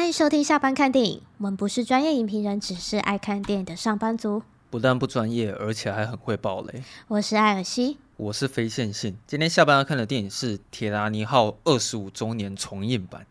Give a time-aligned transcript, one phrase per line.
[0.00, 1.20] 欢迎收听下班看电影。
[1.36, 4.42] 我们不是专业影评人，只是爱看电影的上班族。
[4.70, 6.82] 不但不专业，而且还很会爆雷。
[7.06, 9.18] 我是艾尔西，我是非线性。
[9.26, 13.26] 今天下班要看的电影是《铁达尼号》二十五周年重映版。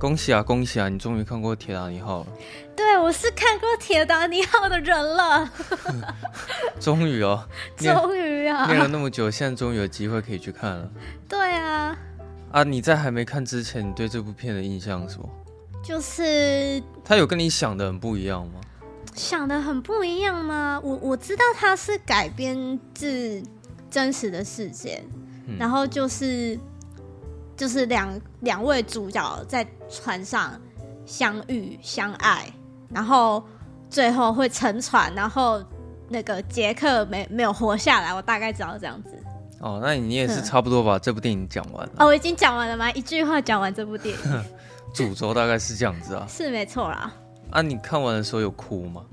[0.00, 0.88] 恭喜啊，恭喜啊！
[0.88, 2.26] 你终于看过《铁达尼号》了。
[2.74, 5.46] 对，我是看过《铁达尼号》的人了。
[6.80, 7.46] 终于哦，
[7.76, 8.66] 终于啊！
[8.66, 10.90] 练了那么久，现在终于有机会可以去看了。
[11.28, 11.94] 对啊。
[12.50, 15.28] 啊，你在还没看之前，你对这部片的印象是什么？
[15.84, 18.58] 就是他有跟你想的很不一样吗？
[19.14, 20.80] 想的很不一样吗？
[20.82, 23.42] 我我知道他是改编自
[23.90, 25.04] 真实的事件，
[25.46, 26.58] 嗯、然后就是。
[27.60, 30.58] 就是两两位主角在船上
[31.04, 32.50] 相遇相爱，
[32.88, 33.44] 然后
[33.90, 35.62] 最后会沉船，然后
[36.08, 39.10] 那个杰克没没有活下来，我大概知道这样子。
[39.58, 41.92] 哦，那你也是差不多把这部电影讲完了。
[41.98, 42.90] 哦，我已经讲完了吗？
[42.92, 44.44] 一句话讲完这部电影。
[44.94, 46.26] 主轴大概是这样子啊。
[46.26, 47.12] 是没错啦。
[47.50, 49.04] 啊，你看完的时候有哭吗？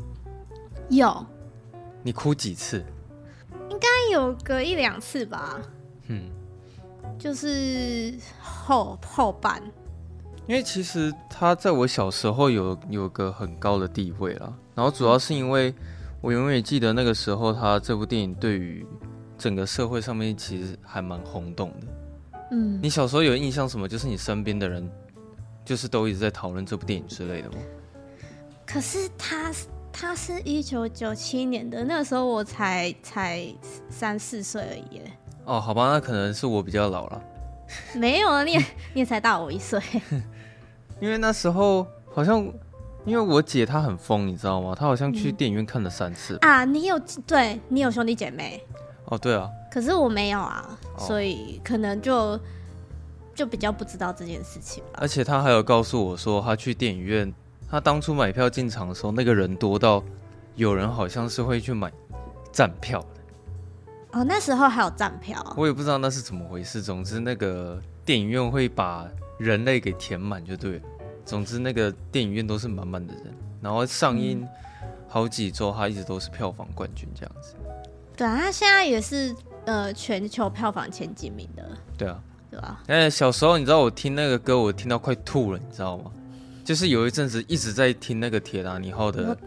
[0.88, 1.25] 有。
[2.02, 2.81] 你哭几次？
[3.69, 5.59] 应该有个一两次吧。
[6.07, 6.31] 嗯。
[7.17, 9.61] 就是后后半，
[10.47, 15.73] 因为其实他在我小时候有有个很高的地位啦，然后主要是因为
[16.21, 18.85] 我永远记得那个时候，他这部电影对于
[19.38, 21.88] 整个社会上面其实还蛮轰动的。
[22.51, 23.88] 嗯，你小时候有印象什么？
[23.88, 24.89] 就是你身边的人，
[25.65, 27.57] 就是都一直在讨论这部电影之类的吗？
[28.65, 29.51] 可是他
[29.91, 33.45] 他是一九九七年的，那个时候我才才
[33.89, 35.01] 三四岁而已。
[35.48, 37.22] 哦，好吧，那可能是我比较老了。
[37.95, 38.59] 没有啊，你也
[38.94, 39.81] 你也才大我一岁。
[41.00, 42.40] 因为那时候好像，
[43.06, 44.75] 因为我姐她很疯，你知道吗？
[44.78, 46.38] 她好像去电影院看了三次。
[46.42, 48.62] 嗯、啊，你有对你有兄弟姐妹？
[49.06, 49.50] 哦，对啊。
[49.72, 52.38] 可是我没有啊，所以可能就
[53.34, 55.00] 就比较不知道这件事情吧。
[55.00, 57.34] 而且她还有告诉我说，她去电影院，
[57.72, 60.03] 她当初买票进场的时候，那个人多到
[60.56, 61.90] 有人好像是会去买
[62.52, 63.02] 站票。
[64.13, 66.81] 哦，那时候还有站票，我也不知道那是怎么回事。
[66.81, 69.06] 总之，那个电影院会把
[69.38, 70.81] 人类给填满就对了。
[71.25, 73.25] 总之，那个电影院都是满满的人，
[73.62, 74.47] 然后上映
[75.07, 77.53] 好几周，它一直都是票房冠军这样子。
[78.16, 79.35] 对啊，它现在也是
[79.66, 81.69] 呃全球票房前几名的。
[81.97, 82.81] 对啊，对吧？
[82.88, 86.09] 哎，小时候你知道我听那个歌，我听到快吐了，你知道吗？
[86.63, 89.38] 就是有一阵子一直在听那个《铁达尼号》的，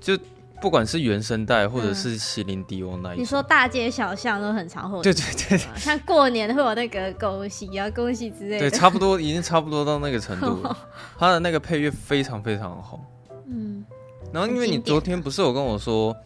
[0.00, 0.18] 就。
[0.64, 10.74] 不管是原声带或者是麒麟迪翁那一、嗯，你说大街小巷都很常会，对对对，像过年会有那个恭喜啊恭喜之类的，对，差不多已经差不多到那个程度了。
[11.18, 12.98] 他的那个配乐非常非常的红，
[13.46, 13.84] 嗯。
[14.32, 16.16] 然后因为你昨天不是有跟我说，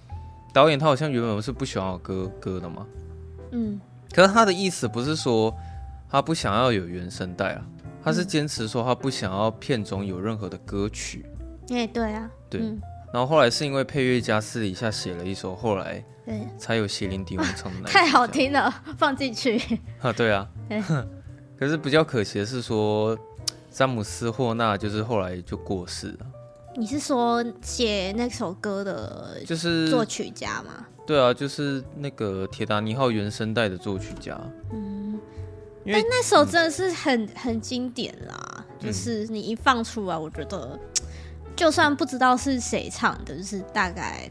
[0.53, 2.87] 导演他好像原本是不喜欢有歌歌的吗？
[3.51, 3.81] 嗯。
[4.13, 5.53] 可是他的意思不是说
[6.09, 7.63] 他不想要有原声带啊，
[8.05, 11.27] 他是坚持说他不想要片中有任何的歌曲。
[11.71, 12.61] 哎、嗯，对啊，对。
[12.61, 12.81] 嗯
[13.13, 17.89] 然后后来是因为配乐家私底下写了一首，后来对才有邪灵迪翁唱的那。
[17.91, 19.59] 太好听了，放进去。
[20.01, 20.47] 啊，对啊。
[20.69, 20.83] 对
[21.59, 23.19] 可是比较可惜的是说，
[23.71, 26.27] 詹姆斯霍纳就是后来就过世了。
[26.77, 30.87] 你是说写那首歌的，就是作曲家吗？
[31.07, 34.39] 对啊，就是那个《铁达尼号》原声带的作曲家。
[34.73, 35.19] 嗯。
[35.91, 40.79] 但那首真的是很、嗯、很经典啦，就是你一放出来，我觉得。
[41.59, 44.31] 就算不知道是谁唱的，就是大概，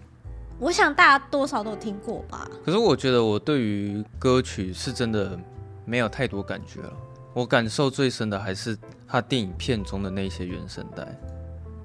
[0.59, 2.49] 我想大家多少都有听过吧。
[2.63, 5.37] 可是我觉得我对于歌曲是真的
[5.83, 6.93] 没有太多感觉了。
[7.33, 11.05] 我感受最深的还是他电影片中的那些原声带，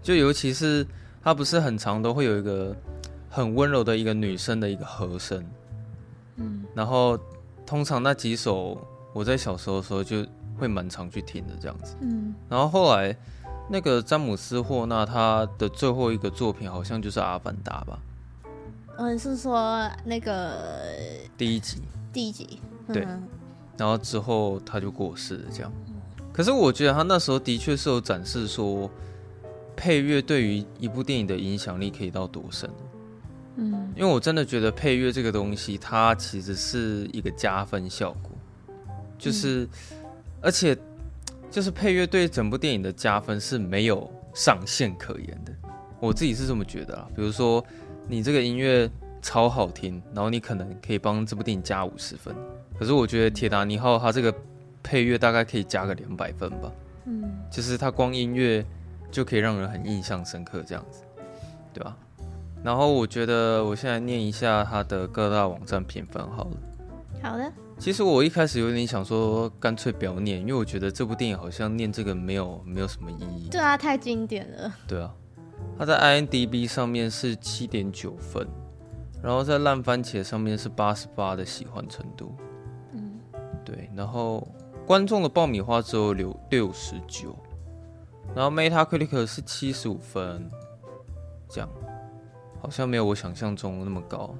[0.00, 0.86] 就尤其是
[1.24, 2.72] 他不是很长都会有一个
[3.28, 5.44] 很温柔的一个女生的一个和声，
[6.36, 7.18] 嗯，然后
[7.66, 8.80] 通常那几首
[9.12, 10.24] 我在小时候的时候就
[10.56, 13.16] 会蛮常去听的这样子，嗯，然后后来。
[13.72, 17.98] 那个詹姆斯霍纳他的最后一个作品好像就是《阿凡达》吧？
[18.98, 20.76] 嗯，是说那个
[21.38, 21.78] 第一集，
[22.12, 22.60] 第一集，
[22.92, 23.08] 对。
[23.78, 25.72] 然后之后他就过世了，这样。
[26.34, 28.90] 可是我觉得他那时候的确是有展示说，
[29.74, 32.68] 配乐对于一部电影的影响力可以到多深。
[33.56, 38.32] 嗯，因为我真的觉得配乐这个东西，它其实是一个加分效果，
[39.18, 39.66] 就是
[40.42, 40.76] 而且。
[41.52, 45.52] 就是配乐对整部电影的加分是没有上限可言的，
[46.00, 47.06] 我自己是这么觉得啊。
[47.14, 47.62] 比如说，
[48.08, 48.90] 你这个音乐
[49.20, 52.34] 超好听，然后你可能可以帮这部电影加五十分，
[52.78, 54.34] 可是我觉得《铁达尼号》它这个
[54.82, 56.72] 配乐大概可以加个两百分吧。
[57.04, 58.64] 嗯，就是它光音乐
[59.10, 61.02] 就可以让人很印象深刻这样子，
[61.74, 61.94] 对吧？
[62.64, 66.56] 然后我觉得我现在念一下它的各大网站评分好了。
[67.22, 67.52] 好的。
[67.82, 73.48] 其实我一开始有点想说，干脆不要念，因为我觉得这部电影好像念这个没有没有什么意义。
[73.50, 74.72] 对啊，太经典了。
[74.86, 75.12] 对啊，
[75.76, 78.46] 它在 IMDB 上面是七点九分，
[79.20, 82.36] 然后在烂番茄上面是八十八的喜欢程度。
[82.92, 83.18] 嗯，
[83.64, 84.46] 对，然后
[84.86, 87.36] 观众的爆米花只有六六十九，
[88.32, 90.48] 然后 Metacritic 是七十五分，
[91.48, 91.68] 这样
[92.60, 94.32] 好像没有我想象中那么高。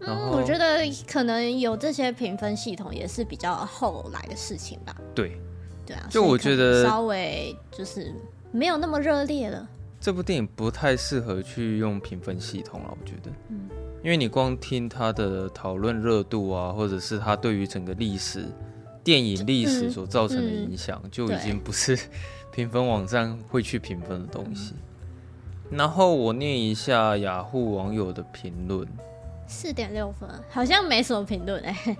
[0.00, 4.96] 嗯，我觉得可能有这些评分系统也是比较后来的事情吧。
[5.14, 5.40] 对，
[5.84, 8.14] 对啊，就我觉得稍微就是
[8.52, 9.68] 没有那么热烈了。
[10.00, 13.30] 这部电影不太适合去用评分系统了，我觉得。
[13.48, 13.68] 嗯，
[14.04, 18.46] 因为你光听它的讨论热度啊，或者是它对于整个历史、
[19.02, 21.98] 电影历史所造成的影响，嗯嗯、就已经不是
[22.54, 24.74] 评分网站会去评分的东西。
[25.70, 28.86] 嗯、然后我念一下雅虎网友的评论。
[29.48, 31.96] 四点六分，好像没什么评论哎。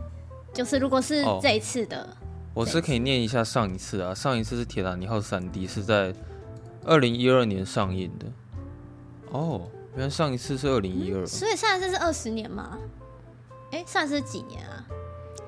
[0.52, 2.16] 就是如果是这一次的，哦、
[2.54, 4.14] 我是可以念一下上一次啊。
[4.14, 6.14] 上一次是《铁达尼号》三 D，是在
[6.84, 8.26] 二零一二年上映的。
[9.30, 12.78] 哦，原来上一次是二零一二，所以上一次是二十年吗？
[13.72, 14.86] 哎、欸，上一次是几年啊？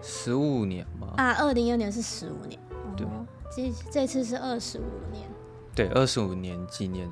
[0.02, 1.14] 十五年吗？
[1.16, 2.60] 啊，二零一二年是十五年。
[2.96, 3.06] 对，
[3.54, 5.26] 这这次是二十五年。
[5.74, 7.08] 对，二十五年纪念。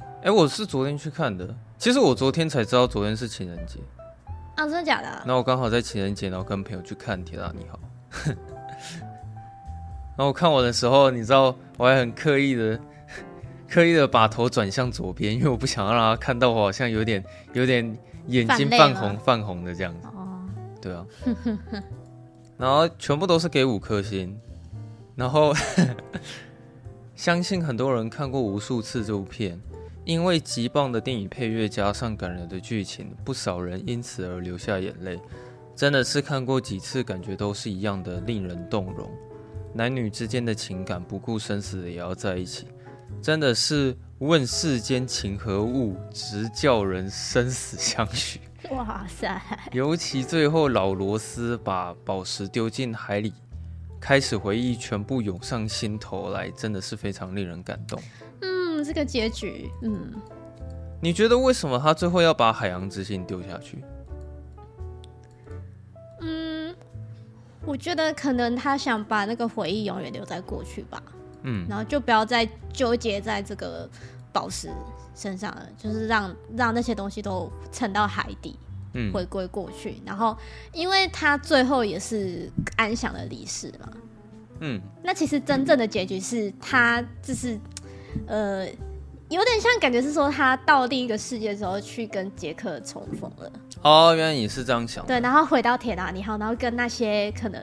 [0.00, 1.54] 哎、欸，我是昨天去看的。
[1.78, 3.78] 其实我昨天才知道，昨天是情人节。
[4.56, 5.22] 啊，真的假的？
[5.26, 7.78] 那我刚好在情人节，然后跟朋友去看《铁达尼号》。
[10.16, 12.78] 然后我看我的时候，你知道，我还很刻意的、
[13.68, 17.22] 刻意的把头转向左边，因为我不想要让他看到我好像有点、
[17.52, 17.84] 有点
[18.28, 20.06] 眼睛泛红、泛红的这样子。
[20.06, 20.40] 哦，
[20.80, 21.04] 对啊。
[22.56, 24.38] 然后全部都是给五颗星。
[25.16, 25.52] 然后
[27.16, 29.60] 相信很多人看过无数次这部片。
[30.04, 35.18] 因为极棒的电影配乐加上感人的剧情，不少人因此而流下眼泪。
[35.74, 39.10] 真的是看过几次，感觉都是一样的令人动容。
[39.72, 42.68] 男女之间的情感，不顾生死也要在一起，
[43.22, 48.40] 真的是问世间情何物，直叫人生死相许。
[48.70, 49.42] 哇塞！
[49.72, 53.32] 尤其最后老罗斯把宝石丢进海里，
[54.00, 58.00] 开始回忆全部涌上心头来，真的是非常令人感动。
[58.84, 60.12] 这个结局，嗯，
[61.00, 63.82] 你觉得为什么他最后要把海洋之心丢下去？
[66.20, 66.74] 嗯，
[67.64, 71.02] 我觉得可能他想把那个回忆永远留在过去吧，
[71.42, 73.88] 嗯，然后就不要再纠结在这个
[74.32, 74.68] 宝石
[75.14, 78.58] 身上了，就是让让那些东西都沉到海底，
[78.92, 79.96] 嗯，回归过去。
[80.06, 80.36] 然后，
[80.72, 83.92] 因为他最后也是安详的离世嘛，
[84.60, 87.58] 嗯，那其实真正的结局是他就是。
[88.26, 88.66] 呃，
[89.28, 93.52] 有点像，感觉是说他到另一个世界的时候去跟杰克重逢了。
[93.82, 95.04] 哦，原来你是这样想。
[95.06, 97.60] 对，然后回到铁达尼号，然后跟那些可能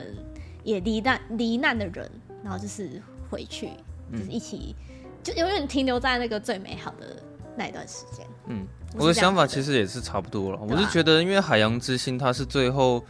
[0.62, 2.10] 也罹难罹难的人，
[2.44, 3.70] 然后就是回去，
[4.12, 7.16] 就是一起，嗯、就永远停留在那个最美好的
[7.56, 8.26] 那一段时间。
[8.46, 8.66] 嗯，
[8.96, 10.58] 我的想法其实也是差不多了。
[10.68, 13.02] 我是觉得，因为海洋之心它是最后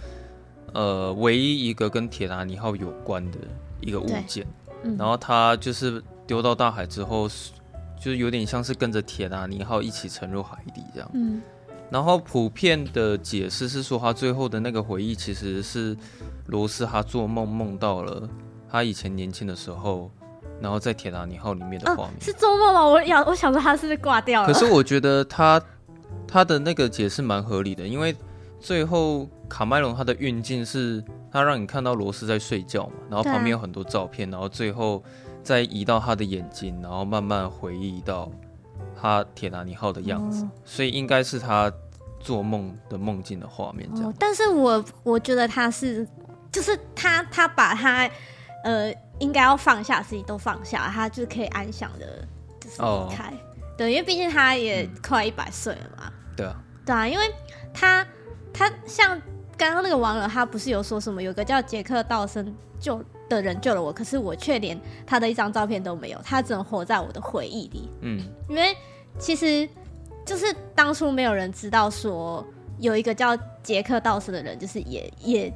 [0.72, 3.38] 呃唯一一个跟铁达尼号有关的
[3.80, 4.46] 一个物件，
[4.84, 6.02] 嗯、然后它就是。
[6.26, 7.28] 丢到大海之后，
[8.00, 11.10] 就是有点像是跟着铁达尼号一起沉入海底这样。
[11.14, 11.40] 嗯，
[11.90, 15.96] 然后普遍的解释是说，他最后的那个回忆其实是
[16.46, 18.28] 罗斯他做梦梦到了
[18.70, 20.10] 他以前年轻的时候，
[20.60, 22.14] 然后在铁达尼号里面的画面。
[22.14, 22.84] 啊，是做梦吗？
[22.86, 24.46] 我想我想说他是挂掉了。
[24.52, 25.60] 可是我觉得他
[26.26, 28.14] 他的那个解释蛮合理的，因为
[28.58, 35.02] 最后卡麦隆他的运镜是他让你看到罗斯在睡觉嘛，然后旁边有很多照片，然后最后。
[35.42, 38.30] 再移到他的眼睛，然后慢慢回忆到
[39.00, 41.72] 他铁达尼号的样子，哦、所以应该是他
[42.20, 44.10] 做梦的梦境的画面这样。
[44.10, 46.06] 哦、但是我我觉得他是，
[46.52, 48.08] 就是他他把他
[48.64, 52.26] 呃应该要放下的事情都放下，他就可以安详的
[52.60, 53.30] 就是离开。
[53.30, 53.36] 哦、
[53.76, 56.04] 对，因为毕竟他也快一百岁了嘛。
[56.06, 56.62] 嗯、对啊。
[56.86, 57.24] 对啊，因为
[57.74, 58.06] 他
[58.52, 59.20] 他像
[59.56, 61.22] 刚刚那个网友，他不是有说什么？
[61.22, 63.02] 有个叫杰克道森就。
[63.34, 67.88] 的人救了我，可是我却连他的一张照片都没有，他只能活在我的回忆里。
[68.00, 68.76] 嗯，因为
[69.18, 69.68] 其实
[70.24, 72.44] 就是当初没有人知道说
[72.78, 75.52] 有一个叫杰克道森的人，就是也也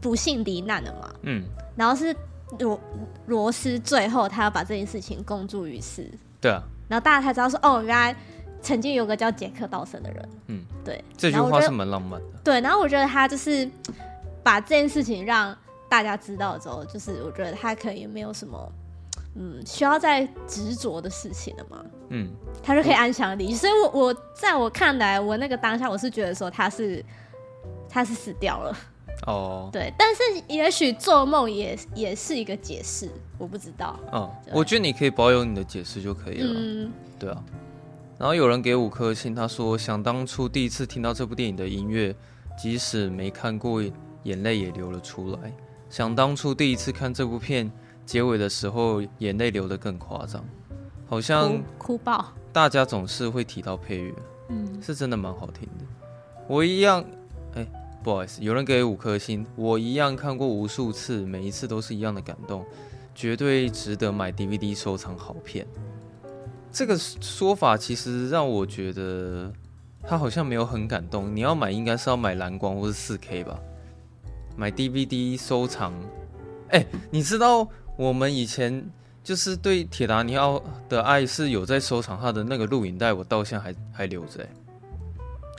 [0.00, 1.14] 不幸罹难了嘛。
[1.22, 1.44] 嗯，
[1.76, 2.14] 然后是
[2.58, 2.80] 罗
[3.26, 6.10] 罗斯最后他要把这件事情公诸于世。
[6.40, 8.14] 对啊，然后大家才知道说哦，原来
[8.60, 10.28] 曾经有个叫杰克道森的人。
[10.48, 12.26] 嗯，对，这句话是蛮浪漫的。
[12.44, 13.68] 对，然后我觉得他就是
[14.42, 15.56] 把这件事情让。
[15.94, 18.72] 大家知道之后，就是我觉得他可能也没有什么
[19.36, 22.28] 嗯需要再执着的事情了嘛，嗯，
[22.60, 23.54] 他就可以安详离去。
[23.54, 27.04] 所以我我在我看来，我那个当下我是觉得说他是
[27.88, 28.76] 他是死掉了。
[29.28, 33.08] 哦，对，但是也许做梦也也是一个解释，
[33.38, 33.96] 我不知道。
[34.12, 36.52] 嗯，我觉得你可以保有你的解释就可以了。
[36.52, 37.40] 嗯，对啊。
[38.18, 42.14] 然后有人给五颗星，他说想当初第一次听到这部电影的音乐，
[42.58, 43.80] 即使没看过，
[44.24, 45.52] 眼泪也流了出来。
[45.94, 47.70] 想当初第一次看这部片，
[48.04, 50.44] 结尾的时候眼泪流得更夸张，
[51.06, 52.32] 好像哭爆。
[52.52, 54.12] 大家总是会提到配乐，
[54.48, 55.84] 嗯，是真的蛮好听的。
[56.48, 57.04] 我一样。
[57.54, 57.64] 哎
[58.02, 62.64] 不好意思，有人给五颗星，我一样看过无数次，每一次都是一样的感动，
[63.14, 65.64] 绝对值得买 DVD 收藏好片。
[66.72, 69.52] 这个说法其实让我觉得
[70.02, 71.34] 他好像没有很感动。
[71.36, 73.56] 你要买应该是要买蓝光或是四 K 吧？
[74.56, 75.92] 买 DVD 收藏。
[76.68, 78.84] 哎，你知道我们以前
[79.22, 84.46] 就是对铁达尼号的爱是有在收藏他的那个录影带，我到现在还还留着。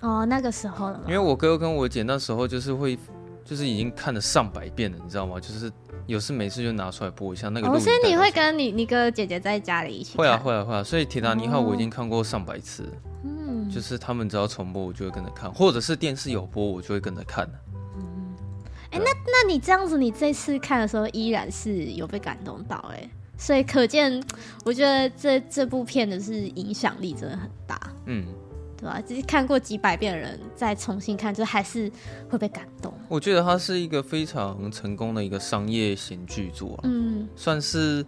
[0.02, 2.98] 哦，那个时候了，因为我哥跟我姐那时候就是会，
[3.44, 5.40] 就是已经看了上百遍了，你知道吗？
[5.40, 5.72] 就是
[6.06, 7.68] 有事没事就拿出来播一下那个。
[7.68, 10.18] 哦，所以你会跟你你哥姐姐在家里一起？
[10.18, 10.84] 会啊，会啊，会啊。
[10.84, 12.84] 所以《铁达尼号》我已经看过上百次。
[13.24, 17.50] 嗯，就是他们只要重播，我就会跟着看，或者是电视有播，我就会跟着看。
[18.96, 24.24] 嗯，哎、欸，那那你这样子，你这次看的时候依然是有被感动到哎、欸，所以可见，
[24.64, 27.80] 我觉得这这部片的是影响力真的很大。
[28.06, 28.26] 嗯。
[28.78, 29.02] 对吧？
[29.02, 31.90] 就是看过几百遍的人再重新看，就还是
[32.30, 32.94] 会被感动。
[33.08, 38.06] 我觉得它是一个非常成功的一个商业型剧作，嗯，算是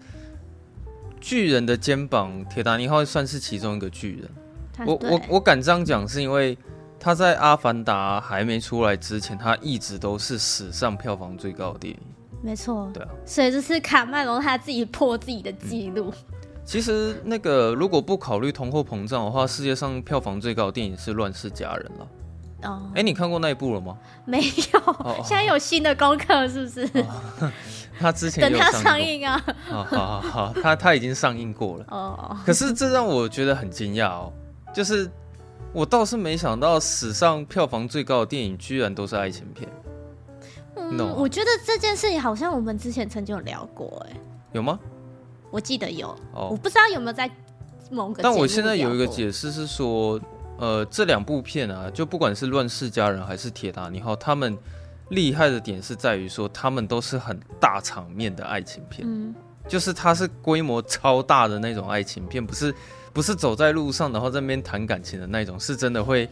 [1.22, 2.46] 巨人的肩膀。
[2.50, 4.30] 铁达尼号算是其中一个巨人。
[4.86, 6.56] 我我我敢这样讲，是因为
[7.00, 12.00] 他在《阿凡达》还没出来之前，他一直都是史上票房最高的电影。
[12.42, 16.12] 没错，对啊，所以这是卡麦隆他自己破自己的记录。
[16.12, 16.34] 嗯
[16.68, 22.08] 其实那个如果不考虑通货膨胀的话，世界上票房最高的电影是《乱世佳人》了。
[22.70, 23.98] 哦，哎，你看过那一部了吗？
[24.26, 24.42] 没
[24.74, 26.84] 有，哦、现在有新的功课是不是？
[27.00, 27.50] 哦、
[27.98, 29.42] 他之前有等他上映啊。
[29.66, 31.86] 好好好，他他已经上映过了。
[31.88, 32.38] 哦。
[32.46, 34.34] 可是这让我觉得很惊讶哦，
[34.74, 35.10] 就是
[35.78, 39.70] 我倒是没想到史上票房最高的电影居然都是爱情片。
[40.76, 41.14] 嗯，no.
[41.16, 44.18] 我觉得这件事情好像我们之前曾经有聊过，哎，
[44.54, 44.80] 有吗？
[45.52, 46.52] 我记得有，oh.
[46.52, 47.30] 我不知道有没有在
[47.92, 48.24] 某个。
[48.24, 50.20] 但我现在有一个解释是说，
[50.58, 54.58] 呃，这两部片啊，就不管是《乱世佳人》还是《铁达尼号》，他们
[55.10, 59.36] 厉害的点是在于说，他们都是很大场面的爱情片，嗯，
[59.68, 62.74] 就是它是规模超大的那种爱情片，不是
[63.18, 66.30] 不是走在路上然后在那边谈感情的那种，是真的会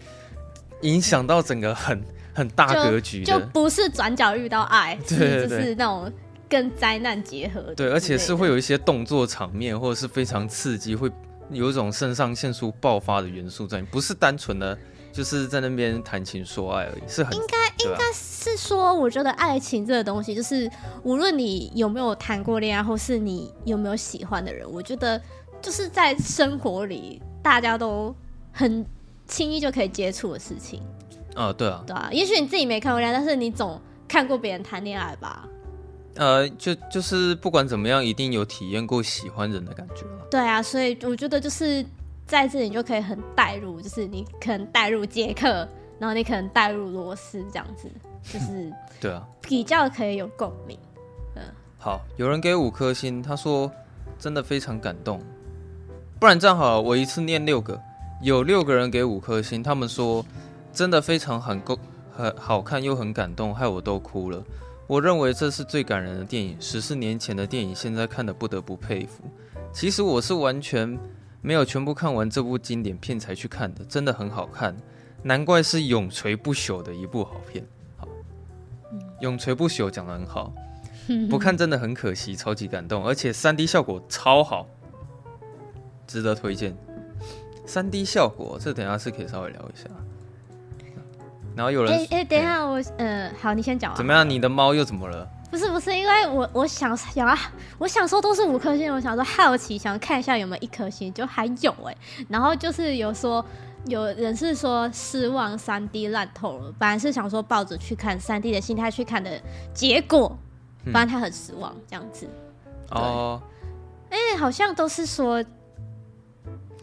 [0.81, 1.99] 影响到整个很
[2.31, 6.13] 很大格局的，就，就不是转角遇到爱， 对，对，对，就是那种。
[6.47, 11.11] 跟灾难结合，对，而且是会有一些动作场面，或者是非常刺激，会
[11.49, 14.77] 有一种肾上腺素爆发的元素在，不是单纯的
[15.11, 20.69] 就是在那边谈情说爱而已，是很应该应该是说，我觉得爱情这个东西，就是
[21.01, 25.19] 无论你有没有谈过恋爱，或是你有没有喜欢的人，我觉得
[25.65, 28.15] 就是在生活里大家都
[28.51, 28.85] 很
[29.25, 30.79] 轻易就可以接触的事情。
[31.33, 35.49] 啊，对啊，对啊，也许你自己没看过恋爱，但是你总看过别人谈恋爱吧。
[36.17, 40.27] 呃，就就是不管怎么样，一定有体验过喜欢人的感觉了。
[40.29, 41.83] 对啊，所以我觉得就是
[42.27, 45.67] 在这里你就可以很带入，就是你可能带入杰克，
[45.97, 47.89] 然后你可能带入罗斯这样子，
[48.21, 50.77] 就是 对啊，比较可以有共鸣。
[51.35, 51.41] 嗯，
[51.79, 53.69] 好，有人给五颗星，他说
[54.19, 55.19] 真的非常感动。
[56.19, 57.79] 不然这样好了，我一次念六个，
[58.21, 60.25] 有六个人给五颗星，他们说
[60.71, 61.77] 真的非常很够
[62.11, 64.43] 很好看又很感动，害我都哭了。
[64.87, 66.55] 我认为这是最感人的电影。
[66.59, 69.23] 十四年前的电影，现在看的不得不佩服。
[69.73, 70.97] 其实我是完全
[71.41, 74.75] 没有全部看完这部经典片才去看的，真的很好看，
[75.23, 77.65] 难怪是永垂不朽的一部好片。
[77.97, 78.07] 好，
[79.19, 80.53] 永垂不朽讲得很好，
[81.29, 84.67] 不看真的很可惜，超级感动，而且 3D 效果超好，
[86.15, 86.73] 值得推荐。
[87.65, 89.89] 三 D 效果，这等一下是可以稍微聊一下。
[91.57, 93.93] 然后有人哎哎，等一下我呃，好，你先讲。
[93.95, 94.29] 怎么样？
[94.29, 95.27] 你的猫又怎么了？
[95.51, 97.37] 不是不是，因为我我想想啊，
[97.77, 101.93] 我想说都是五颗星，我想说好奇，想看一下有没有一颗星，就还有哎。
[102.29, 103.45] 然后就是有说
[103.87, 106.73] 有人是说失望，三 D 烂透了。
[106.79, 109.41] 本来是想说抱着去看三 D 的心态去看的，
[109.73, 110.37] 结果
[110.93, 112.25] 发现他很失望这样子。
[112.91, 113.41] 哦。
[114.09, 115.43] 哎，好像都是说。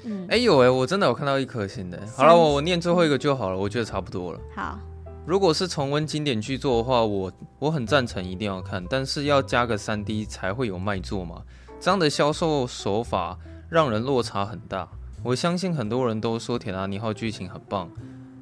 [0.04, 1.98] 嗯，哎、欸、有哎，我真的有看到一颗星的。
[2.16, 4.40] 好了，我我念最后一个就好了，我觉得差不多了。
[4.54, 4.78] 好，
[5.26, 11.42] 如果是重温经典剧作的话，我我很赞成一定要看，但是要加个三 D 才会有卖座嘛。
[11.80, 14.88] 这样的销售手法让人落差很大。
[15.24, 17.88] 我相信很多人都说《铁达尼号》剧情很棒，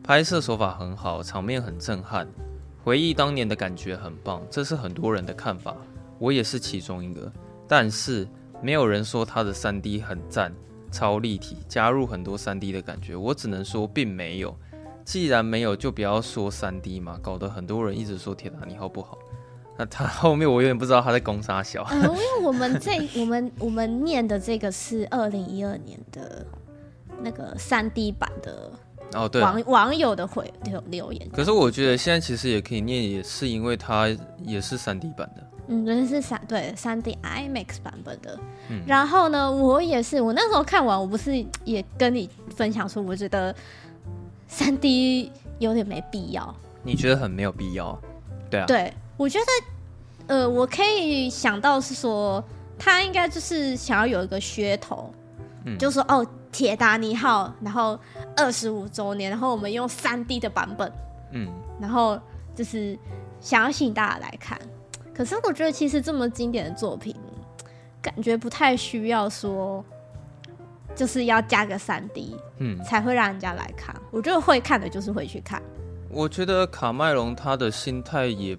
[0.03, 2.27] 拍摄手法很好，场面很震撼，
[2.83, 5.77] 回忆当年的感觉很棒，这是很多人的看法，
[6.19, 7.31] 我也是其中一个。
[7.69, 8.27] 但是
[8.63, 10.53] 没有人说它的三 D 很赞，
[10.91, 13.15] 超立体，加入很多 3D 的感觉。
[13.17, 14.57] 我只能说并没有。
[15.05, 19.19] 既然没有，就不要说 3D 嘛，搞得很多人一直说《铁达尼号》不好。
[19.77, 21.87] 那他后面我有点不知道他在攻啥小。
[21.91, 26.47] 嗯， 因为我们这我们我们念的这个是二零一二年的。
[27.23, 28.73] 那个三 D 版的
[29.13, 31.29] 哦，对网网友的回留留言。
[31.31, 34.09] 可是我觉得现在其实也可以念，也是因为它
[34.43, 35.47] 也是三 D 版的。
[35.71, 38.39] 嗯，人是三对三 D IMAX 版本的。
[38.69, 43.55] 嗯，然后呢，我也是，我那时候看完，我不是也跟你分享说，我觉得
[44.49, 46.55] 三 D 有点没必要。
[46.83, 47.99] 你觉得很没有必要？
[48.51, 48.67] 对啊。
[48.67, 49.39] 对，我觉
[50.27, 52.43] 得，呃，我可以想到是说，
[52.79, 55.11] 他应该就是想要有一个噱头，
[55.65, 56.27] 嗯，就说哦。
[56.53, 57.97] 铁达尼号，然后
[58.37, 60.93] 二十五周年，然后我们用三 D 的版本，
[61.31, 61.49] 嗯，
[61.81, 62.19] 然后
[62.57, 62.99] 就是
[63.41, 64.59] 想要吸引大家来看。
[65.21, 67.15] 可是我觉得其实这么经典的作品，
[68.01, 69.85] 感觉不太需要说，
[70.95, 73.95] 就是要加个三 D，嗯，才会让人家来看。
[74.11, 75.61] 我觉得会看的就是会去看。
[76.09, 78.57] 我觉得卡麦隆他的心态也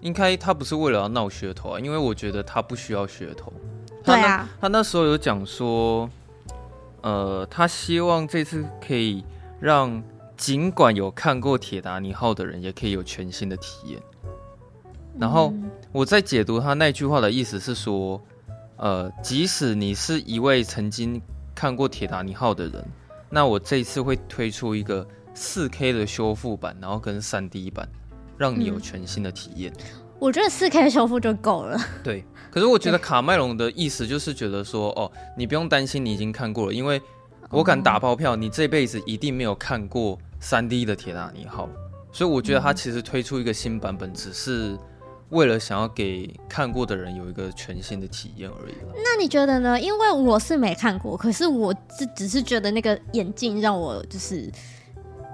[0.00, 3.52] 应该，他不是为了要闹噱头啊，因为我觉得他不需要噱头。
[4.04, 6.08] 对啊，他那时候有讲说。
[7.02, 9.24] 呃，他希望这次可以
[9.58, 10.00] 让
[10.36, 14.00] 尽管有看过《铁达尼号》的人，也可以有全新的体验。
[15.18, 15.52] 然后
[15.92, 18.20] 我在解读他那句话的意思是说，
[18.76, 21.20] 呃，即使你是一位曾经
[21.54, 22.84] 看过《铁达尼号》的人，
[23.30, 27.88] 那我这次会推出一个四 K 的修复版，然后跟三 D 版，
[28.36, 29.72] 让你有全新的体验。
[30.18, 31.78] 我觉得四 K 修复就够了。
[32.02, 32.24] 对。
[32.50, 37.00] 可是我觉得卡麦隆的意思就是觉得说，哦，你不用担心，你已经看过了，因为
[37.50, 41.68] 我敢打包票，你这辈子一定没有看过 3D 的铁达尼号，
[42.10, 44.78] 所以我觉得他其实推出一个新版本，只是
[45.30, 48.74] 为了想要给看过的人有一个全新的体验而已。
[48.96, 49.78] 那你觉得呢？
[49.80, 54.50] 因为我是没看过，可是我只只是觉得那个眼镜让我就是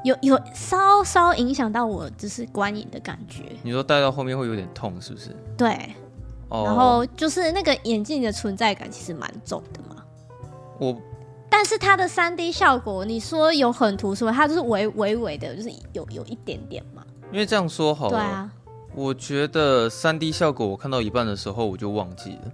[0.05, 3.45] 有有稍稍影响到我就是观影的感觉。
[3.63, 5.35] 你说戴到后面会有点痛，是不是？
[5.57, 5.95] 对。
[6.49, 10.03] 哦然后就是那个眼镜的存在感其实蛮重的嘛。
[10.79, 10.97] 我，
[11.49, 17.03] 但是它的三 D 效果，你说有很突出，它就是微微微的，就是有有一点点嘛。
[17.33, 18.53] 因为这样说好了，对啊。
[18.95, 22.53] 我觉得三 D 效果，我看到一半的时候我就忘记了，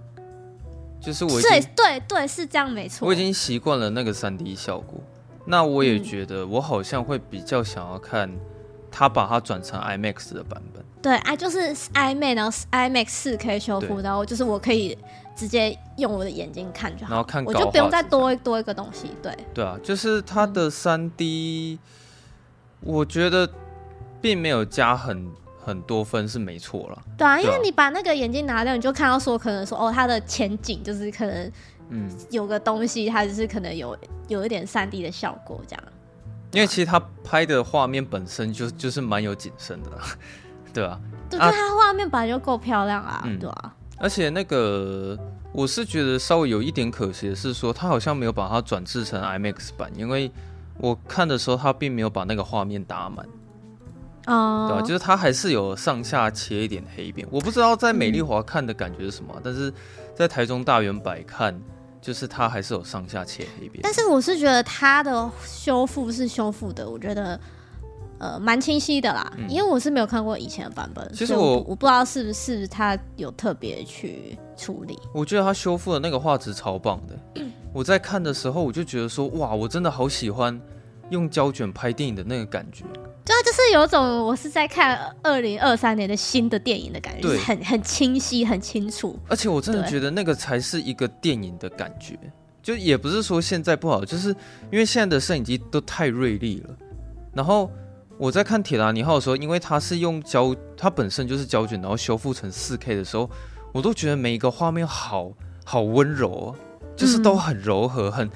[0.99, 3.07] 就是我对对对是这样没错。
[3.07, 4.99] 我已经习惯了那个三 D 效果，
[5.45, 8.31] 那我也觉得我好像会比较想要看
[8.89, 10.83] 他把它转成 IMAX 的版本。
[11.01, 14.95] 对啊，就是 IMAX，然后 IMAX 四 K 修复，然后就是我可以
[15.35, 19.11] 直接用我的眼睛看就好，然后看，我就不用再多多一个东西。
[19.21, 21.79] 对，对啊，就是它的三 D，
[22.81, 23.49] 我觉得
[24.21, 25.27] 并没有加很
[25.63, 27.01] 很多分是没错了。
[27.17, 31.51] 对啊，因为你把那个眼镜拿掉，你就看到说可能说哦，它的前景就是可能
[31.89, 33.97] 嗯有个东西，它就是可能有
[34.27, 35.83] 有一点三 D 的效果这样。
[36.51, 39.97] 因为其实他拍的画面本身就就是蛮有景深的啦。
[40.73, 43.73] 对啊，对，就它画面本来就够漂亮啊，嗯、对啊。
[43.97, 45.17] 而且那个，
[45.53, 50.31] 我是觉得稍微有一点可惜的是说，他好像没有把它转制成 IMAX 版，因为
[50.77, 53.25] 我看的时候，他并没有把那个画面打满。
[54.27, 54.67] 哦。
[54.69, 57.27] 对啊，就是它还是有上下切一点黑边。
[57.31, 59.73] 我不知道在美丽华看的感觉是什么，嗯、但是
[60.15, 61.59] 在台中大圆百看，
[62.01, 63.81] 就是它还是有上下切黑边。
[63.83, 67.39] 但是我是觉得它的修复是修复的，我觉得。
[68.23, 74.95] 呃，蛮清晰的啦，嗯，因为我是没有看过以前的版本，其实我我不知道是不是它有特别去处理。
[75.11, 80.61] 我觉得它修复的那个画质超棒的，嗯，我在看的时候我就觉得说，哇，我真的好喜欢
[81.11, 82.83] 用胶卷拍电影的那个感觉。
[83.23, 89.17] 对啊，就是有种我是在看二零二三年的新的电影的感觉，对，很很清晰，很清楚。
[89.27, 92.17] 而且我真的觉得那个才是一个电影的感觉，
[92.63, 94.29] 就也不是说现在不好，就是
[94.71, 96.69] 因为现在的摄影机都太锐利了，
[97.33, 97.69] 然后。
[98.17, 103.27] 我在看铁达尼号的时候，因为它是用胶，它本身就是胶卷，然后修复成四 K 的时候，
[103.73, 105.31] 我都觉得每一个画面好
[105.65, 106.55] 好温柔哦，
[106.95, 108.29] 就是都很柔和，很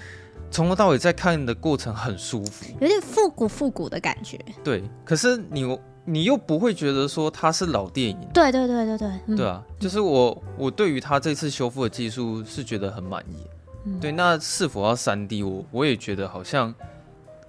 [0.56, 4.40] 从头到尾在看的过程很舒服，有点复古复古的感觉。
[4.64, 8.18] 对，可是你你又不会觉得说它是老电影。
[8.34, 13.36] 对对对对对，嗯、对啊，就是我我对于它这次修复的技术是觉得很满意。
[13.84, 16.74] 嗯、对，那是否要三 D，我我也觉得好像。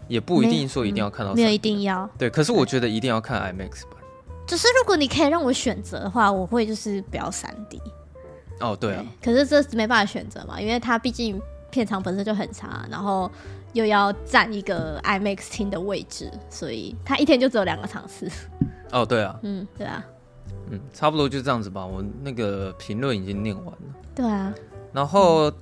[0.08, 2.08] 也不一定说一定要看到，没有一定要。
[2.16, 4.00] 对，可是我觉得一定要看 IMAX 版。
[4.46, 7.82] 就是如果你可以让我选择的话，我会就是不要三 D。
[8.60, 9.04] 哦，对啊。
[9.20, 11.42] 可是这没办法选择嘛，因为它毕竟
[11.76, 13.30] 片场本身就很差，然后
[13.74, 18.26] 又要占一个 IMAX 厅的位置，所以他一天就只有两个场次。
[18.92, 19.38] 哦，对啊。
[19.42, 20.02] 嗯，对啊。
[20.70, 21.84] 嗯，差不多就这样子吧。
[21.84, 23.94] 我那个评论已经念完了。
[24.14, 24.54] 对啊。
[24.90, 25.54] 然后，嗯、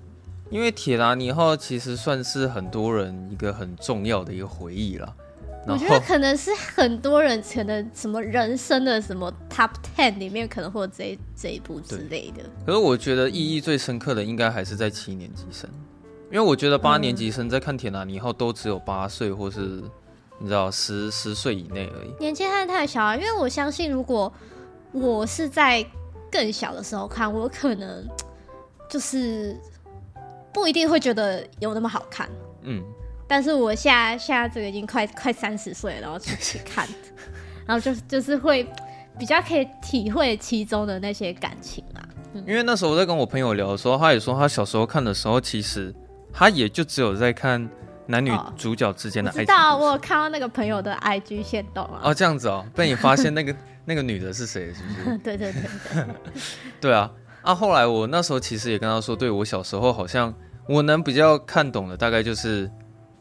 [0.51, 5.13] 因为铁达尼号其实算是很多人一个很重要的一个回忆了。
[5.67, 12.45] 我觉得可能是很多人可能什么人生的什么 top ten 里面可能会有这这一部之类的。
[12.67, 15.67] 可是我觉得意义最深刻的应该还是在七年级生，
[16.35, 19.81] 因为我觉得八年级生在看铁达尼号都只有八岁或是
[20.41, 23.15] 你知道十十岁以内而已，年纪还太小啊。
[23.15, 24.33] 因为我相信如果
[24.91, 25.87] 我是在
[26.33, 28.05] 更小的时候看，我可能
[28.91, 29.57] 就是
[30.53, 32.29] 不一定会觉得有那么好看。
[32.63, 32.83] 嗯。
[33.29, 36.89] 但是我现在现在这个已经快快三十岁了，然后出去看，
[37.65, 38.69] 然后就就是会
[39.17, 42.03] 比较可以体会其中的那些感情啊。
[42.33, 45.95] 嗯、因为那时候我在跟我朋友聊的时候，他也说他小时候看的时候，其实
[46.35, 47.67] 他也就只有在看
[48.07, 49.43] 男女主角之间的爱情。
[49.45, 52.01] 知道，我有看到那个朋友的 IG 线动啊。
[52.03, 53.55] 哦，这样子哦，被你发现那个
[53.87, 54.75] 那个女的是谁？
[54.75, 55.19] 是不是？
[55.19, 56.05] 对对对对。
[56.83, 57.11] 对啊，
[57.43, 60.35] 啊，后来我那时候其实也跟他说，对我小时候好像
[60.69, 62.71] 我能比较看懂的，大概就是。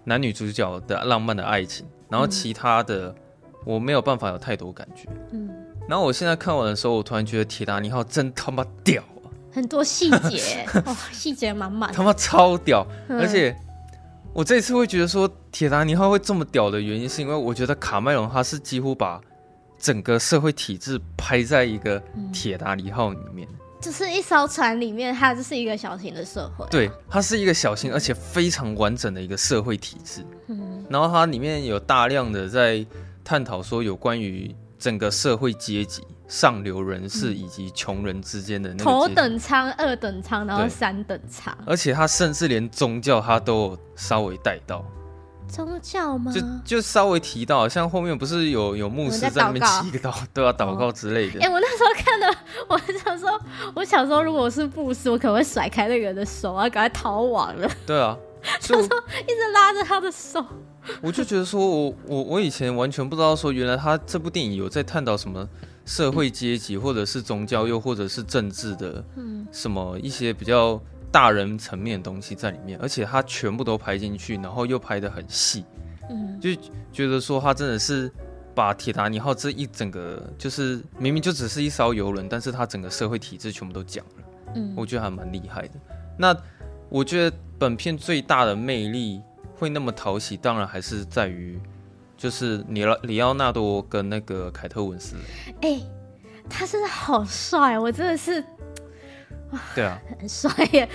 [0.06, 3.16] 男女主角的浪漫的爱情，然后其他的
[3.64, 5.08] 我没有办法有太多感觉。
[5.32, 5.50] 嗯，
[5.88, 9.13] 然后我现在看完的时候，我突然觉得铁达尼号真他妈屌啊！
[9.54, 12.86] 很多细节，哇， 细节满满，他妈超屌！
[13.08, 13.56] 而且
[14.34, 19.22] 我这次会觉得说铁达尼号会这么屌的原因，是因为我觉得卡麦隆他是几乎把
[19.78, 22.02] 整个社会体制拍在一个
[22.34, 23.48] 铁达尼号里面。
[23.80, 26.70] 就是一艘船里面，它就是一个小型的社会啊。
[26.72, 30.26] 对，它是一个小型而且非常完整的一个社会体制。
[30.48, 32.86] 嗯，然后它里面有大量的在
[33.26, 41.56] 探讨说有关于整个社会阶级、上流人士以及穷人之间的那个头等舱、二等舱，然后三等舱。
[41.66, 44.84] 而且他甚至连宗教他都有稍微带到。
[45.46, 46.32] 宗教吗？
[46.32, 51.40] 就就稍微提到，像后面不是有有牧师在那边祈个祷，都要祷告之类的。
[51.42, 53.40] 哎、欸，我那时候看的， 我想说，
[53.76, 57.70] 我小时候如果我是牧师，我可能会甩开那个人的手啊，赶快逃亡了。
[57.86, 60.44] 对啊，他说一直拉着他的手。
[61.02, 65.48] 我就觉得说我我我以前完全不知道说，原来他这部电影有在探讨什么
[65.86, 70.82] 社会阶级，或者是宗教，又或者是政治的，嗯，什么一些比较。
[71.14, 75.64] 大人层面的东西在里面，而且他全部都拍进去，然后又拍得很细，
[76.10, 76.50] 嗯，就
[76.92, 78.12] 觉得说他真的是
[78.56, 84.24] 把铁达尼号这一整个，就是明明就只是一艘游轮，但是他整个社会体制全部都讲了，
[84.56, 85.74] 嗯，我觉得还蛮厉害的。
[86.18, 86.36] 那
[86.90, 89.22] 我觉得本片最大的魅力
[89.56, 91.60] 会那么讨喜，当然还是在于
[92.18, 95.16] 就是里奥里奥纳多跟那个凯特温斯，
[95.62, 95.92] 哎、欸，
[96.50, 98.44] 他真的好帅，我真的是。
[99.76, 100.90] 对啊，很帅耶！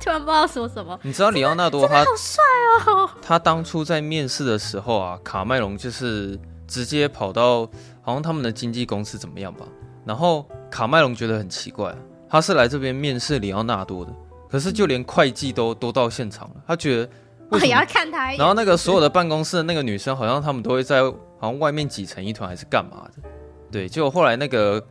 [0.00, 0.98] 突然不知道说什么。
[1.02, 2.42] 你知道里奥纳多他好帅
[2.84, 3.08] 哦！
[3.22, 6.36] 他当初在面试的时候啊，卡麦隆就是
[6.66, 7.64] 直接跑到
[8.00, 9.64] 好像他们的经纪公司怎么样吧。
[10.04, 11.94] 然后卡麦隆觉得很奇怪，
[12.28, 14.12] 他是来这边面试里奥纳多的，
[14.50, 17.08] 可是就连会计都都到现场了，他觉得
[17.52, 18.32] 我也要看他。
[18.32, 21.02] 然后那个所有的办公室的那个女生，好像他们都会在
[21.38, 23.28] 好像外面挤成一团，还是干嘛的？
[23.70, 24.84] 对，结果后来那个。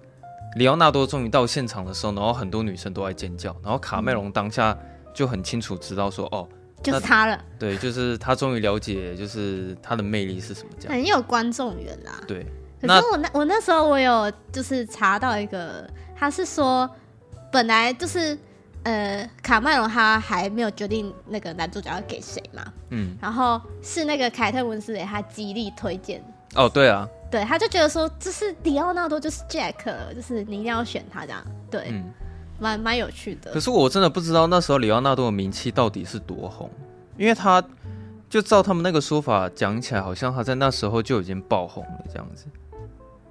[0.57, 4.77] 里奥纳多终于到现场的时候，然后很多女生都在尖叫，然后卡梅隆当下
[5.13, 6.45] 就很清楚知道说，哦，
[6.83, 7.41] 就是他了。
[7.57, 10.93] 对，就是他终于了解，就是他的魅力是什么这样。
[10.93, 12.21] 很有观众缘啦。
[12.27, 12.45] 对。
[12.81, 16.89] 可是我那我那时候我有就是查到一个，他是说
[17.49, 18.37] 本来就是
[18.83, 26.23] 呃卡麦隆他还没有决定那个男主角要给谁嘛，嗯，然后是那个凯特温丝蕾他极力推荐。
[26.55, 27.07] 哦，对啊。
[27.29, 31.41] 对，他就觉得说，这是迪奥纳多，就是 Jack，就是你一定要选他这样。
[31.69, 32.11] 对，嗯，
[32.59, 33.53] 蛮蛮有趣的。
[33.53, 36.69] 可是我真的不知道那时候里奥纳多的名气到底是多红，
[37.17, 37.63] 因为他
[38.29, 42.47] 就照他们那个说法讲起来，好像他在那时候就已经爆红了这样子。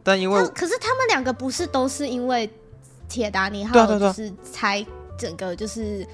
[0.02, 2.48] 但因为，可是他们两个不是都是因为
[3.06, 4.82] 铁达尼号，就是才
[5.20, 6.06] 整个就是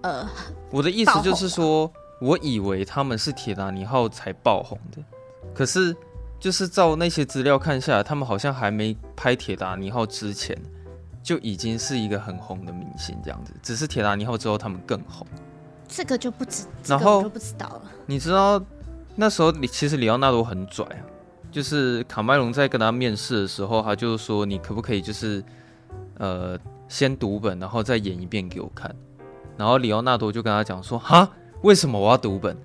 [0.00, 0.26] 呃，
[0.70, 4.98] 我的意思就是说，我以为他们是铁达尼号才爆红的，
[5.54, 5.94] 可是。
[6.40, 10.56] 就是照那些资料看下来，他们好像还没拍《铁达尼号》之前，
[11.20, 13.52] 就已经是一个很红的明星这样子。
[13.60, 15.26] 只是《铁达尼号》之后，他们更红。
[15.88, 17.82] 这个就不知，然后就不知道了。
[18.06, 18.62] 你知道
[19.16, 21.02] 那时候，其实里奥纳多很拽啊。
[21.50, 25.42] 就是卡麦隆在跟他面试的时候，他就说：“你可不可以就是
[26.18, 26.56] 呃
[26.88, 28.94] 先读本，然后再演一遍给我看？”
[29.56, 31.28] 然后里奥纳多就跟他讲说：“哈，
[31.62, 32.56] 为什么我要读本？”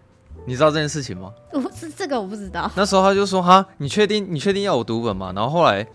[0.46, 1.32] 你知道这件事情吗？
[1.54, 2.70] 我是这个我不知道。
[2.76, 4.28] 那时候他就说：“哈，你确定？
[4.30, 5.88] 你确定要我读本吗？”然后后来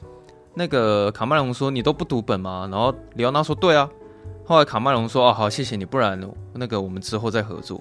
[0.54, 3.88] 那个卡麦隆说：“你都不读本吗？”然后里奥纳说：“对啊。”
[4.46, 6.18] 后来卡麦隆说：“哦，好，谢谢你，不然
[6.54, 7.80] 那个我们之后再合作。”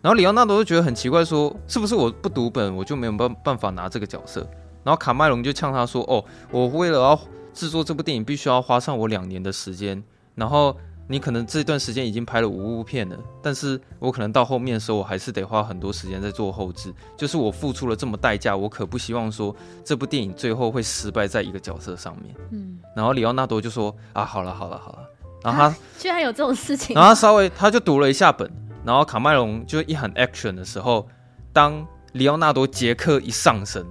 [0.00, 4.40] 然后里奥纳多就觉得很奇怪，说：“是不是我不读本，我就没有办办法拿这个角色？”
[4.82, 7.20] 然后卡麦隆就呛他说：“哦，我为了要
[7.56, 10.00] 制作这部电影，必须要花上我两年的时间。
[10.34, 10.76] 然后
[11.08, 16.92] 你可能这段时间已经拍了五部片了，但是我可能到后面的时候，我还是得花很多时间在做后置。
[17.16, 22.78] 就是我付出了这么代价，我可不希望说这部电影最后会失败在一个角色上面。”嗯。
[22.94, 24.98] 然后里奥纳多就说：“啊，好了，好了，好了。”
[25.42, 26.94] 然后他、啊、 居然有这种事情。
[26.94, 28.50] 然后他稍微他就读了一下本。
[28.84, 31.08] 然后卡麦隆就一喊 action 的时候，
[31.52, 33.84] 当里奥纳多杰克一上身，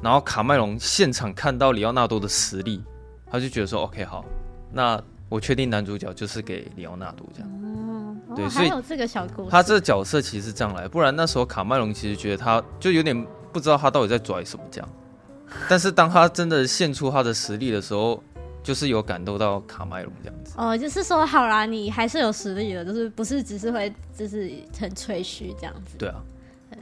[0.00, 2.80] 然后卡麦隆现场看到里奥纳多的实力，
[3.30, 4.24] 他就觉得说 OK 好，
[4.72, 7.50] 那我确定男主角就是给里奥纳多这样。
[7.50, 9.50] 哦，对，还有这个小故事。
[9.50, 14.88] 他这个角色其实是这样来，不然那时候卡麦隆其实觉得他就有点不知道他到底在拽什么这样。
[15.68, 18.22] 但是当他真的献出他的实力的时候。
[18.66, 25.96] 就是有感动到卡麦隆这样子哦，就是说好啦，你还是有实力的，就是不是只是会就是很吹嘘这样子。
[25.96, 26.16] 对啊，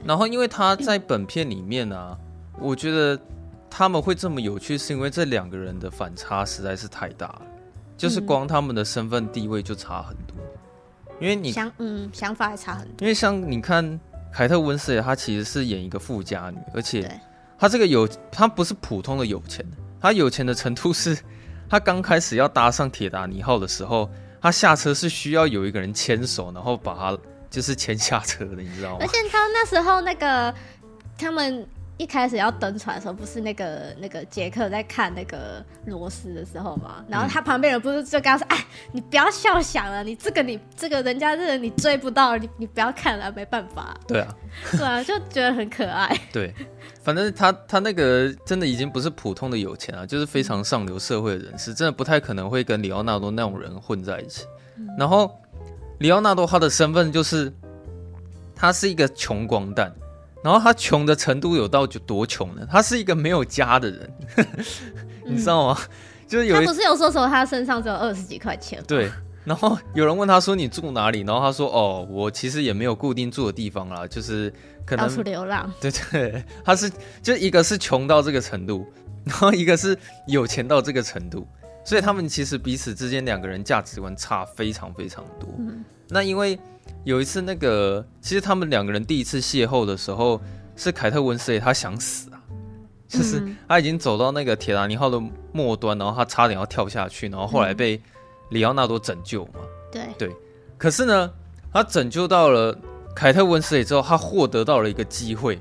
[0.03, 2.17] 然后因为他在本片里面啊，
[2.59, 3.15] 我觉得
[3.77, 7.41] 他们会这么有趣，是因为这两个人的反差实在是太大了，
[7.97, 10.37] 就是光他们的身份地位就差很多。
[11.19, 13.99] 因为你想嗯想法也差很多，因为像你看
[14.31, 17.19] 凯特温斯莱，她其实是演一个富家女，而且
[17.59, 19.65] 她这个有她不是普通的有钱，
[19.99, 21.17] 她有钱的程度是。
[21.67, 24.09] 她刚开始要搭上铁达尼号的时候，
[24.39, 27.17] 她下车是需要有一个人牵手，然后把她
[27.49, 28.97] 就是牵下车的，你知道吗？
[29.01, 30.53] 而且她那时候那个
[31.17, 37.03] 他们一开始要登船的时候，不是那个那个杰克在看那个罗斯的时候嘛？
[37.07, 44.35] 然后他旁边人不是就跟他说：“哎、嗯，你不要笑想了，你这个你这个人家这个你追不到，你你不要看了，没办法。”对啊，
[44.71, 46.19] 对啊，就觉得很可爱。
[46.31, 46.53] 对。
[47.01, 54.43] 反正他他那个真的已经不是普通的有钱啊，就是非常上流社会的人士，真的不太可能会跟里奥纳多那种人混在一起。
[54.77, 55.39] 嗯、然后
[55.99, 57.53] 里奥纳多他的身份就是
[58.55, 59.93] 他是一个穷光蛋，
[60.45, 62.61] 然后他穷的程度有到就多穷呢？
[62.69, 64.13] 他是一个没有家的人，
[65.25, 65.77] 你知道吗？
[65.79, 65.89] 嗯、
[66.27, 68.79] 就是有他不是有说说他身上只有二十几块钱？
[68.87, 69.09] 对。
[69.43, 74.51] 然后有人问他说：“你住哪里？”然后他说：“哦，我其实也没有固定住的地方啦，就是
[74.85, 78.87] 可能到处流浪。”对 对，他是就一个是穷到这个程度，
[79.23, 79.95] 然后一个是
[80.27, 81.47] 有钱到这个程度，
[81.83, 85.47] 所以他们其实彼此之间两个人价值观差非常非常多。
[85.59, 86.57] 嗯，那因为
[87.05, 90.41] 有一次那个，其实他们两个人第一次邂逅的时候，
[90.75, 92.41] 是凯特温斯莱他想死啊，
[93.07, 95.17] 就是他已经走到那个铁达尼号的
[95.53, 98.01] 末端，然后他差点要跳下去，然后后来被。
[98.51, 99.53] 里奥纳多拯救嘛？
[99.91, 100.03] 对。
[100.19, 100.31] 对，
[100.77, 101.33] 可是呢，
[101.73, 102.77] 他拯救到了
[103.15, 105.59] 凯特温斯莱之后，他获得到了一个机会，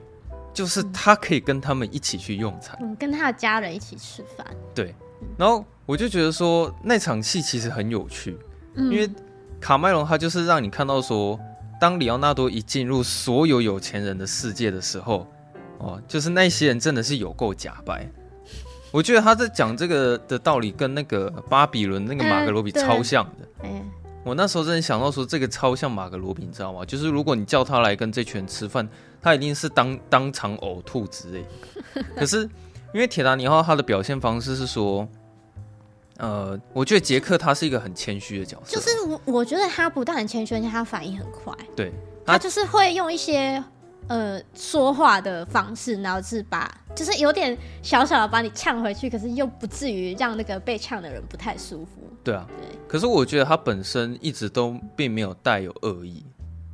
[0.53, 4.47] 就是他可以跟他们一起去用餐，嗯，跟他的家人一起吃饭。
[4.75, 4.95] 对，
[5.39, 8.37] 然后我就觉得说那场戏其实很有趣，
[8.75, 9.09] 嗯，因为
[9.65, 11.41] 卡麦隆他就是让你看到说，
[11.81, 15.27] 当里奥纳多一进入所有有钱人的世界的时候，
[15.79, 18.07] 哦，就是那些人真的是有够假白。
[18.93, 23.49] 我觉得他在讲这个的道理，跟那个巴比伦那个马格罗比超像的。
[23.63, 23.91] 嗯，
[24.23, 26.85] 我那时候真的想到说，这个超像马格罗比，你知道吗？
[26.85, 28.87] 就是如果你叫他来跟这群人吃饭，
[29.23, 31.43] 他一定是当当场呕吐之类。
[32.15, 32.43] 可是
[32.93, 35.09] 因为铁达尼号他的表现方式是说，
[36.19, 38.77] 呃，我觉得杰克他是一个很谦虚的角色。
[38.77, 41.55] 就是我我觉得他不但很谦虚，而且他反应很快。
[41.77, 41.93] 对，
[42.25, 43.63] 他就是会用一些。
[44.07, 52.03] 呃，说话的方式，然后是把，就是有点小小的把你呛回去，可是又不至于让那个被呛的人不太舒服。
[52.23, 52.79] 对啊，对。
[52.87, 56.23] 可是我觉得他本身一直都并没有带有恶意，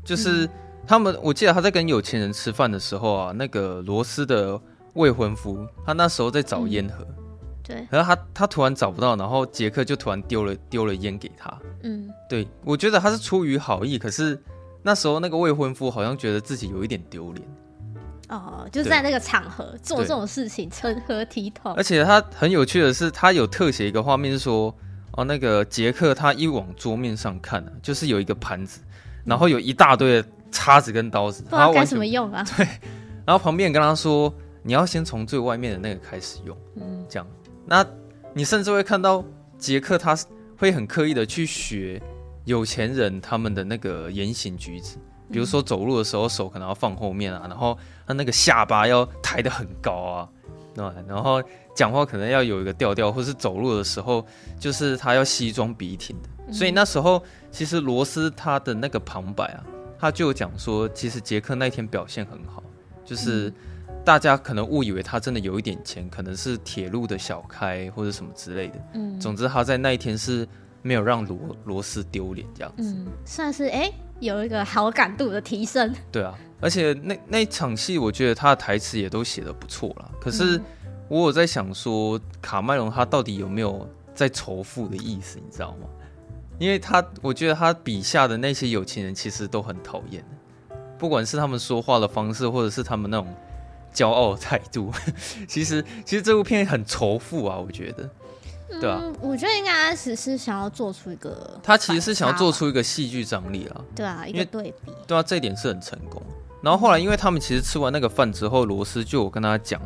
[0.05, 0.51] 就是
[0.85, 4.61] 他们，我记得他在跟有钱人吃饭的时候啊，那个罗斯的
[4.95, 7.25] 未婚夫，他那时候在找烟盒，嗯、
[7.71, 11.51] 对，然后他他突然找不到，然后杰克就突然丢了丢了烟给他。
[11.83, 14.39] 嗯，对，我觉得他是出于好意，可是。
[14.83, 17.47] 那时候那个未婚夫好像觉得自己有一点丢脸，
[18.31, 21.75] 哦，就在那个场合做这种事情，成何体统？
[21.75, 24.75] 而且他很有趣的是，他有特写一个画面，是说
[25.13, 28.81] 哦，那个杰克他一往桌面上看啊，就是有一个盘子，
[29.23, 32.43] 然后有一大堆的叉子跟刀子，不知道干什么用啊？
[32.57, 32.67] 对，
[33.27, 37.27] 然后旁边人跟他说，你要先从最外面的那个开始用，嗯，这样，
[37.71, 37.87] 那
[38.35, 39.25] 你甚至会看到
[39.57, 40.19] 杰克他
[40.59, 42.03] 会很刻意的去学。
[42.47, 44.97] 有钱人他们的那个言行举止，
[45.31, 50.29] 比如说走路的时候手可能要放后面啊，然后他那个下巴要抬得很高啊，
[50.75, 51.41] 对，然后
[51.77, 54.27] 讲话可能要有一个调调，或是走路的时候
[54.59, 56.53] 就是他要西装笔挺的。
[56.53, 59.63] 所以那时候其实罗斯他的那个旁白啊，
[59.99, 62.63] 他就讲说，其实杰克那天表现很好，
[63.05, 63.53] 就是
[64.05, 68.75] 大家可能误以为他真的有一点钱，可能是铁路的小开或者什么之类的。
[68.95, 70.47] 嗯，总之他在那一天是。
[70.83, 75.95] 没有让罗罗斯丢脸这样子，嗯，算是哎、欸、有一个好感度的提升。
[76.11, 80.11] 对啊，而且那那场戏，我觉得他的台词也都写的不错啦。
[80.19, 80.59] 可是
[81.09, 85.87] 我有在想说，卡麦隆他到底有没有在仇富的意思，你知道吗？
[86.59, 90.25] 因为他我觉得他笔下的那些有钱人其实都很讨厌，
[90.97, 93.27] 不管是他们说话的方式，或者是他们那种
[93.95, 94.93] 骄傲的态度，
[95.49, 98.09] 其实其实这部片很仇富啊，我觉得。
[98.81, 103.81] 对啊，我觉得应该只是想要做出一个，他其实是想要做出一个戏剧张力啊。
[103.97, 104.93] 对啊，一个对比。
[105.09, 106.23] 对啊，这一点是很成功。
[106.63, 109.83] 然后后来，因为他们其实吃完那个饭之后，罗斯就有跟他讲，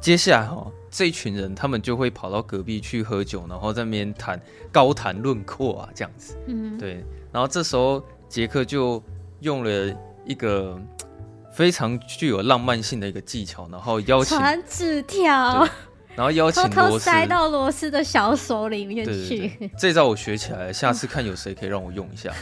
[0.00, 4.40] 接下来哈、哦，这一群人他们就会跑到隔壁去喝酒，然后在那边谈
[4.72, 6.36] 高谈论阔啊，这样子。
[6.48, 7.04] 嗯，对。
[7.30, 9.00] 然后这时候杰克就
[9.40, 9.96] 用了
[10.26, 10.76] 一个
[11.58, 15.68] 非常具有浪漫性的一个技巧，然后邀请传纸条。
[16.14, 19.10] 然后邀请偷偷塞到罗斯的小手里面去。
[19.10, 22.32] 对对对，这招我学起来了，下次看有谁可以让我用一下。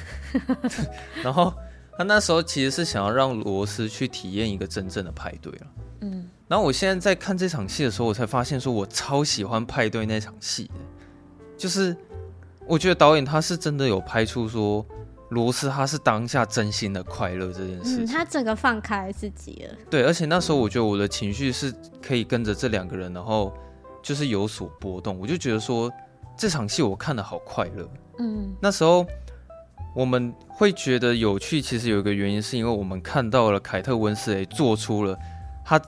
[1.25, 1.51] 然后
[1.97, 5.67] 他那时候其实是想要让罗斯去体验一个真正的派对了。
[6.03, 6.29] 嗯。
[6.47, 10.71] 然后我现在在看这场戏的时候，我才发现说我超喜欢派对那场戏，
[11.57, 11.97] 就是
[12.67, 14.85] 我觉得导演他是真的有拍出说
[15.31, 18.05] 罗斯他是当下真心的快乐这件事情。
[18.05, 19.75] 嗯，他整个放开自己了。
[19.91, 23.53] 对，而且那时候我觉得我的情绪是可以跟着这两个人，然后。
[24.03, 25.93] 就是有所波动，我就觉得说
[26.39, 27.91] 这场戏我看的好快乐。
[28.21, 29.05] 嗯，那时候
[29.97, 35.19] 我们会觉得有趣，其实有一个原因是因为我们看到了凯特温斯雷做出了
[35.65, 35.83] 他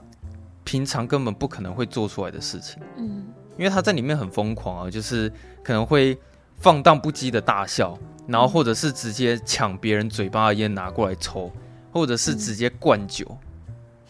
[0.65, 2.83] 平常根本不可能会做出来的事情。
[2.97, 3.25] 嗯，
[3.57, 5.31] 因为他在里面很疯狂啊，就是
[5.63, 6.19] 可能会
[6.59, 11.51] 放荡不羁的大笑，然后或者是直接抢别人嘴巴的烟拿过来抽，
[11.91, 13.25] 或者是直接灌酒。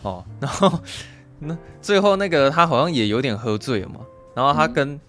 [0.01, 0.79] 哦， 然后。
[1.41, 4.01] 那最后那个他好像也有点喝醉了嘛，
[4.35, 4.99] 然后他跟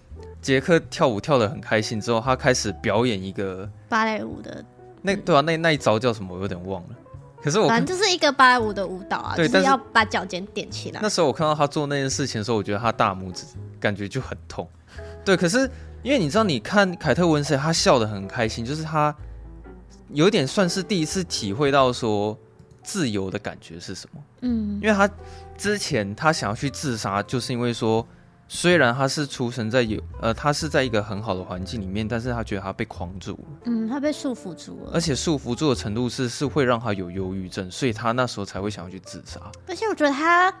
[0.41, 4.63] 杰克跳舞跳得很开心之后，他开始表演一个芭蕾舞的
[5.01, 6.33] 那对啊，那那一招叫什么？
[6.33, 6.89] 我有点忘了。
[7.43, 11.01] 可是我反正就是一个芭蕾舞的舞蹈啊，对，就是要把脚尖点起来。
[11.03, 13.45] 那时候我看到他做那件事情的时候，我觉得他大拇指
[13.77, 14.65] 感觉就很痛。
[15.25, 15.69] 对，可是
[16.03, 19.15] 因为你知道，你看凯特温丝蕾，他笑得很开心，就是他
[20.09, 22.37] 有点算是第一次体会到说
[22.83, 24.21] 自由的感觉是什么。
[24.41, 25.09] 嗯，因为他。
[25.57, 28.03] 之前他想要去自杀，就是因为说，
[28.47, 39.39] 虽然他是出生在有呃，他是在一个很好的环境里面，但是他觉得他被框住了，嗯，他被束缚住了，而且束缚住的程度是是会让他有忧郁症，所以他那时候才会想要去自杀。
[39.67, 40.51] 而且我觉得他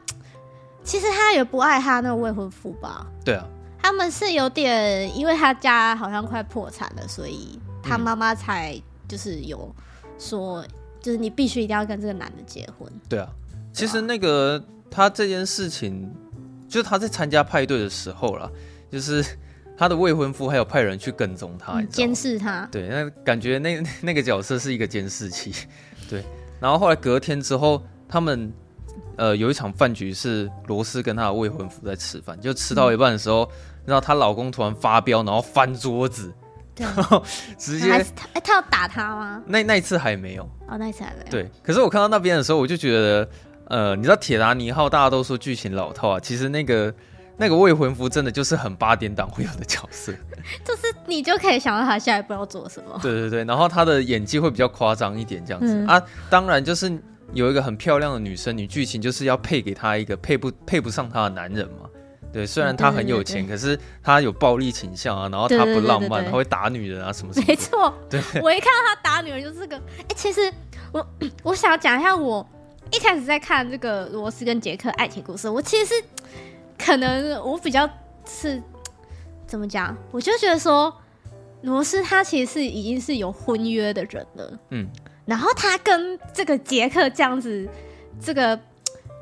[0.83, 3.07] 其实他也不爱他那个未婚夫吧？
[3.25, 3.47] 对啊，
[3.81, 9.73] 他们是有点，因为他家好像快破产了，所以他妈妈才就是有
[10.19, 10.65] 说，
[11.01, 12.91] 就是你必须一定要跟这个男的结婚。
[13.09, 13.29] 对啊，
[13.73, 14.63] 其实那个。
[14.93, 16.13] 他这件事情，
[16.67, 18.51] 就是他在参加派对的时候啦，
[18.91, 19.23] 就是
[19.77, 22.67] 他的未婚夫还有派人去跟踪他，监视他。
[22.69, 25.65] 对，那感觉那 那个角色是一个监视器。
[26.11, 26.25] 对，
[26.59, 28.51] 然后后来隔天之后，他们
[29.15, 33.49] 呃有一场饭局是罗斯跟他的未婚夫在吃饭，就吃到一半的时候，
[33.85, 36.33] 然后她老公突然发飙，然后翻桌子，
[36.77, 37.23] 然后
[37.57, 38.05] 直接哎，
[38.43, 39.43] 他要打他吗？
[39.45, 41.31] 那那一次还没有哦，那一次还没有。
[41.31, 43.27] 对，可是我看到那边的时候，我就觉得。
[43.67, 46.93] 呃，你知道铁达尼号大家都说剧情老套啊，其实那个
[47.37, 50.11] 那个未婚夫真的就是很八点档会有的角色，
[50.65, 52.99] 就是你就可以想到他下一步要做什么。
[53.01, 56.91] 对对对，然后他的演技会比较夸张一点这样子、嗯、啊，当然就是
[57.31, 61.87] 有一个很漂亮的女生，你剧情就是要配给他一个配不配不上他的男人嘛。
[62.31, 67.45] 对，虽然他很有钱，可是他有暴力倾向啊，然后他不浪漫，他会打女人啊什么什么。
[67.47, 69.77] 没错，对，我一看到他打女人就是这个。
[69.77, 70.51] 哎、欸，其实
[70.91, 71.05] 我
[71.43, 72.47] 我想要讲一下我。
[72.93, 76.03] 一开始在看这个罗斯跟杰克爱情故事，我其实是
[76.77, 77.89] 可能我比较
[78.25, 78.61] 是
[79.47, 80.93] 怎么讲，我就觉得说
[81.61, 84.85] 罗斯他其实是已经是有婚约的人了，嗯，
[85.25, 87.65] 然后他跟这个杰克这样子，
[88.19, 88.59] 这个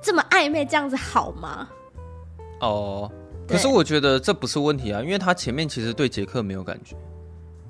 [0.02, 1.70] 这么暧昧这样子好吗？
[2.62, 3.12] 哦，
[3.48, 6.96] 可是我觉得这不是问题啊，因为他前面其实对杰克没有感觉，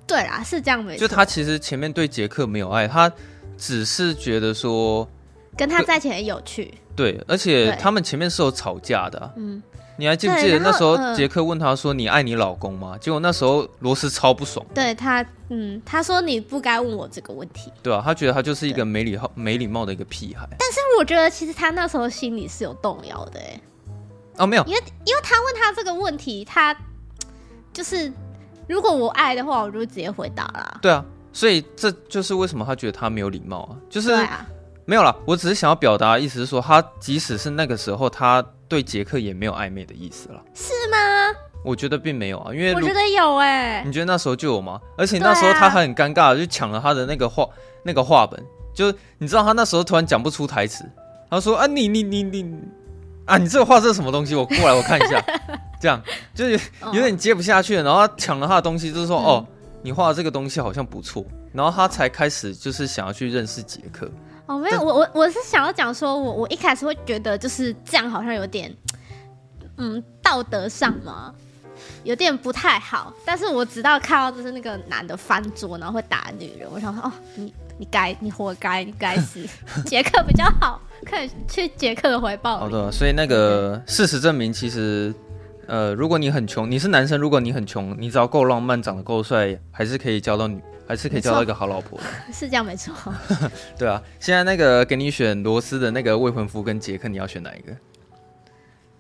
[0.08, 3.12] 对啦，是这样没错，就他其实前面对杰克没有爱，他
[3.58, 5.08] 只是觉得说。
[5.58, 9.62] 跟他在一起很有趣，对，而且他们前面是有吵架的，嗯，
[9.98, 20.48] 你还记不记得那时候杰克问他说：“你爱你老公吗？”结果那时候罗斯超不爽，对他，嗯，他说：“你不该问我这个问题。”对啊，他觉得他就是一个没礼貌、没礼貌的一个屁孩。
[20.58, 23.60] 但是我觉得其实他那时候心里是有动摇的，哎，
[24.40, 26.76] 哦，没有，因为因为他问他这个问题，他
[27.72, 28.12] 就是
[28.68, 30.80] 如果我爱的话，我就直接回答了。
[30.82, 34.18] 对啊，所以这就是为什么他觉得他没有礼貌啊，就是。
[34.86, 40.44] 没有啦，我只是想要表达的意思是说，他即使是那个时候，他对杰克也没有暧昧的意思了。
[40.56, 40.98] 是吗？
[41.64, 44.82] 我觉得并没有啊，因为我觉得有哎、欸，你觉得那时候就有吗？
[44.98, 47.48] 而且那时候他还很尴尬，就抢了他的那个画
[47.84, 50.84] 那个画本，就你知道他那时候突然讲不出台词，
[51.30, 52.42] 他说啊你你你你
[53.30, 54.34] 啊你这个画这是什么东西？
[54.36, 55.24] 我过来我看一下，
[55.80, 56.02] 这样
[56.34, 59.48] 就是有点接不下去了，然后他抢了他的东西，就是说、嗯、哦
[59.84, 61.24] 你画的这个东西好像不错，
[61.54, 64.10] 然后他才开始就是想要去认识杰克。
[64.48, 68.76] 哦没有，我我我是想要讲说我我一开始会觉得就是这样好像有点
[69.78, 71.34] 嗯道德上嘛。
[72.04, 79.44] 有点不太好，但是我直到看到就是那个男的翻桌，然后会打女人，我想说哦，你你该你活该，你该死。
[79.88, 82.60] 杰克比较好，可以去杰克的怀抱。
[82.60, 85.14] 好的，所以那个事实证明，其实
[85.66, 92.06] 呃，如果你很穷，你是男生，如果你很穷，你只要够浪漫，长得够帅，还是可以交到女，还是可以交到一个好老婆的。
[92.34, 92.94] 是这样没错。
[93.80, 97.74] 对啊，现在那个给你选罗斯的那个未婚夫跟杰克，你要选哪一个？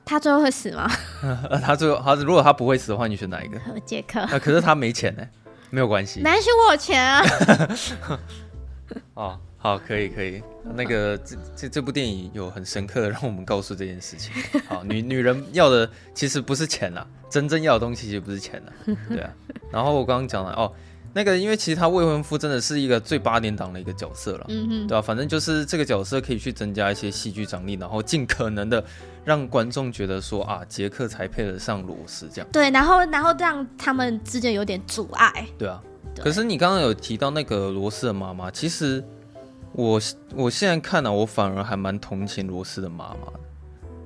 [0.05, 0.89] 他最后会死吗？
[1.61, 3.59] 他最后，他如果他不会死的话，你选哪一个？
[3.85, 4.21] 杰克。
[4.21, 5.21] 啊，可是他没钱呢，
[5.69, 6.21] 没有关系。
[6.21, 7.21] 男生我有钱啊。
[9.15, 10.41] 哦，好，可以，可以。
[10.75, 14.33] 那个这这这部电影有很深刻的让我们告诉这件事情。
[14.67, 18.73] 好，女女人要的其实不是钱啦，真正要的东西其实不是钱啦。
[19.09, 19.31] 对啊。
[19.71, 20.71] 然后我刚刚讲了哦。
[21.11, 25.01] 那个，因为其实他未婚夫真的是一个最八点档的一个角色了，嗯嗯，对吧？
[25.01, 28.81] 反正就是这个角色可以去增加一些戏剧张力，然后尽可能的
[29.25, 32.47] 让观众觉得说啊，杰克才配得上罗斯这样。
[32.51, 35.47] 对，然后然后让他们之间有点阻碍。
[35.57, 35.88] 对啊，对。
[36.19, 39.03] 可是你刚刚有提到那个罗斯的妈妈，其实
[39.73, 39.99] 我
[40.35, 43.39] 我现在看呢、啊，我反而还蛮同情罗斯的妈妈的，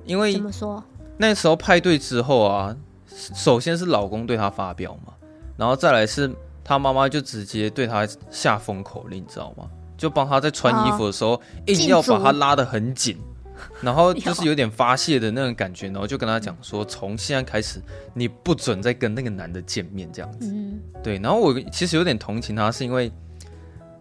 [0.04, 0.82] 因为怎么说？
[1.16, 2.76] 那时候派对之后啊，
[3.06, 5.12] 首先是老公对她发飙嘛，
[5.56, 6.30] 然后再来是。
[6.66, 9.68] 她妈妈就直接对她下封口令，你知道吗？
[9.98, 13.18] 就帮她在穿衣服的时候，硬要把她拉得很紧，
[13.82, 17.80] 然后就是有点发泄的那种感觉，然后就跟他讲说，从现在开始，
[18.12, 20.54] 你不准再跟那个男的见面，这样子。
[21.02, 21.18] 对。
[21.18, 23.10] 然后我其实有点同情他，是因为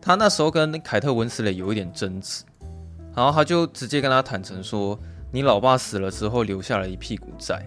[0.02, 2.44] 他那时候跟凯特温斯蕾有一点争执，
[3.16, 5.00] 然后他就直接跟他坦诚说，
[5.32, 7.66] 你老爸死了之后留下了一屁股债，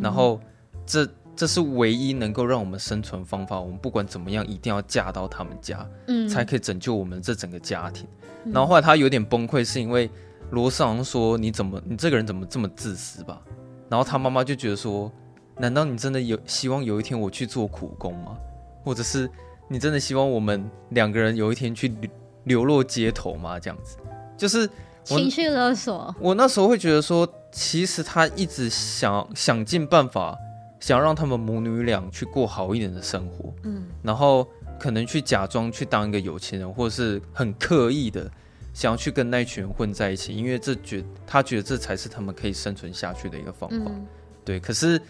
[0.00, 0.40] 然后
[0.86, 1.08] 这。
[1.36, 3.58] 这是唯一能够让我们生存方法。
[3.58, 8.06] 我们不管怎么样，一定要嫁到他们家，嗯，才可以拯救我们这整个家庭。
[8.44, 10.08] 嗯、然后后来他有点崩溃，是因为
[10.54, 13.42] 罗斯好像说：“你怎么，你这个人怎么这么自私吧？”
[13.90, 15.12] 然后他妈妈就觉得说
[15.58, 18.36] ：“难道你真的有希望有一天我去做苦工吗？
[18.82, 19.28] 或者是
[19.68, 22.10] 你真的希望我们两个人有一天去流
[22.44, 23.98] 流落街头吗？”这样子，
[24.36, 24.66] 就是
[25.02, 26.14] 情绪勒索。
[26.18, 30.38] 我那时候会觉得说，其实他一直想想尽办法。
[30.80, 34.46] 想让他们母女俩去过好一点的生活，嗯，然后
[34.78, 38.30] 可能去假装去当一个有钱人，或者是很刻意的
[38.74, 44.06] 想要去跟那一群人混在一起，因为这觉他觉得这才是他们可以生存下去的一个方法，嗯、
[44.44, 44.60] 对。
[44.60, 45.00] 可是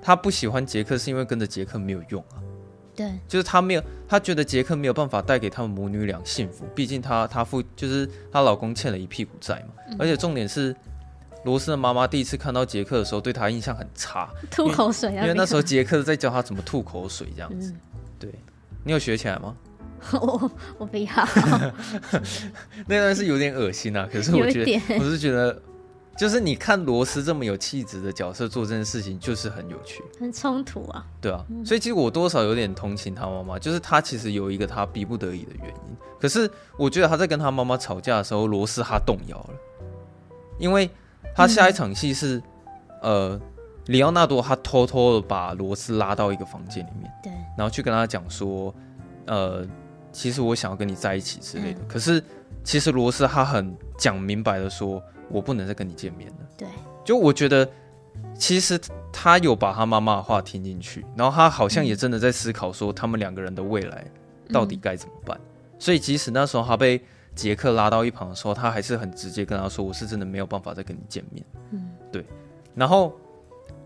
[0.00, 2.40] 他不喜欢杰克，是因为跟着杰克没有用啊，
[2.96, 10.74] 对，就是他没有，他觉得杰克没有办法带给他们母女俩幸福，毕竟他他父就是她老公欠了一屁股债嘛，嗯、而且重点是。
[11.42, 15.22] 罗斯的妈妈第一次看到杰克的时候，对他印象很差，吐口水啊！
[15.22, 17.72] 因为那时候杰克在教他怎么吐口水，这样子。
[17.72, 17.80] 嗯、
[18.18, 18.30] 对，
[18.84, 19.56] 你有学起来吗？
[20.20, 21.10] 我我不要。
[22.86, 25.60] 那段是有点恶心啊，可是我觉得，我是觉得，
[26.16, 31.06] 就是你看罗斯这么有气质的角色做这件事情，就是很有趣，很冲突啊。
[31.20, 35.96] 对啊，所以其实我多少有点同情他妈妈，就是他其实有一个他逼不得已的原因。
[36.20, 39.50] 可是我觉得他在跟他妈妈吵架的时候，罗斯他动摇了，
[40.58, 40.90] 因为。
[41.32, 42.38] 他下一场戏是，
[43.02, 43.40] 嗯、呃，
[43.86, 48.74] 里奥纳多他偷偷的把罗斯拉到一个房间里面，对，然后去跟他讲说，
[49.26, 49.64] 呃，
[50.12, 51.80] 其实我想要跟你在一起之类的。
[51.80, 52.22] 嗯、可是
[52.64, 56.36] 其实罗斯他很讲明白的说，我不能再跟你见面了。
[56.56, 56.68] 对，
[57.04, 57.68] 就我觉得
[58.34, 58.80] 其实
[59.12, 64.04] 他有把他妈妈的话听进去，然后他好像也真的在思考说，他们两个人的未来
[64.52, 65.38] 到底该怎么办。
[65.38, 65.46] 嗯、
[65.78, 67.00] 所以即使那时候他被。
[67.32, 72.26] 杰克拉到一旁的时候，他还是很直接跟他说：“我是真的没有办法再跟你见面。”嗯，对。
[72.74, 73.16] 然后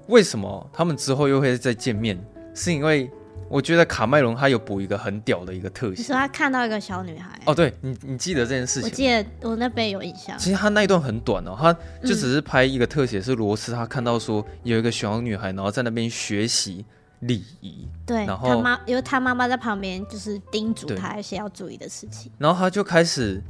[0.06, 2.18] 为什么他们之后又会再见面？
[2.54, 3.08] 是因为
[3.48, 6.02] 我觉得卡麦隆他有补一个很屌的一个特写。
[6.02, 7.40] 你说他看到一个小女孩？
[7.46, 8.90] 哦，对，你你记得这件事情？
[8.90, 10.38] 我记得我那边有印象。
[10.38, 11.72] 其实他那一段很短哦，他
[12.02, 16.84] 就只是拍一个特写，是罗斯他看到说有一个小女孩，然后在那边学习。
[17.20, 22.30] 礼仪，对，然后他妈，因为他妈妈在旁边，就是叮嘱他一些要注意的事情。
[22.36, 23.42] 然后他就开始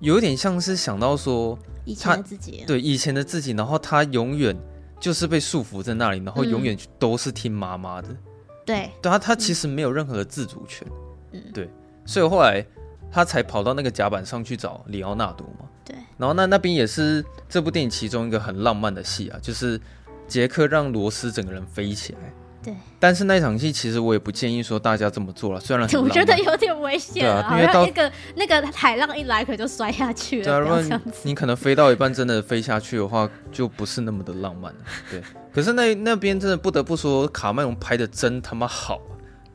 [0.00, 4.54] 有点像是想到说，以前的自己，对以前的自己，然后他永远
[5.00, 8.08] 就是被束缚在那里，然后永远都是听妈妈的。
[8.08, 8.18] 嗯、
[8.64, 10.86] 对，对他，他其实没有任何的自主权。
[11.32, 11.68] 嗯，对，
[12.04, 12.64] 所以后来
[13.10, 15.66] 他才跑到那个甲板上去找里奥纳多嘛。
[15.84, 19.80] 对，然后那那边也是这部电影其中一个很浪漫的戏啊，就是
[20.28, 22.18] 杰克让罗斯整个人飞起来。
[22.62, 22.74] 对。
[23.00, 30.44] 但是那场戏其实我也不建议说大家这么做了，虽然 我觉得有点危险啊，因为到那个那个海浪一来，可就摔下去了。
[30.44, 34.78] 对啊，如果你可能飞到一半真的飞下去的话，就不是那么的浪漫了。
[35.10, 35.20] 对，
[35.52, 39.00] 可是那那边真的不得不说，卡麦隆拍的真他妈好，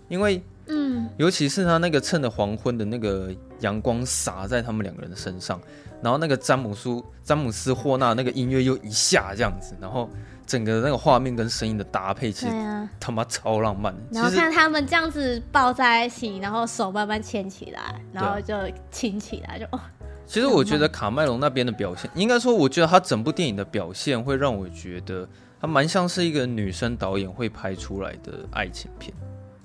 [0.07, 3.29] 因为嗯，尤其是他那个趁着黄昏的那个
[3.59, 5.59] 阳光洒在他们两个人的身上，
[6.01, 10.09] 然后那个詹姆斯詹姆斯霍纳那个音乐又一下这样子，然后。
[10.47, 12.53] 整个那个画面跟声音的搭配，其实
[13.01, 13.93] 他妈超浪漫。
[14.09, 18.55] 然后看他们这样子抱在一起，然后手慢慢牵起来，然后就
[18.89, 19.79] 亲起来，就哦。
[20.25, 25.27] 其实我觉得卡麦隆那边的表现，应该说，我觉得他整部电影的表现会让我觉得
[25.59, 29.13] 他蛮像是一个女生导演会拍出来的爱情片。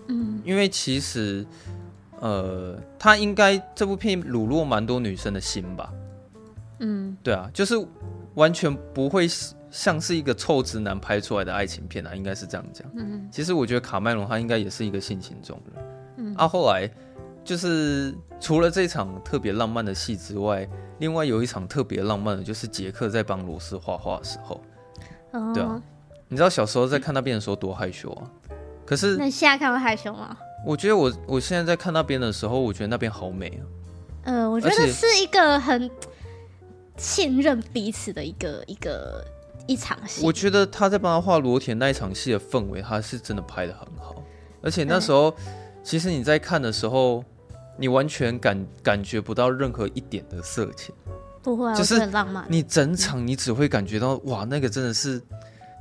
[0.09, 1.47] 嗯，因为其实，
[2.21, 5.93] 呃，他应该这部片掳落蛮多女生的心吧。
[6.81, 7.75] 嗯，对啊，就是
[8.35, 9.29] 完全不会。
[9.75, 12.87] 像是一个臭直男拍出来的爱情片啊，应该是这样讲。
[12.95, 15.85] 嗯，其实我觉得卡麦隆他应该也是一个性情中人。
[16.19, 16.87] 嗯，啊，后来
[17.43, 20.69] 就是除了这场特别浪漫的戏之外，
[20.99, 24.61] 另外有一场特别浪漫的，就是杰克在帮罗斯画画的时候。
[25.33, 25.83] 哦，对啊，
[26.29, 28.31] 你知道小时候在看那边的时候多害羞啊？
[28.87, 30.37] 可是那现在看会害羞吗？
[30.65, 33.63] 我觉得我我现在在看那边的时候，我觉得那边好美啊。
[34.25, 35.91] 嗯，我觉得是一个很
[36.97, 39.25] 信任彼此的一个一个。
[39.69, 44.21] 一场戏，我觉得他在帮他画罗田那一场戏的氛围，他是真的拍的很好。
[44.61, 45.33] 而且那时候，
[45.85, 47.23] 其实你在看的时候，
[47.77, 50.93] 你完全感感觉不到任何一点的色情，
[51.43, 52.45] 不会，啊就是很浪漫。
[52.49, 55.21] 你整场你只会感觉到，哇，那个真的是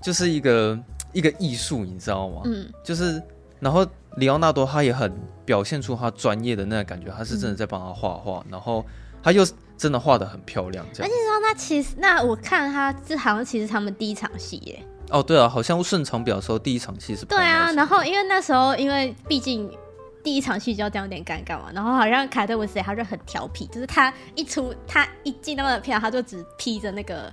[0.02, 0.78] 就是一个
[1.14, 2.42] 一个艺术，你知道吗？
[2.46, 3.22] 嗯，就是
[3.60, 3.86] 然后
[4.18, 5.14] 里奥纳多他也很
[5.46, 8.86] 表现出他专业的那个感觉，他是真的在帮他画画，然后
[9.24, 9.46] 他又。
[9.78, 11.10] 真的画的很漂亮，这样。
[11.10, 14.80] 而且说，那其实那我看他这好像其实他们第一场戏耶。
[15.10, 17.26] 哦，对啊，好像顺场表的时候第一场戏是。
[17.26, 19.76] 对啊，然后因为那时候因为毕竟
[20.24, 27.32] 第一场戏就要这样有点尴尬嘛，然后好像凯特温丝蕾他就很调皮，就是他一出他一进那个片，他就只披着那个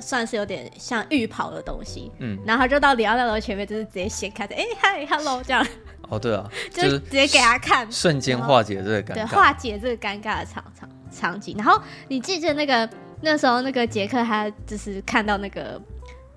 [0.00, 5.66] 算是有点像浴袍的东西，嗯，然后他就到里奥纳多前面，就是直接掀开的，哎嗨，hello 这样。
[6.08, 10.88] 哦，对啊， 就是直接给他看，瞬间化解这个尴尬，对，化解这个尴尬的场场。
[11.08, 12.86] 场景，然后你记得那个
[13.22, 15.80] 那时候那个杰克他就是看到那个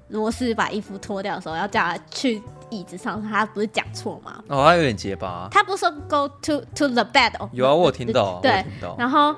[0.07, 4.43] 罗斯把衣服脱掉的时候，要叫他去椅子上，他不是讲错吗？
[4.47, 5.47] 哦，他有点结巴。
[5.51, 7.49] 他不是说 go to to the bed 哦？
[7.51, 8.65] 有啊，我有听到，对，
[8.97, 9.35] 然后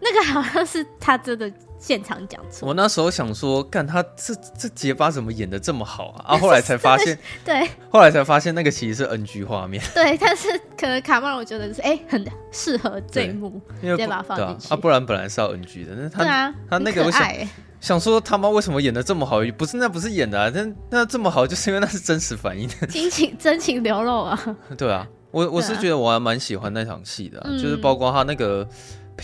[0.00, 1.52] 那个好像是他真的。
[1.78, 6.34] 现场讲错，我那时候想说，干他这这结巴怎么演的这么好啊？
[6.34, 9.82] 啊， 后来才发现， 对，后来才发现那个其实是 NG 画面。
[9.94, 14.74] 对，但是可能卡曼我觉得是哎、欸，很适合这一幕，直接把它放进去。
[14.74, 17.48] 啊，不然本来是要 NG 的，那他对啊，他那个我想、欸、
[17.80, 19.40] 想说他妈为什么演的这么好？
[19.56, 24.56] 不是那不是演的啊，那那这么好就是因为那是真实反应的， 真情真情流露啊。
[24.78, 28.66] 对啊，我我是觉得我还蛮喜欢那场戏的、啊，就是包括他那个，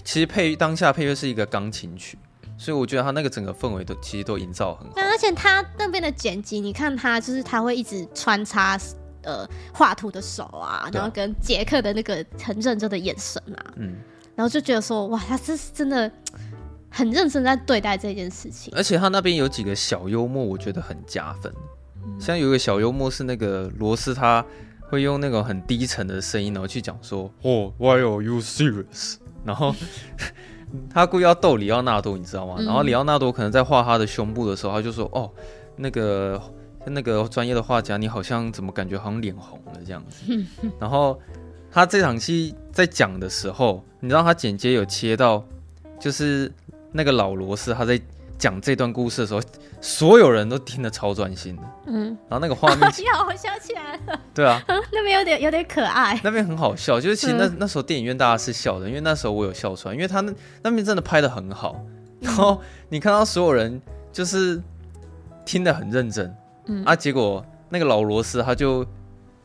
[0.05, 2.19] 其实配当下配乐是一个钢琴曲。
[2.63, 8.79] 所以我觉得他那个整个氛围都其实都营造很好，而且他那边的剪辑，你看他就是他会一直穿插
[9.23, 9.45] 呃
[9.75, 13.97] 画图的手啊，然后跟杰克的那个很认真的眼神啊，嗯，
[14.37, 16.09] 然后就觉得说哇，他这是真的
[16.89, 18.73] 很认真在对待这件事情。
[18.77, 21.53] 而且他那边有几个小幽默，我觉得很加分。
[22.05, 24.45] 嗯、像有一个小幽默是那个罗斯他
[24.89, 29.17] 会用那种很低沉的声音，然后去讲说哦，Why are you serious？
[29.45, 29.75] 然后。
[30.91, 32.57] 他故意要逗里奥纳多，你知道吗？
[32.59, 35.31] 嗯、然后里奥纳多可能在画他的胸部的时候，他就说：“哦，
[35.77, 36.41] 那个
[36.85, 40.45] 那个专业的画家，你好像怎么感觉好像脸红了这样子。
[40.81, 41.19] ”然后
[41.71, 45.45] 他这场戏在讲的时候，你知道他剪接有切到，
[46.01, 46.53] 就是
[46.91, 48.01] 那个老罗斯他在。
[48.43, 49.41] 讲这段故事的时候，
[49.81, 51.63] 所有人都听得超专心的。
[51.87, 52.81] 嗯，然后那个画面，
[53.15, 54.21] 好，我想起来了。
[54.35, 57.01] 对啊， 那边有点有点可爱，那边很好笑。
[57.01, 61.81] 就是其实那那时候电影院大家是笑的，因为那时候我有笑出来，因为他那那边真的拍的很好。
[62.19, 63.81] 然后你看到所有人
[64.13, 64.61] 就是
[65.45, 66.37] 听得很认真，
[66.67, 68.85] 嗯啊，结果那个老罗斯他就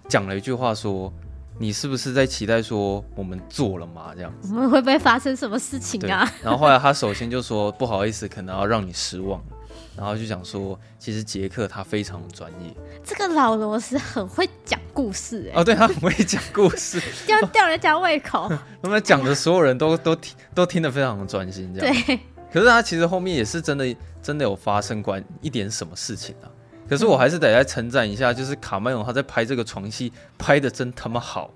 [0.10, 1.14] 讲了一句话说。
[1.60, 4.12] 你是不是在期待说我们做了吗？
[4.16, 6.32] 这样子，我们会不会发生什么事情啊？
[6.44, 9.42] 然后后来他首先就说不好意思，可能要让你失望，
[9.96, 12.74] 然后就讲说其实杰克他非常专业。
[13.04, 18.52] 这个老罗斯很会讲故事哎、欸，哦，对他很会讲故事，这样吊人家胃口。
[18.82, 21.96] 那么讲的所有人都、哎、都听都听得非常的专心，这样。
[22.06, 22.20] 对。
[22.52, 26.48] 可是他其实后面也是真的真的有发生关一点什么事情啊。
[26.90, 31.52] 可是我还是得来称赞一下，就是卡麦隆他在拍这个床戏拍的真他妈好，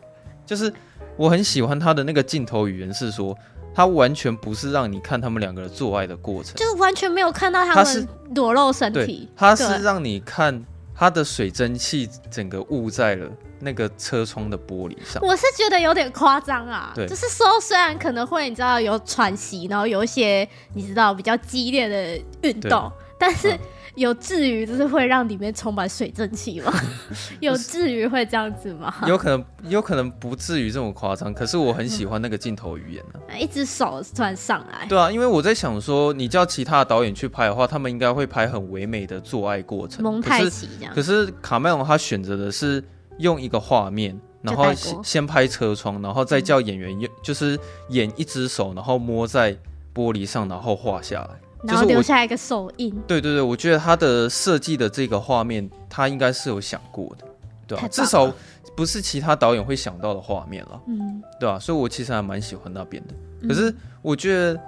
[0.45, 0.71] 就是
[1.17, 3.37] 我很喜欢他的那个镜头语言，是说
[3.73, 10.63] 他完全不是让你看他们两个人做爱的过程，就是完全没有看到他们裸露身体，他是让你看
[10.93, 13.27] 他的水蒸气整个雾在了
[13.59, 15.23] 那个车窗的玻璃上。
[15.23, 22.91] 我是觉得有点夸张啊，对，就是说虽然可能会你知道有喘息，然后有一些你知道比较激烈的运动，
[23.21, 23.53] 但是。
[23.53, 23.59] 嗯
[23.95, 26.73] 有至于就是会让里面充满水蒸气吗？
[27.41, 28.95] 有至于会这样子吗？
[29.05, 31.33] 有可能，有可能不至于这么夸张。
[31.33, 33.35] 可是我很喜欢那个镜头语言呢、啊。
[33.35, 34.87] 一只手突然上来。
[34.87, 40.01] 对啊，因为我在想说，你叫其他的导演去拍的话，他们应该会拍很唯美的做爱过程。
[40.01, 40.95] 蒙太奇这样。
[40.95, 42.81] 可是卡麦隆他选择的是
[43.17, 47.59] 用一个画面，然后先先拍车窗，然后再叫演员用，就是
[47.89, 49.51] 演一只手，然后摸在
[49.93, 51.29] 玻璃上，然后画下来。
[51.63, 52.91] 然后留下一个手印。
[53.07, 57.25] 对对对，我觉得他的设计的这个画面，他应该是有想过的，
[57.67, 57.87] 对吧？
[57.87, 58.31] 至少
[58.75, 61.59] 不是其他导演会想到的画面了，嗯，对吧？
[61.59, 63.13] 所以我其实还蛮喜欢那边的。
[63.47, 64.59] 可是我觉得，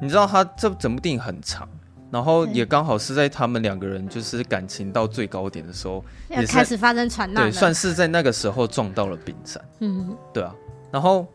[0.00, 1.68] 你知道，他这整部电影很长，
[2.10, 10.54] 然后也刚好是在他们两个人就是感情到最高点的时候，也开始发生传难，对，算是在那个时候撞到了冰山，嗯，对啊。
[10.90, 11.26] 然后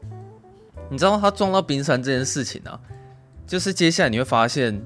[0.90, 2.80] 你知道他撞到冰山这件事情啊，
[3.48, 4.84] 就是接下来你会发现。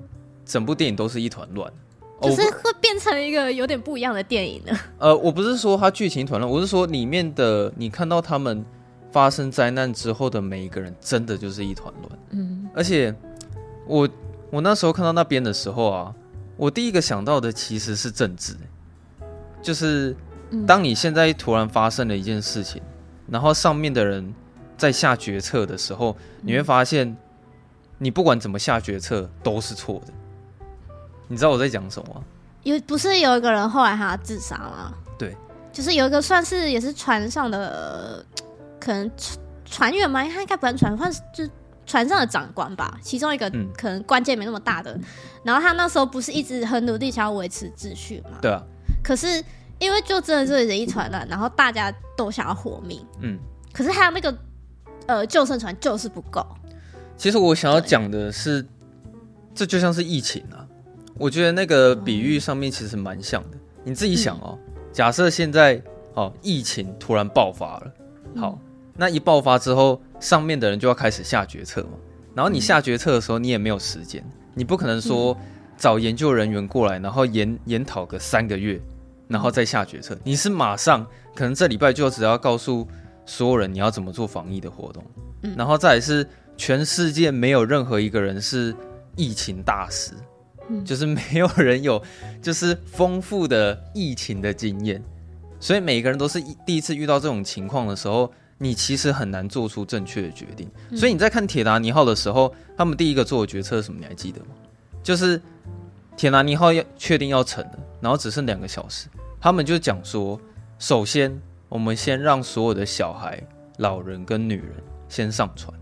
[0.50, 1.72] 整部电影都是一团乱，
[2.20, 4.76] 就是会变成一个有点不一样的电影呢。
[4.98, 8.66] 呃，我不是说它剧情一团乱，我是说里面的你看到他们
[9.12, 12.20] 发生灾难之后的每一个人，真的就是一团乱。
[12.32, 13.14] 嗯，而且
[13.86, 14.10] 我
[14.50, 16.16] 我那时候看到那边的时候啊，
[16.58, 18.56] 我第一个想到的其实是政治，
[19.62, 20.16] 就是
[20.66, 22.82] 当你现在突然发生了一件事情，
[23.28, 24.34] 然后上面的人
[24.76, 27.16] 在下决策的时候，你会发现
[28.00, 30.14] 你不管怎么下决策都是错的。
[31.30, 32.22] 你知道我在讲什么吗？
[32.64, 34.94] 有不是有一个人后来他自杀吗？
[35.18, 35.34] 对，
[35.72, 38.26] 就是有一个算是也是船上的，
[38.80, 39.10] 可能
[39.64, 41.48] 船员嘛，他应该不算船，算是就
[41.86, 43.00] 船上的长官吧。
[43.02, 45.04] 其中一个可能关键没那么大的，嗯、
[45.44, 48.40] 然后他那时候不是一直很努力想要维持秩序嘛？
[48.42, 48.62] 对啊。
[49.02, 49.42] 可是
[49.78, 53.40] 因为就真的是人一船乱，然后大家都想要活命，嗯。
[53.72, 54.36] 可是还有那个
[55.06, 56.46] 呃救生船就是不够。
[57.16, 58.66] 其实我想要讲的是，
[59.54, 60.59] 这就像是疫情啊。
[61.20, 63.58] 我觉得那个比喻上面其实蛮像的。
[63.84, 64.58] 你自己想哦，
[64.92, 65.82] 假设现在
[66.14, 67.94] 哦疫情突然爆发了，
[68.38, 68.58] 好，
[68.96, 71.92] 那一爆发之后，上面的人就要开始下决策嘛。
[72.34, 75.38] 然后你下决策的时候，你也没有时间，你不可能说
[75.78, 78.80] 找研究人员过来，然后研研讨个三个月，
[79.28, 80.18] 然后再下决策。
[80.24, 81.06] 你是马上
[81.36, 82.88] 可能这礼拜就只要告诉
[83.26, 85.04] 所有人你要怎么做防疫的活动，
[85.58, 88.74] 然后再来是全世界没有任何一个人是
[89.16, 90.14] 疫情大师。
[90.86, 92.02] 就是没有人有，
[92.42, 95.04] 就是丰富的疫情的经验，
[95.60, 100.70] 所以每个人都是第一次遇到这种情况的时候，你其实很难做出正确的决定。
[100.96, 104.00] 所以你在看铁达尼号的时候，他们第一个做的决策是什么？
[104.00, 104.48] 你还记得吗？
[105.02, 105.42] 就是
[106.18, 109.08] 铁达尼号要确定要沉了，然后只剩两个小时，
[109.40, 110.40] 他们就讲说，
[110.78, 111.36] 首先
[111.70, 113.42] 我们先让所有的小孩、
[113.78, 114.74] 老人跟女人
[115.08, 115.74] 先上船，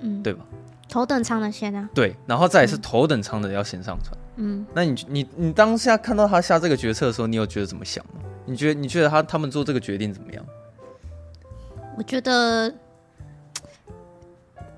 [0.00, 0.44] 嗯，对吧？
[0.92, 4.14] 头等舱的先啊，对，然后再来是头等舱的要先上船。
[4.36, 8.20] 嗯，那你你你当下看到他下这个决策的时候，你有觉得怎么想吗？
[8.44, 10.44] 你觉得你觉得他他们做这个决定怎么样？
[11.96, 12.70] 我觉得，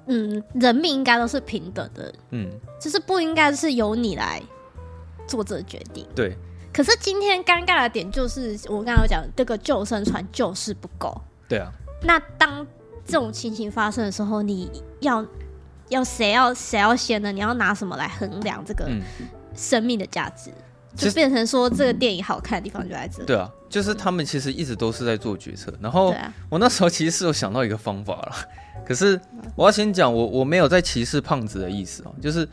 [0.07, 2.49] 嗯，人命应该都是平等的，嗯，
[2.81, 4.41] 就是不应该是由你来
[5.27, 6.07] 做这个决定。
[6.15, 6.37] 对。
[6.73, 11.21] 可是今天尴尬的点就是，我刚刚讲这个救生船就是不够。
[11.49, 11.73] 对啊。
[12.05, 12.65] 那当
[13.05, 15.27] 这种情形发生的时候，你要。
[15.89, 17.30] 要谁要谁要先呢？
[17.30, 18.89] 你要拿什么来衡量这个
[19.55, 20.51] 生命的价值？
[20.51, 23.24] 嗯、就变成说这个电影好看的地方就在这。
[23.24, 25.72] 对啊，就是他们其实一直都是在做决策。
[25.80, 26.14] 然后
[26.49, 28.32] 我那时候其实是有想到一个方法了，
[28.87, 29.20] 可是
[29.57, 32.11] 我要先讲，我我没有在歧视胖子的意思啊。
[32.20, 32.49] 就是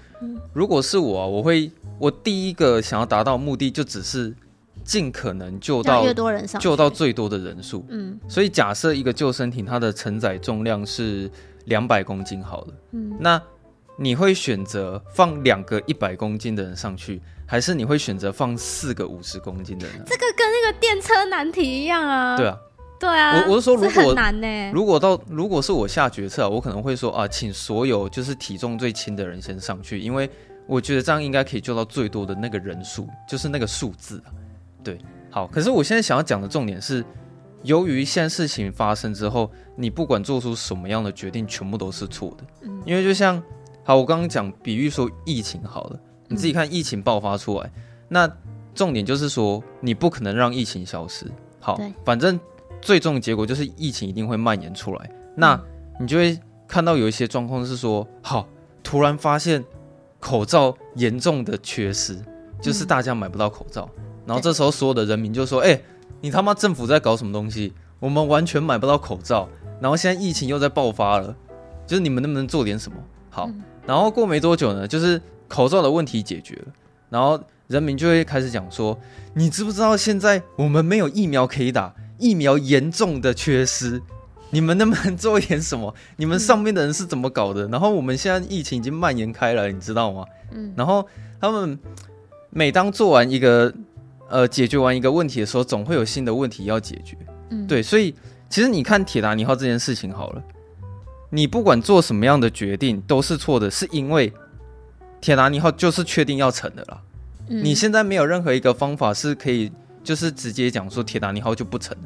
[0.54, 4.36] 如果是我啊，我会我第一个想要达到目的就只是
[4.84, 7.86] 尽可能救到越多人上，救到最多的人数。
[7.90, 11.32] 嗯，所以假设一个救生艇它的承载重量是。
[11.66, 13.42] 两百公斤好了，嗯，那
[13.98, 20.02] 你会选择放两个一百公斤的人上去，还是你会选择放四个五十公斤的人？
[20.06, 22.36] 这个跟那个电车难题一样啊。
[22.36, 22.58] 对啊，
[23.00, 23.46] 对啊。
[23.48, 30.28] 我我是说，如果难呢，如果到如果是我下决策，我可能会说啊，请所有就是体重最轻的人先上去，因为
[30.66, 34.32] 我觉得这样应该可以救到最多的那个人数，就是那个数字啊。
[34.84, 34.98] 对，
[35.30, 35.46] 好。
[35.48, 37.06] 可是我现在想要讲的重点是。
[37.64, 42.44] 由于现在事情发生之后，你不管做出什么样的决定，全部都是错的。
[42.62, 43.42] 嗯，因为就像，
[43.84, 48.38] 好，我刚刚讲比喻说疫情好了，你自己看疫情爆发出来，嗯，那
[48.74, 51.26] 重点就是说，你不可能让疫情消失。
[51.60, 52.40] 好，反正
[52.82, 55.12] 最终的结果就是疫情一定会蔓延出来。
[55.36, 55.62] 那
[56.00, 58.48] 你就会看到有一些状况是说，好，
[58.82, 59.64] 突然发现
[60.20, 62.18] 口罩严重的缺失，
[62.60, 63.90] 就是大家买不到口罩。
[64.26, 65.84] 然后这时候所有的人民就说：“哎、欸，
[66.22, 67.74] 你他妈政府在搞什么东西？
[68.00, 69.50] 我们完全买不到口罩，
[69.80, 71.36] 然后现在疫情又在爆发了，
[71.86, 72.98] 就是你们能不能做点什么？”
[73.30, 76.74] 好，嗯、然后过没多久呢，就是口罩的问题解决了，
[77.10, 78.98] 然后人民就会开始讲说
[79.34, 84.02] ：“你知不知道现在我们没有疫苗可以打，疫苗严重的缺失。”
[84.54, 85.96] 你们能不能做一点什么？
[86.18, 87.66] 你们上面的人是怎么搞的？
[87.68, 90.26] 嗯、然后我们现在疫情已经蔓延开了，你知道吗？
[90.52, 90.74] 嗯。
[90.76, 91.08] 然后
[91.40, 91.80] 他们
[92.50, 93.74] 每当做完一个
[94.32, 97.16] 呃解决完一个问题的时候，总会有新的问题要解决。
[97.52, 97.68] 嗯。
[97.68, 98.16] 对，所以
[98.50, 100.44] 其实你看铁达尼号这件事情好了，
[101.30, 104.34] 你不管做什么样的决定都是错的，是因为
[105.20, 107.02] 铁达尼号就是确定要沉的啦。
[107.50, 107.64] 嗯。
[107.64, 109.72] 你现在没有任何一个方法是可以
[110.04, 112.04] 就是直接讲说铁达尼号就不沉了。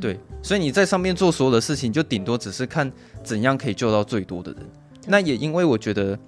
[0.00, 2.90] 对，所以你在上面做所有的事情，就顶多只是看
[3.22, 4.62] 怎样可以救到最多的人。
[5.06, 6.18] 那也因为我觉得，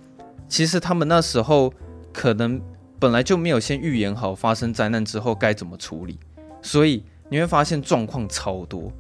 [0.49, 1.73] 其实他们那时候
[2.13, 2.61] 可能
[3.03, 6.17] 本来就没有先预言好发生灾难之后该怎么处理，
[6.63, 8.93] 所以你会发现状况超多。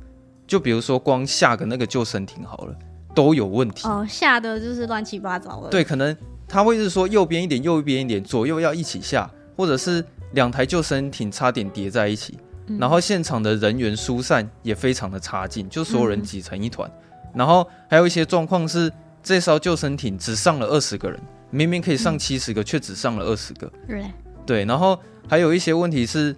[0.44, 2.74] 就比如说光下个那个救生艇好了，
[3.14, 5.68] 都有问题哦，下的就是乱七八糟的。
[5.68, 6.16] 对，可能
[6.48, 12.36] 他会是说右边一点，右边一点，左右要一起下，或者是两台救生艇差点叠在一起。
[12.80, 16.90] 然后现场的人员疏散也非常的差劲，就所有人挤成一团。
[16.90, 18.92] 嗯、然后还有一些状况是，
[19.22, 21.20] 这艘救生艇只上了二十个人，
[21.53, 23.70] 明明可以上七十个，却只上了二十个。
[23.86, 24.05] 对，
[24.44, 24.64] 对。
[24.64, 24.98] 然后
[25.28, 26.34] 还有一些问题是，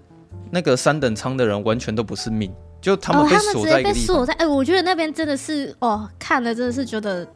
[0.50, 2.52] 那个三等舱的人完全都不是命，
[2.82, 4.26] 就他们被锁在一个地方。
[4.36, 7.26] 哎、哦，我觉得那边真的是哦，看了真的是觉得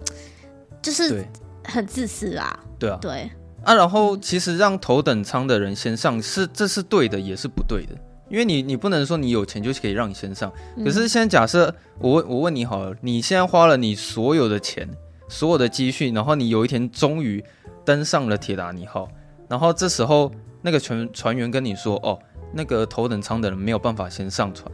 [0.82, 1.24] 就是
[1.64, 2.58] 很自私啊。
[2.78, 3.30] 对啊，对。
[3.64, 7.94] 啊，然后其实让头等舱的人先上是这是对的，也是不对的。
[8.30, 10.52] 因为你你不能说你有钱就可以让你先上，
[10.84, 14.86] 可是现在假设我问我问你好了，你现在花了你所有的钱，
[15.28, 17.44] 所有的积蓄，然后你有一天终于
[17.84, 19.08] 登上了铁达尼号，
[19.48, 22.18] 然后这时候那个船船员跟你说，哦，
[22.52, 24.70] 那个头等舱的人没有办法先上船，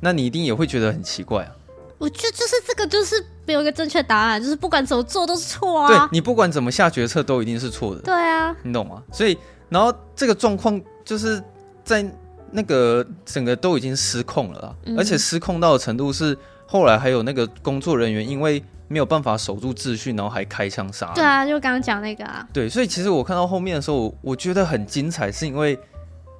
[0.00, 1.54] 那你一定也会觉得很奇怪啊。
[1.98, 5.88] 我觉得就是这个就是没有一个正确答案，就是不管怎么做都是错啊。
[5.88, 8.00] 对，你不管怎么下决策都一定是错的。
[8.02, 9.02] 对啊，你懂吗？
[9.12, 9.36] 所以
[9.68, 11.42] 然后这个状况就是
[11.84, 12.04] 在。
[12.50, 16.34] 那个整个都已经失控了，嗯、而且失控到的程度是，
[16.66, 21.12] 后来还有那个工作人员因为没有办法守住秩序，然后还开枪杀。
[21.14, 22.46] 对啊，就刚刚讲那个啊。
[22.52, 25.78] 对，所以其实我看到后面的时候，我觉得很精彩，是因为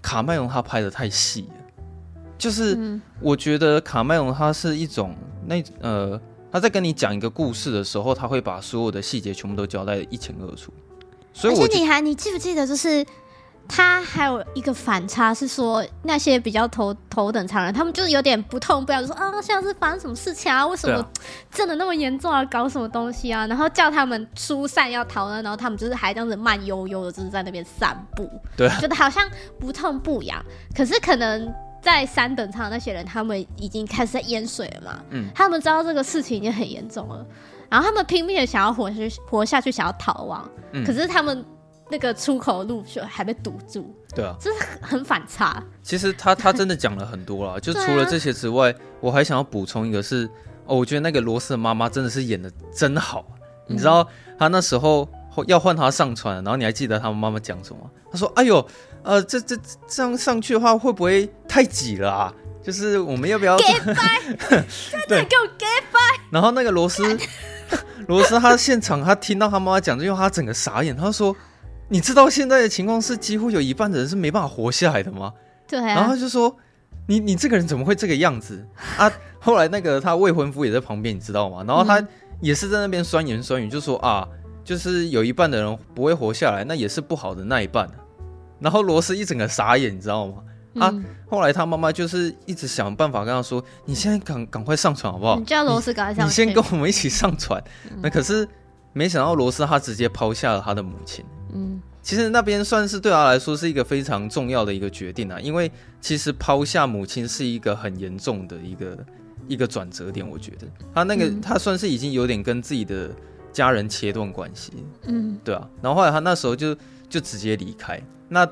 [0.02, 1.54] 卡麦隆他拍的太细了。
[2.36, 5.14] 就是我觉得卡麦隆他是一种
[5.46, 6.20] 那呃，
[6.50, 10.72] 他在跟你讲一个故事的时候，他会把所有的细节全部都交代的一清二楚。
[11.32, 13.04] 所以我，而且你还你记不记得就是？
[13.68, 20.66] 他还有一个反差是说，那些比较头头等舱人，他们就是有点不痛不痒，就说啊，像是发生什么事情啊？
[20.66, 21.06] 为什么
[21.52, 22.42] 震的那么严重啊？
[22.46, 23.46] 搞什么东西啊？
[23.46, 29.22] 然后叫他们疏散要逃呢，然后他们就是还这样子慢悠悠的，就是在那边散步，对，觉得好像
[29.60, 30.42] 不痛不痒。
[30.74, 31.52] 可是可能
[31.82, 37.24] 在三等舱那些人，他们已经开始在淹水了嘛，嗯，他们知道这个事情已经很严重了，
[37.68, 41.44] 然后他们拼命的想要活下去，活下去，想要逃亡，嗯，可是他们。
[41.90, 45.62] 那个出口路就还被堵住，对啊，就是很反差。
[45.82, 50.28] 其实他他真的讲了很多啦，就 除了这些之外，啊、我还想要补充一个是，
[50.66, 53.24] 哦，我觉得那个罗斯的妈妈真的是演的真好。
[53.68, 54.06] 嗯、你知道
[54.38, 55.08] 他那时候
[55.46, 57.90] 要换他上船，然后你还记得他们妈妈讲什么？
[58.10, 58.66] 他说：“哎呦，
[59.02, 62.34] 呃，这这这样上去的话会不会太挤了啊？
[62.62, 63.64] 就是我们要不要？”给
[63.94, 64.20] 掰，
[65.08, 65.98] 对，给我给掰。
[66.30, 67.02] 然后那个罗斯，
[68.08, 71.34] 罗斯他现场他听到他妈妈讲这句话，他整个傻眼，他说。
[71.88, 75.32] 你知道现在的情况是几乎有一半的人是没办法活下来的吗？
[75.66, 75.94] 对啊。
[75.94, 76.54] 然后就说
[77.06, 78.66] ：“你你这个人怎么会这个样子
[78.96, 79.10] 啊？”
[79.40, 81.64] 后来那个他未婚夫也在旁边，你知道吗？
[81.66, 82.04] 然后他
[82.40, 84.28] 也是在那边酸言酸语，就说：“啊，
[84.64, 87.88] 就是有一半的人不会活下来，那也是不好的那一半。”
[88.60, 90.34] 然后罗斯一整个傻眼，你知道吗？
[90.80, 90.90] 啊！
[90.92, 97.62] 嗯、后来他妈妈就是一直想办法跟他说：“你现在赶赶快上船好不好？”你叫罗斯赶快上，你先跟我们一起上船。
[97.90, 98.46] 嗯、那可是
[98.92, 101.24] 没想到罗斯他直接抛下了他的母亲。
[101.52, 105.70] 嗯，其实那边算是对他来说是一个非常重要的一个决定啊，因为
[106.00, 108.98] 其实抛下母亲是一个很严重的一个
[109.46, 110.66] 一个转折点，我觉得。
[110.94, 113.10] 他那个、嗯、他算是已经有点跟自己的
[113.52, 114.72] 家人切断关系，
[115.04, 116.76] 嗯，对啊，然后后来他那时候就
[117.08, 118.46] 就直接离开，那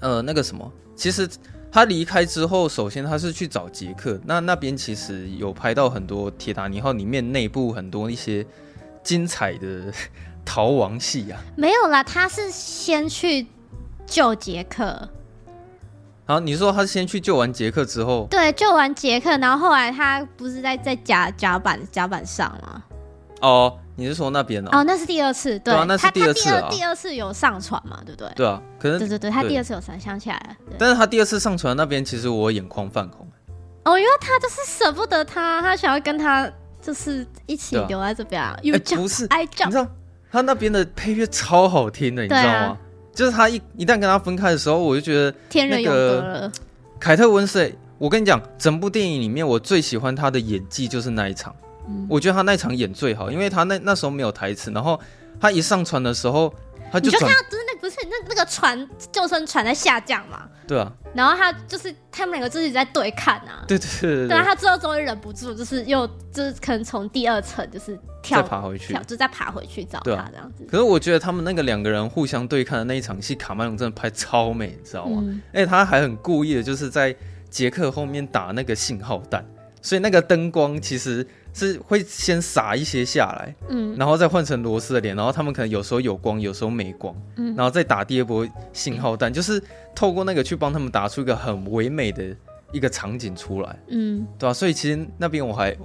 [0.00, 1.28] 呃那个什么，其实
[1.70, 8.46] 他离开之后，首先他是去找杰克，那那边其实有拍到很多铁达尼号里面内部很多一些
[9.02, 9.92] 精彩的。
[10.44, 11.36] 逃亡戏呀？
[11.56, 13.46] 没有啦，他是先去
[14.06, 15.08] 救杰克。
[16.24, 22.82] 好，你说他先去救完杰克之后，对，救完杰克，然后后来他不是在在甲甲板甲板上吗？
[23.40, 24.84] 哦，你是说那边哦？
[24.84, 26.60] 那是第二次，对，对啊，那是第二次啊。
[26.62, 28.00] 他第二次有上船嘛？
[28.06, 28.32] 对不对？
[28.36, 30.56] 对啊，可能对对对，他第二次有上，想起来了。
[30.78, 33.26] 但是他第二次上船那边，其实我眼眶泛红。
[33.84, 36.48] 哦，因为他就是舍不得他，他想要跟他
[36.80, 38.56] 就是一起留在这边啊。
[38.62, 39.84] 哎，不是，你知道
[40.32, 42.78] 他那边的配乐超好听的，你知道吗？
[43.14, 46.50] 就是他一一旦跟他分开的时候，我就觉得天人永隔了。
[46.98, 51.54] 凯特温丝，我跟你讲，整部电影里面我最喜欢他的演技就是那一场，
[51.86, 54.98] 嗯、我觉得他那场演最好，因为他那那时候没有台词，然后
[55.38, 56.50] 他一上船的时候，
[56.90, 60.48] 他就你就看到就是那不是那那个船救生船在下降嘛？
[60.66, 70.64] 对啊，然后他就是他们两个自己在对看啊，对对对对，对啊，他最后终于忍不住，就是又就是可能从第二层就是跳再爬回去，就再爬回去找他这样子。
[70.70, 75.22] 可是我觉得他们那个两个人互相对看的那一场戏，卡麦隆真的拍超美，你知道吗？
[75.26, 77.14] 嗯、而且他还很故意的，就是在
[77.50, 79.44] 杰克后面打那个信号弹，
[79.82, 81.26] 所以那个灯光其实。
[81.54, 89.62] 是会先洒一些下来，嗯，然后再换成罗斯的脸，然后他们可能有时候有光，有时候没光，嗯，然后再打第二波信号弹，就是
[89.94, 92.34] 透过那个去帮他们打出一个很唯美的
[92.72, 94.54] 一个场景出来，嗯，对吧、啊？
[94.54, 95.76] 所以其实那边我还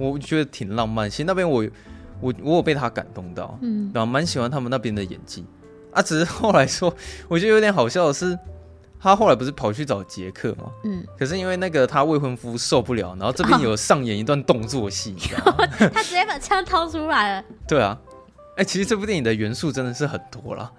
[0.00, 1.64] 我觉得挺浪漫，其实那边我
[2.20, 5.44] 我我有被他感动到，嗯，然后蛮喜欢他们那边的演技
[5.92, 6.94] 啊，只是后来说
[7.28, 8.38] 我觉得有点好笑的是。
[9.02, 10.70] 他后来不是跑去找杰克吗？
[10.84, 17.44] 嗯，可是因为那个他未婚夫受不了，然后这边有上演一段动作戏，哦、 他直接把枪掏出来了。
[17.66, 17.98] 对啊，
[18.56, 20.70] 哎、欸，其实这部电影的元素真的是很多啦。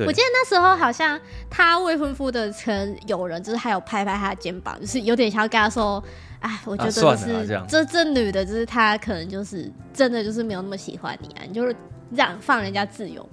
[0.00, 6.02] 我记得那时候好像他未婚夫的可能有人就是还有拍拍他的肩膀，就是有点想要跟他说
[6.40, 11.74] ：“哎，我觉得就是、啊、这，这这女的，就是她可能就是真的就是没有那么喜欢你啊，你就是
[12.10, 13.28] 让放人家自由。”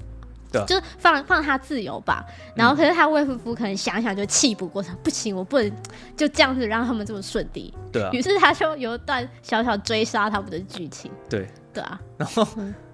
[0.52, 2.26] 对就是放放她自由吧，
[2.58, 5.72] 然后可是他未婚夫可能想想就气不过他，不行，我不能
[6.18, 7.74] 就这样子让他们这么顺利。
[7.90, 11.10] 对啊，于是他就有一段小小追杀他们的剧情。
[11.30, 12.46] 对对啊，然 后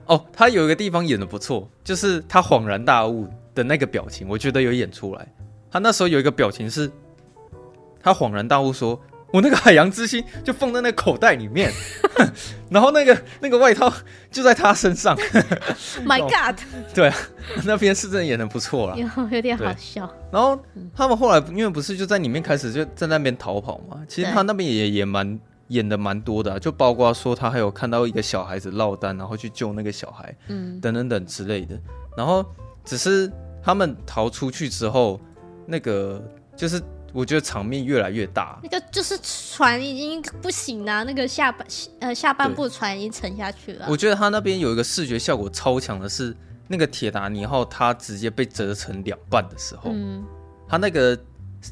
[0.05, 3.28] 哦，他有一个地方演的不错，就是他恍然大悟
[3.58, 5.28] 的那个表情，我觉得有演出来。
[5.70, 6.89] 他那时候有一个表情是，
[8.01, 8.99] 他恍然大悟说。
[9.34, 11.70] 我那个海洋之心就放在那口袋里面，
[12.72, 13.91] 然后那个那个外套
[14.32, 15.18] 就在他身上。
[16.08, 16.58] My God！
[16.95, 17.16] 对啊，
[17.66, 20.10] 那边是真的演的不错了，有有点好笑。
[20.32, 20.58] 然后
[20.95, 25.38] 他们后来因为不是就在里面开始就在那边逃跑嘛，其实他那边也也蛮
[25.68, 31.78] 演的蛮多的，啊，就包括说他还有看到一个小孩子落单，然后去救那个小孩，嗯，等等等之类的。
[32.16, 32.45] 然后
[32.86, 33.30] 只是
[33.68, 35.20] 他们逃出去之后，
[35.65, 36.24] 那个
[36.55, 36.82] 就是。
[37.13, 41.65] 我觉得场面越来越大，那个就是船已经不行了，那个下半
[41.99, 43.88] 呃下半部船已经沉下去了。
[43.89, 46.36] 我觉得他那边有一个视觉效果超强的是，
[46.68, 50.24] 那个铁达尼号它直接被折成两半的时候，嗯，
[50.68, 51.18] 它那个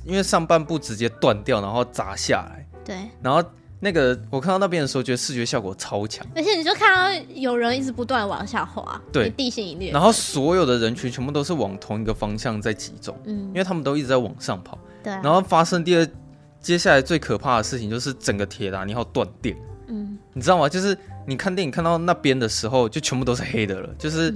[0.04, 3.43] 因为上半部直接断掉，然后砸下来，对，然后
[3.80, 14.78] 那个我看到那边的时候，觉得视觉效果超强，而且你就看到有人一直不断往下滑，对，地心引力，然后所有的人群全部都是往同一个方向在集中，嗯，因为他们都一直在往上跑。
[15.04, 16.08] 对然后发生第二，
[16.60, 19.56] 接下来最可怕的事情就是整个铁达尼号断电。
[19.88, 20.68] 嗯，你知道吗？
[20.68, 20.98] 就是
[21.28, 23.90] 你看电影看到那边的时候，就全部都是黑的了。
[24.00, 24.34] 就是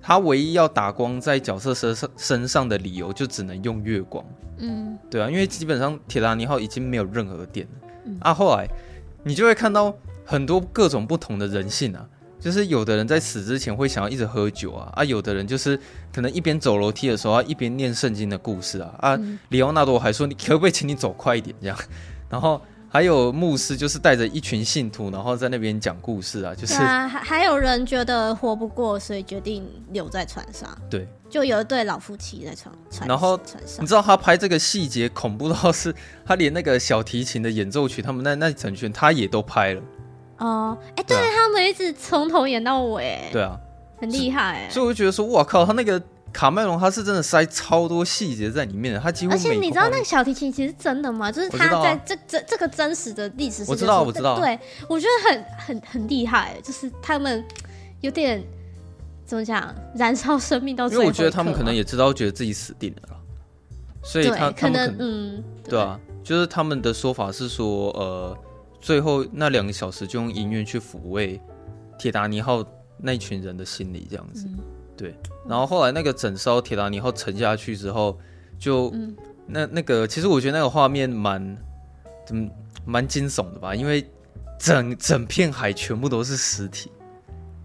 [0.00, 4.24] 他唯一要打光在角色身上身上的理由，就只能用月光。
[4.56, 7.85] 嗯，对啊，因为基本上铁达尼号已经没有任何电了。
[8.06, 8.66] 嗯、啊，后来
[9.24, 9.94] 你就会看到
[10.24, 12.08] 很多各种不同的人性啊。
[12.38, 15.76] 就是有的人在死之前会想要一直喝酒啊，啊，有的人就是
[16.12, 21.56] 可能一边走楼梯的时候，一边念圣经的故事啊，啊，里奥纳多还说，你可不可以请你走快一点？
[21.60, 21.76] 这样，
[22.28, 39.82] 然后还有牧师就是带着一群信徒，然后在那边讲故事啊，就是啊，还还有人觉得活不过，所以决定留在船上，对，就有一对老夫妻在船船，然后船上，你知道他拍这个细节恐怖到是，他连那个小提琴的演奏曲，他们那那整圈他也都拍了。
[40.38, 43.58] 哦，哎、欸，对，他们一直从头演到尾，对啊，
[44.00, 46.00] 很厉害哎，所以我就觉得说，哇靠，他那个
[46.36, 51.32] 卡麦隆他是真的塞超多细节在里面的，他几乎而且你知道那个小提琴其实真的吗？
[51.32, 57.42] 就是他在这这、啊、这个真实的历史，我知道，我知道，对，我觉得很很很厉害，就是他们
[58.02, 58.44] 有点
[59.24, 63.16] 怎么讲，燃烧生命到最后，因为我觉得他们可能也知道，觉得自己死定了，
[64.04, 68.36] 所以他可能，可能嗯，对，对啊，就是他们的说法是说，呃。
[68.78, 71.40] 最后那两个小时就用音乐去抚慰
[71.98, 72.64] 铁达尼号
[72.98, 74.58] 那群人的心理，这样子，嗯、
[74.96, 75.14] 对。
[75.48, 78.18] 然后后来那个整艘铁达尼号沉下去之后，
[78.58, 79.14] 就、嗯、
[79.46, 81.56] 那那个其实我觉得那个画面蛮
[82.26, 82.48] 怎么
[82.84, 84.08] 蛮惊悚的吧，因为
[84.58, 86.90] 整整片海全部都是尸体。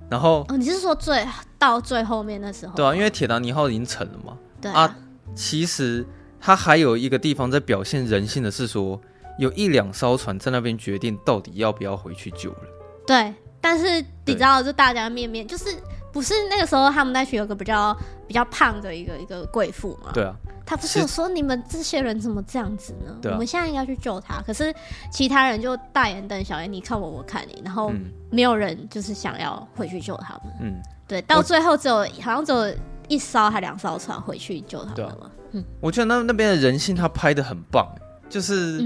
[0.09, 1.25] 然后哦，你是说最
[1.57, 2.75] 到最后面的时候？
[2.75, 4.37] 对啊，因为铁达尼号已经沉了嘛。
[4.59, 4.97] 对啊，啊。
[5.33, 6.05] 其实
[6.39, 8.99] 它还有一个地方在表现人性的是说。
[9.37, 12.59] 有一两艘船在那边决定到底要不要回去救人。
[13.07, 15.69] 对但是你知道，就大家面面就是
[16.11, 17.95] 不是那个时候他们那群有个比较
[18.27, 20.11] 比较胖的一个一个贵妇嘛？
[20.13, 20.35] 对啊。
[20.63, 23.13] 他不是有说你们这些人怎么这样子呢？
[23.31, 24.73] 我们现在应该去救他，可是
[25.11, 27.91] 其他人就大眼瞪小眼，你看我，我看你，然后
[28.29, 30.53] 没有人就是想要回去救他们。
[30.61, 32.73] 嗯，对，到最后只有好像只有
[33.09, 35.25] 一艘还两艘船回去救他们了。
[35.25, 37.85] 啊、嗯，我觉得那那边的人性他拍的很棒，
[38.29, 38.81] 就是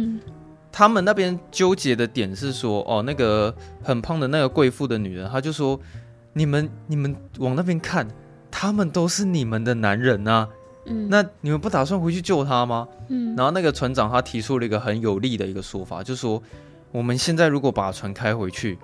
[0.71, 3.53] 他们那边纠结的点是说，哦，那个
[3.83, 5.79] 很胖的那个贵妇的女人，她就说，
[6.37, 8.05] 你们你们往那边看，
[8.51, 10.47] 他们都是你们的男人啊。
[10.85, 12.87] 嗯，那你们不打算回去救他吗？
[13.07, 16.43] 嗯，然后那个船长他提出了一个很有力的一个说法，就是说
[16.91, 18.77] 我们现在如果把船开回去，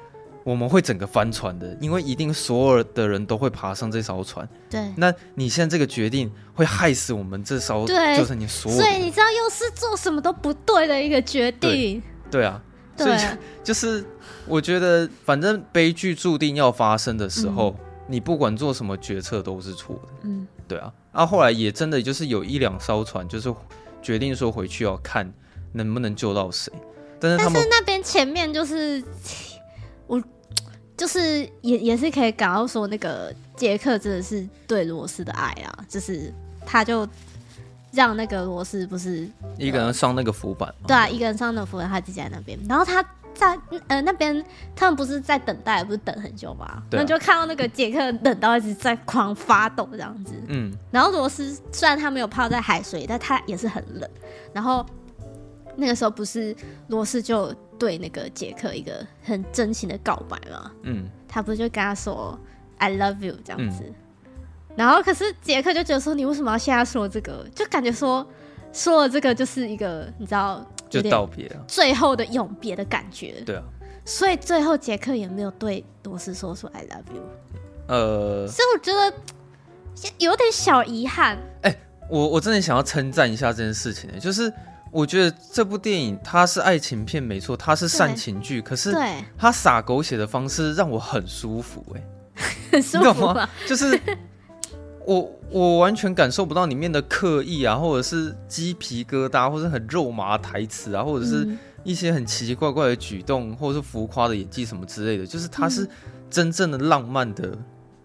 [0.44, 4.48] 我们会整个翻船的，因为一定所有的人都会爬上这艘船。
[4.70, 8.78] 对，那你现在这个决定会害死我们这艘，对，就是你所有。
[8.80, 12.02] 所以你知道，又是做什么都不对的一个决定。
[12.32, 12.60] 对，对啊，
[12.98, 13.18] 所以
[13.64, 14.06] 就是
[14.46, 20.12] 我觉得，反正悲剧注定要发生的时候，嗯，你不管做什么决策都是错的。
[20.24, 20.48] 嗯。
[20.68, 23.54] 对啊，啊，后来也真的就是有一两艘船，就是
[24.02, 25.30] 决定说回去要看
[25.74, 26.72] 能不能救到谁。
[27.20, 29.04] 但是但是那边前面就是
[30.08, 30.24] 我，
[30.96, 36.34] 就是也也是可以感到说，那个杰克真的是对罗斯的爱啊，就是
[36.66, 37.06] 他就
[37.92, 39.28] 让那个罗斯不是
[39.58, 43.06] 一个人上那个浮板，对啊，一个人上那个浮板，他自己在那边，然后他。
[43.34, 46.84] 在呃那边，他们不是在等待，不是等很久吗？
[46.92, 50.34] 那就看到那个杰克等到一直在狂发抖这样子。
[50.50, 50.72] 嗯。
[50.92, 54.08] 然后罗斯虽然他没有泡在海水，但他也是很冷。
[54.54, 54.86] 然后
[55.78, 56.54] 那个时候不是
[56.88, 60.70] 罗斯就对那个杰克一个很真情的告白吗？
[60.84, 61.10] 嗯。
[61.26, 62.38] 他不是就跟他说
[62.80, 63.82] “I love you” 这样子。
[63.88, 63.96] 嗯、
[64.86, 68.26] 然后可是杰克就觉得说：“你为什么要现在说这个？”就感觉说
[68.74, 70.66] 说了这个就是一个你知道。
[70.90, 73.42] 就道别了，最后的永别的感觉。
[73.46, 73.64] 对啊，
[74.04, 77.24] 所以最后杰克也没有对罗斯说出 “I love you”。
[77.88, 79.14] 呃，所以我觉得
[80.18, 81.38] 有点小遗憾。
[81.62, 81.80] 哎、欸，
[82.10, 84.52] 我我真的想要称赞一下这件事情呢，就是
[84.92, 88.94] 我觉得这部电影它是爱情片没错，它是煽情剧，可是
[89.38, 92.04] 它撒狗血的方式让我很舒服，哎，
[92.74, 93.50] 很舒服吗？
[93.66, 93.98] 就是。
[95.12, 101.46] 我我完全感受不到里面的刻意啊，或者是鸡皮疙瘩，或者是很肉麻台词啊，或者是
[101.84, 105.28] 一些很奇奇怪怪的举动，或者是浮夸的演技什么之类的。
[105.28, 105.86] 就是它是
[106.30, 107.58] 真正的浪漫的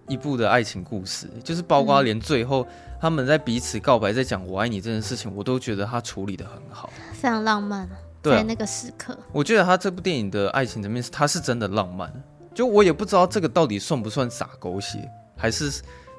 [0.08, 2.66] 一部的爱情故事，就是包括连最后
[3.00, 7.90] 他们在彼此告白，在讲“我爱你”这件事情，我都觉得他处理的很好，非常浪漫啊。
[8.24, 12.12] 在那个时刻，我觉得他这部电影的爱情层面，他是真的浪漫。
[12.52, 15.70] 就我也不知道这个到底算不算撒狗血，还是。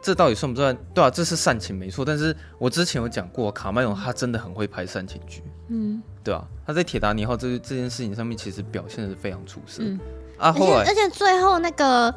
[0.02, 0.78] 这到底算不算？
[0.94, 2.06] 对啊，这是煽情没错。
[2.06, 9.84] 但是我之前有讲过，卡麦隆他真的很会拍煽情剧，嗯，对啊，他在《铁达尼号》这这件事情上面其实表现的非常出色。
[9.84, 10.00] 嗯、
[10.38, 12.14] 啊，后来而且，而且最后那个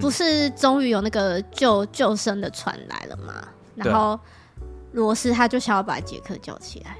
[0.00, 3.34] 不是终于有那个救救生的船来了吗？
[3.74, 4.18] 嗯、然后
[4.92, 6.96] 罗斯他就想要把杰克叫起来。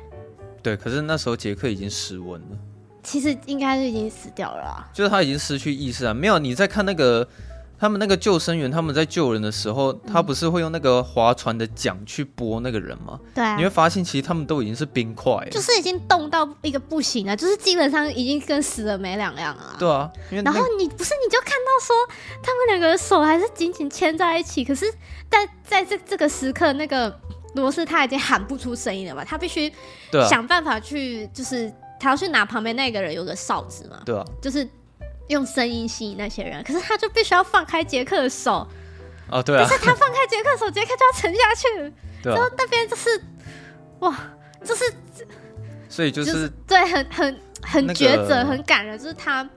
[0.63, 2.59] 对，可是那时候杰克已经失温了。
[3.03, 6.13] 其实应该是已经死掉了啊，就是他已经失去意识啊。
[6.13, 7.27] 没有，你在看那个。
[7.81, 13.19] 他们那个救生员，他们在救人的时候，他不是会用那个划船的桨去拨那个人吗？
[13.35, 19.77] 对啊，你会发现其实他们都已经是冰块，就是已经冻到一个不行了，就是基本上已经跟死了没两样了。
[19.79, 20.11] 对啊，
[20.45, 21.95] 然后你不是你就看到说
[22.43, 24.93] 他们两个的手还是紧紧牵在一起，可是
[25.31, 27.17] 在在这这个时刻，那个
[27.55, 29.73] 罗斯他已经喊不出声音了嘛，他必须
[30.29, 34.69] 想办法去，就是他要去拿旁边那个人有个哨子嘛，对啊，就是。
[35.29, 38.67] 用声音吸引那些人，可是他就必须要放开杰克的手。
[39.31, 39.67] 哦，对啊。
[39.67, 41.93] 可是他放开杰克的手，杰克就要沉下去。
[42.23, 42.37] 对啊。
[42.37, 43.23] 然后那边就是，
[44.01, 44.19] 哇，
[44.65, 44.85] 就是，
[45.89, 48.99] 所以就是、就是、对，很很很抉择，那个、很感人。
[48.99, 49.49] 就是他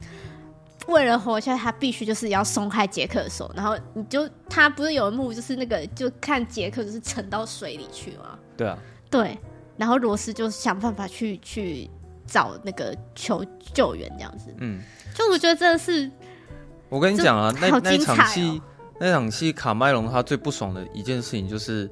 [0.88, 3.52] 为了活下来，他必须就是要松开杰克的手。
[3.56, 8.38] 然后你就他不是有一幕，就是那个就看杰克就是沉到水里去吗？
[8.58, 8.78] 对啊。
[9.10, 9.38] 对。
[9.78, 11.90] 然后罗斯就想办法去去
[12.32, 14.54] 找那个求救援，这样子。
[14.60, 14.82] 嗯。
[15.14, 16.10] 就我觉得真的是，
[16.88, 18.62] 我跟你讲啊，那那场戏，
[18.98, 21.90] 那场戏，卡麦隆他最不爽的一件事情就是，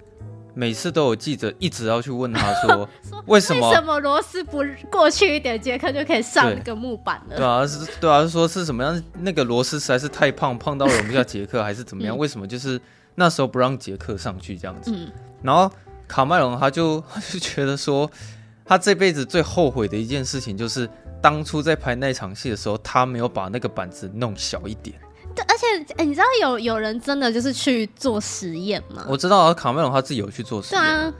[0.54, 2.88] 每次都有记者一直要去问他说，
[3.28, 7.36] 为什么为什么罗斯不过去一点，杰克就可以上那个木板了？
[7.36, 9.04] 对啊，是，对啊，是说是什么样？
[9.20, 12.18] 那个罗斯实在是太胖，胖到容不下杰克，还是怎么样？
[12.18, 12.80] 为什么就是
[13.16, 14.92] 那时候不让杰克上去这样子？
[14.96, 15.12] 嗯，
[15.44, 15.70] 然后
[16.08, 18.10] 卡麦隆他就 他就觉得说，
[18.70, 20.88] 他这辈子最后悔的一件事情就是。
[21.22, 24.98] 当初在拍那场戏的时候，他没有把那个板子弄小一点。
[25.36, 29.06] 对，而且、欸、你知道有有人真的就是去做实验吗？
[29.10, 30.82] 我知道啊，卡梅隆他自己有去做实验。
[30.82, 31.14] 对啊，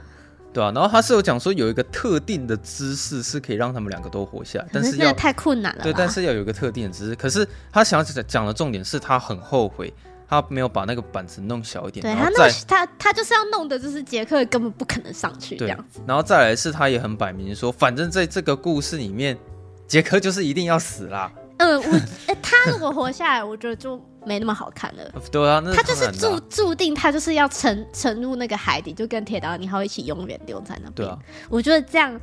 [0.54, 5.82] 对啊，然后他是有讲说有一个特定的姿势是可以让他们两个都活下来，但是要太困难了。
[5.82, 7.14] 对，但是要有一个特定的姿势。
[7.14, 9.92] 可是他想讲讲的重点是他很后悔，
[10.30, 12.00] 他没有把那个板子弄小一点。
[12.02, 16.00] 对他那他他就是要弄的，就是杰克根本不可能上去这样子。
[16.06, 19.36] 然后再来是他也很摆明说，反正在这个故事里面，
[19.88, 21.32] 杰克就是一定要死啦。
[21.58, 25.12] 嗯，我 哎，他如果活下来，我觉得就没那么好看了。
[25.32, 30.92] 对啊，那他就是注注定他就是要沉沉入那个海底，就跟铁达尼号一起永远留在那边。
[30.94, 31.18] 对啊，
[31.48, 32.18] 我觉得这样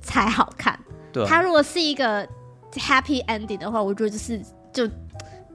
[0.00, 0.76] 才好看。
[1.12, 2.26] 对啊，他如果是一个
[2.72, 4.40] happy ending 的话，我觉得就是
[4.72, 4.88] 就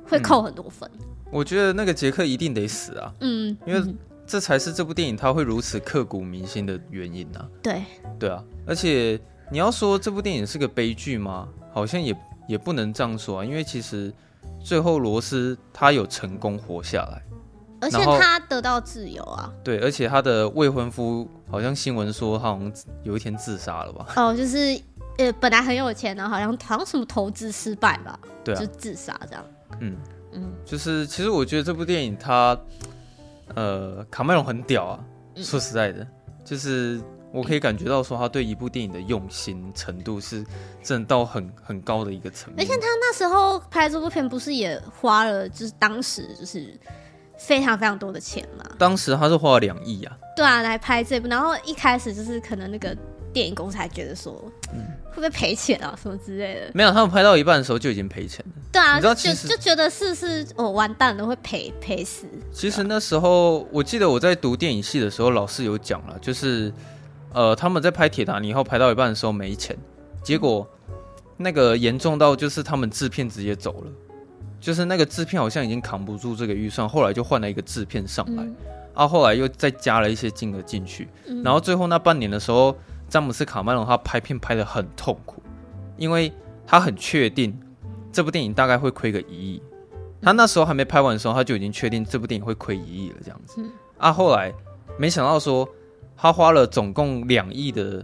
[0.07, 0.89] 会扣很多分。
[0.93, 3.13] 嗯，我觉得那个杰克一定得死啊。
[3.21, 3.95] 嗯，因为
[4.26, 7.47] 这才是这部电影他会如此刻骨铭心的原因啊。
[7.61, 7.84] 对，
[8.19, 9.19] 对啊，而且
[9.51, 11.47] 你要说这部电影是个悲剧吗？
[11.73, 12.15] 好像也。
[12.47, 14.13] 也不能这样说啊，因为其实
[14.63, 17.19] 最后罗斯他有成功活下来，
[17.82, 19.51] 而且他得到自由啊。
[19.63, 22.71] 对，而且他的未婚夫好像新闻说他好像
[23.01, 24.13] 有一天自杀了吧？
[24.15, 24.80] 哦，就是
[25.17, 28.19] 呃本来很有钱，然后好像好像什么投资失败吧？
[28.43, 29.43] 对啊，就自杀这样。
[29.80, 29.97] 嗯
[30.36, 32.55] 嗯，就是其实我觉得这部电影它
[33.55, 34.99] 呃卡麦隆很屌啊，
[35.36, 36.07] 说实在的，嗯、
[36.43, 37.01] 就是。
[37.31, 40.41] 我可以感觉到说他对一部电影的用心程度是
[40.81, 42.65] 真的到很很高的一个层面。
[42.65, 46.73] 而且他那时候拍这部片不是也花了，就是当时就是
[47.38, 48.63] 非常非常多的钱嘛？
[48.79, 50.17] 当时他是花了两亿啊。
[50.33, 52.95] 对啊，来拍这部，然后一开始就是可能那个
[53.36, 54.33] 电影公司还觉得说，
[54.73, 54.79] 嗯，
[55.09, 56.71] 会不会赔钱啊什么之类的？
[56.73, 58.61] 没有，他们拍到一半的时候就已经赔钱了。
[58.71, 62.25] 对啊，就就觉得是是哦完蛋了，会赔赔死。
[62.51, 66.73] 其实那时候我记得我在读电影系的时候，老师有讲了，就是。
[67.33, 69.75] 呃，他们在拍《铁达尼号》拍到一半的时候没钱，
[70.23, 70.65] 结果
[71.36, 73.91] 那个严重到就是他们制片直接走了，
[74.61, 78.55] 就是那个制片好像已经扛不住这个预算，后来就换了一个制片上来，嗯、
[78.93, 82.73] 啊，后来又再加了一些金额进去，嗯、然后最后那半年的时候，
[83.16, 85.41] 詹姆斯卡麦隆他拍片拍得很痛苦，
[85.95, 86.30] 因为
[86.68, 87.57] 他很确定
[88.11, 89.63] 这部电影大概会亏个一亿，
[90.22, 93.63] 他那时候还没拍完的时候，他就已经确定这部电影会亏一亿了，这样子，
[93.97, 94.53] 啊，后来
[94.99, 95.66] 没想到说。
[96.18, 98.01] 他花了总共两亿的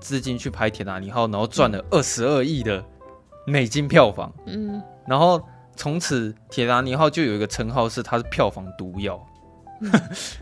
[0.00, 2.80] 资金去拍《铁达尼号》，然后赚了二十二亿的
[3.44, 4.32] 美金票房。
[4.46, 5.42] 嗯，然后
[5.74, 9.20] 从此《铁达尼号》就有一个称号是它是票房毒药。
[9.80, 9.90] 嗯、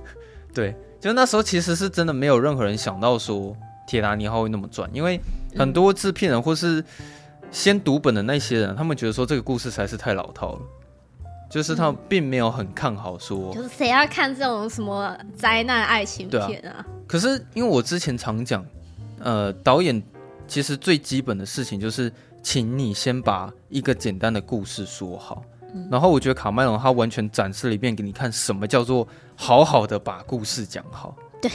[0.53, 3.41] 对，就那时候其实是真的没有任何人想到说
[3.89, 5.19] 《铁达尼号》会那么赚，因为
[5.57, 6.85] 很多制片人或是
[7.51, 10.61] 先读本的那些人，他们觉得说这个故事实在是太老套了。
[11.51, 16.85] 就是他们并没有很看好说，就是谁要看这种什么灾难爱情片啊？
[16.85, 18.63] 啊可是因为我之前常讲，
[19.19, 20.03] 呃，导演
[20.47, 22.13] 其实最基本的事情就是，
[22.43, 25.43] 请你先把一个简单的故事说好。
[25.73, 31.17] 嗯、然后我觉得卡麦隆他完全展示了一遍给你看，什么叫做好好的把故事讲好。
[31.41, 31.51] 对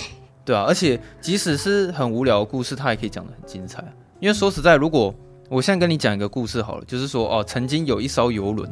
[0.45, 3.83] 对啊，而且即使是很无聊的故事，他也可以讲得很精彩。
[4.19, 5.13] 因为说实在，如果
[5.49, 8.69] 我现在跟你讲一个故事好了，就是说哦，曾经有一艘游轮。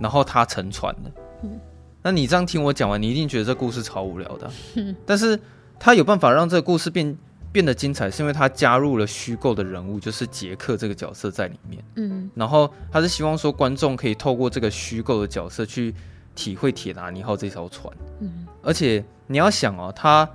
[0.00, 1.10] 然后它沉船了，
[1.44, 1.60] 嗯，
[2.02, 4.50] 那你这样听我讲完，你一定觉得这故事超无聊的。
[4.74, 5.38] 嗯， 但是
[5.78, 7.16] 他有办法让这个故事变
[7.52, 11.84] 变得精彩，是因为他加入了虚构的人物，就是杰克这个角色在里面。
[11.94, 15.94] 嗯，然后他是希望说观众可以透过这个虚构的角色去
[16.34, 17.94] 体会铁达尼号这艘船。
[18.18, 20.28] 嗯，而且你要想哦，他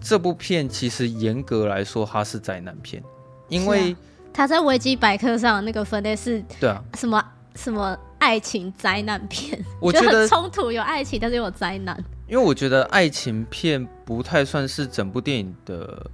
[0.00, 3.02] 这部片其实严格来说它是灾难片，
[3.48, 3.96] 因为
[4.32, 7.24] 它在维基百科上那个分类是，对啊，什么
[7.54, 7.98] 什么。
[8.20, 11.96] 爱情灾难片， 我觉得冲突有爱情，但是有灾难。
[12.26, 16.04] 因为我觉得爱情片不太算是整部电影的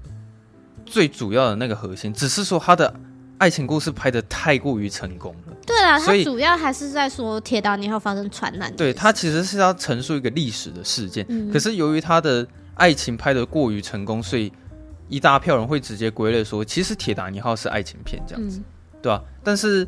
[0.85, 2.95] 最主要的那个核心，只是说他的
[3.39, 5.57] 爱情故事拍的太过于成功了。
[5.67, 8.71] 对啊，他主要还是在说铁达尼号发生船难。
[8.77, 14.53] 对，它其实是要陈述一个历史的事件，嗯、可是由于它的爱情拍得过于成功，所以
[15.09, 18.65] 一大票人会直接归类说，其实铁达尼号是爱情片这样子，嗯、
[19.03, 19.23] 对吧、啊？
[19.43, 19.87] 但是。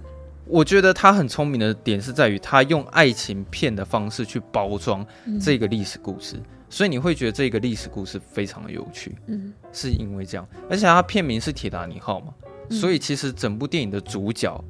[0.48, 5.04] 我觉得他很聪明的点是在于，他用爱情片的方式去包装
[5.42, 9.16] 这个历史故事，嗯、所以你会觉得这个历史故事非常的有趣。
[9.26, 12.32] 嗯，是因为这样，而且它片名是《铁达尼号》嘛，
[12.70, 14.64] 嗯、所以其实整部电影的主角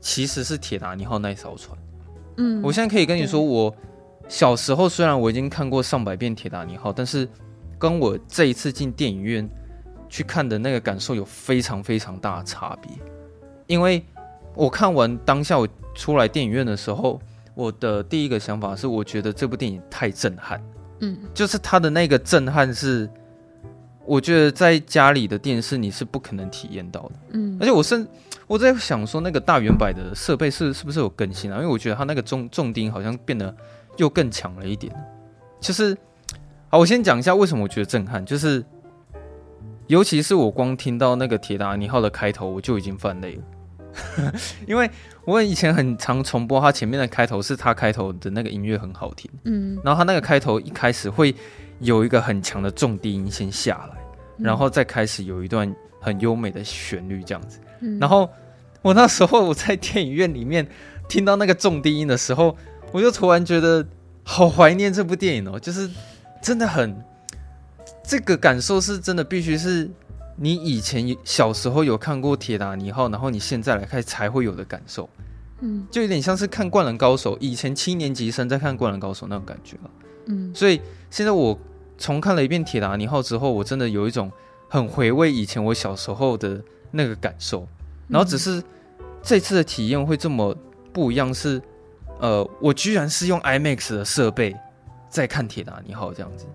[0.00, 1.76] 其实是铁达尼号那一艘船。
[2.36, 3.74] 嗯，我现在可以跟你说，我
[4.28, 7.28] 小时候虽然我已经看过上百遍《铁达尼号》，但是
[7.78, 9.48] 跟我这一次进电影院
[10.08, 12.90] 去看的那个感受有非常非常大的差别，
[13.66, 14.04] 因为。
[14.58, 17.20] 我看完当下我出来电影院的时候，
[17.54, 20.58] 我的第一个想法是，我觉得这部电影太震撼，
[21.00, 23.06] 嗯，就是它的那个震撼是，
[24.06, 28.06] 我觉得在家里的电视你是不可能体验到的，嗯，而且我是
[28.46, 31.56] 我在想说，那个大圆摆的设备是是不是有更新啊？
[31.58, 33.54] 因为我觉得它那个重重低音好像变得
[33.98, 34.90] 又更强了一点，
[35.60, 35.94] 就是，
[36.68, 38.64] 好，我先讲一下为什么我觉得震撼，就是
[39.86, 44.32] 尤其是我光听到那个《铁达尼号》的开头，我就已经犯泪了，
[44.66, 44.90] 因为
[45.24, 51.32] 我以前很常重播它前面的开头，是它开头的那个音乐很好听，嗯，然后它那个开头一开始会
[51.78, 53.96] 有一个很强的重低音先下来，
[54.36, 57.60] 然后再开始有一段很优美的旋律这样子，
[58.00, 58.28] 然后
[58.82, 60.66] 我那时候我在电影院里面
[61.08, 62.56] 听到那个重低音的时候，
[62.90, 63.86] 我就突然觉得
[64.24, 65.88] 好怀念这部电影哦，就是
[66.42, 66.96] 真的很。
[68.02, 69.90] 这个感受是真的，必须是
[70.36, 75.08] 你以前小时候有看过《铁达尼号》，然后你现在来看才会有的感受。
[75.60, 79.76] 嗯，就有点像是看《灌篮高手》，以前七年级生在看《灌篮高手》那种感觉。
[80.26, 80.80] 嗯，所以
[81.10, 81.58] 现在我
[81.98, 84.30] 重看了一遍《铁达尼号》之后，我真的有一种
[84.68, 87.66] 很回味以前我小时候的那个感受。
[88.06, 88.62] 然后只是
[89.20, 90.56] 这次的体验会这么
[90.92, 91.60] 不一样，是
[92.20, 94.54] 呃，我居然是用 IMAX 的设备
[95.08, 96.46] 在看《铁达尼号》这样子，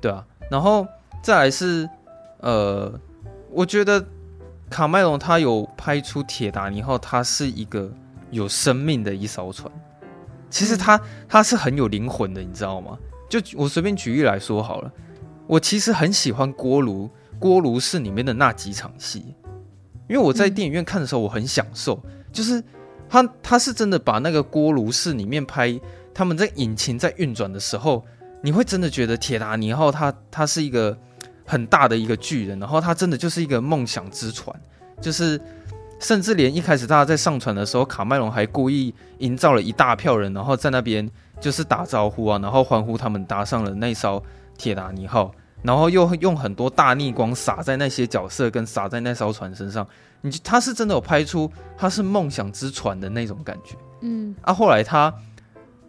[0.00, 0.24] 对啊。
[0.50, 0.86] 然后
[1.22, 1.88] 再来是，
[2.40, 2.92] 呃，
[3.50, 4.04] 我觉得
[4.70, 7.90] 卡麦隆他有拍出铁达尼号，它是一个
[8.30, 9.70] 有生命的一艘船。
[10.48, 12.96] 其实它它是很有灵魂的，你知道吗？
[13.28, 14.92] 就我随便举例来说好了，
[15.48, 19.34] 我其实很喜欢锅炉锅炉室里面的那几场戏，
[20.08, 22.00] 因为我在电影院看的时候，我很享受，
[22.32, 22.62] 就是
[23.08, 25.78] 他他是真的把那个锅炉室里面拍
[26.16, 28.02] 他们在引擎在运转的时候。
[28.42, 30.96] 你会真的觉得铁达尼号它它是一个
[31.44, 34.54] 很大的一个巨人，然后它真的就是一个梦想之船，
[35.00, 35.40] 就是
[35.98, 41.10] 甚至连一开始大家在上船的时候，卡麦隆还故意营造了一大票人，然后在那边
[41.40, 44.22] 就是打招呼啊，然后欢呼他们搭上了那艘
[44.56, 45.32] 铁达尼号，
[45.62, 49.84] 然后又用很多大逆光洒在那些角色跟洒在那艘船身上，
[50.20, 55.12] 你他是真的有拍出他是梦想之船的那种感觉，嗯，啊，后来他。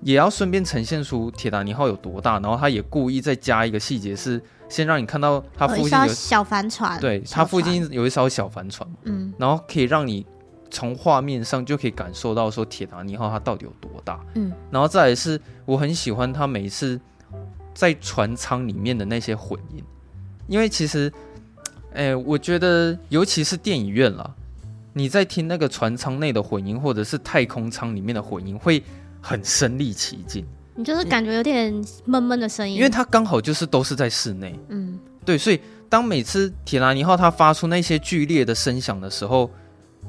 [0.02, 10.24] 也要顺便呈现出铁达尼号有多大，然后他也故意再加一个细节，是先让你看到他附近有小帆船，对，他附近有一艘小帆船，嗯，然后可以让你
[10.69, 16.99] 从画面上就可以感受到说铁达尼号它到底有多大，嗯，然后再来是我很喜欢他每一次
[17.74, 19.84] 在船舱里面的那些混音，
[20.48, 21.11] 因为其实，
[21.94, 24.30] 哎，我觉得尤其是电影院啦，
[24.94, 28.84] 你在听那个船舱内的混音，或者是太空舱里面的混音会。
[29.22, 30.45] 很身临其境，
[30.76, 31.73] 你就是感觉有点
[32.06, 39.49] 闷闷的声音，因为它刚好就是都是在室内，嗯，对，所以当每次铁达尼号它发出那些剧烈的声响的时候，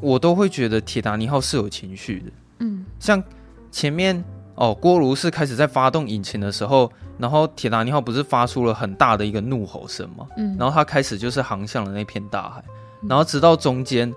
[0.01, 3.22] 我都会觉得铁达尼号是有情绪的，嗯，像
[3.70, 4.22] 前面
[4.55, 12.62] 哦，锅炉是开始在发动引擎的时候，然后铁达尼号不是发出了很大的一个怒吼声嘛，嗯，然后它开始就是航向了那片大海，
[13.09, 14.12] 然后直到中间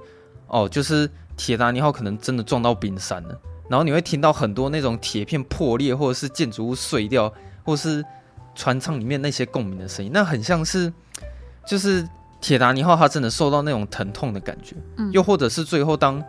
[0.48, 3.40] 哦，就是铁达尼号可能真的撞到冰山了。
[3.72, 7.34] 然后你会听到很多那种铁片破裂，或者是建筑物碎掉，
[7.64, 8.04] 或是
[8.54, 10.92] 船舱里面那些共鸣的声音，那很像是
[11.66, 12.06] 就是
[12.42, 16.22] 铁达尼号它真的受到那种疼痛的感觉，嗯，又或者是最后当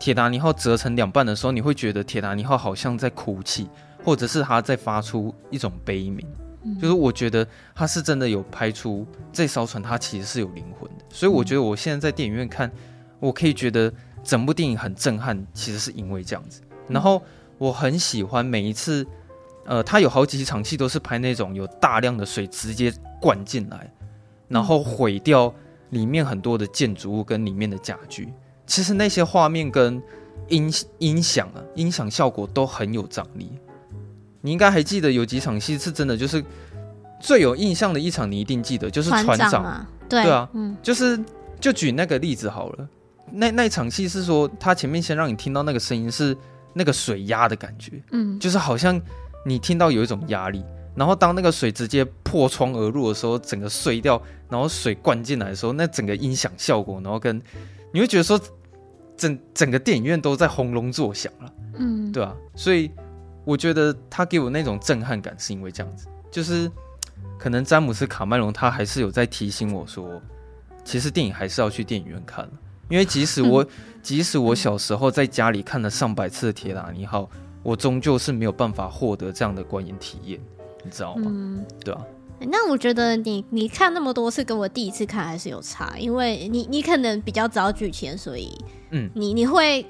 [0.00, 3.68] 铁达尼号折成两半的时候，你会觉得铁达尼号好像在哭泣，
[4.02, 6.26] 或者是它在发出一种悲鸣，
[6.62, 12.72] 嗯，就是我觉得它是真的有拍出这艘船它其实是有灵魂的，所以我觉得我现在在电影院看，
[13.20, 13.92] 我可以觉得
[14.24, 16.62] 整部电影很震撼，其实是因为这样子。
[16.88, 17.22] 然后
[17.58, 19.06] 我很喜欢每一次，
[19.64, 23.92] 呃，他有好几场戏都是拍那种有大量的水直接灌进来，
[24.48, 25.52] 然后毁掉
[25.90, 28.32] 里面很多的建筑物跟里面的家具。
[28.66, 30.00] 其实那些画面跟
[30.48, 33.50] 音音响啊，音响效果都很有张力。
[34.40, 36.42] 你应该还记得有几场戏是真的，就是
[37.20, 41.18] 最有印象的一场，你一定记得，就是船长，船长啊，对，对啊，嗯，就是
[41.60, 42.88] 就举那个例子好了。
[43.32, 46.36] 那那场戏是说，他前面先让你听到那个声音是。
[46.72, 49.00] 那个水压的感觉，嗯，就是好像
[49.44, 50.64] 你听到有一种压力，
[50.94, 57.40] 然后当那个水直接破窗而入的时候，整个碎掉，然后水灌进来的时候，那整个音响效果，然后跟
[57.92, 58.38] 你会觉得说
[59.16, 62.90] 整整个电影院都在轰隆作响了，嗯，对啊，所以
[63.44, 66.70] 我觉得他给我那种震撼感，是因为这样子，就是
[67.38, 70.20] 可能詹姆斯卡麦隆他还是有在提醒我说，
[70.84, 72.48] 其实电影还是要去电影院看，
[72.88, 73.66] 因为即使我。
[74.00, 77.22] 即使我小时候在家里看了上百次的《铁达尼号》，
[77.62, 80.40] 我终究是没有办法获得这样的观影体验，
[80.82, 81.24] 你知道吗？
[81.26, 82.00] 嗯，对啊。
[82.40, 88.50] 那我觉得你你看那么多次，跟我第一次看还是有差，因为你你可能比较早剧情，所以
[88.92, 89.84] 嗯，你你会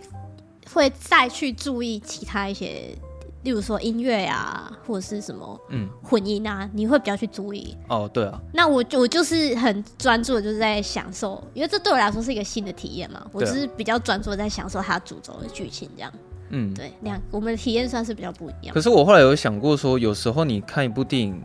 [0.73, 2.97] 会再去注意其他一些。
[3.45, 8.11] 例如说音乐啊，或者是什么嗯混音啊，嗯、你会比较去注意哦。
[8.13, 13.25] 对啊，那我就我就是很专注的，就是在享受，因为这对我来说是一个新的体验嘛。
[13.33, 16.13] 我就是比较专注的在享受它主轴的剧情这样。
[16.51, 18.75] 嗯，对，两我们的体验算是比较不一样。
[18.75, 21.43] 可是我后来有想过说，有时候你看一部电影，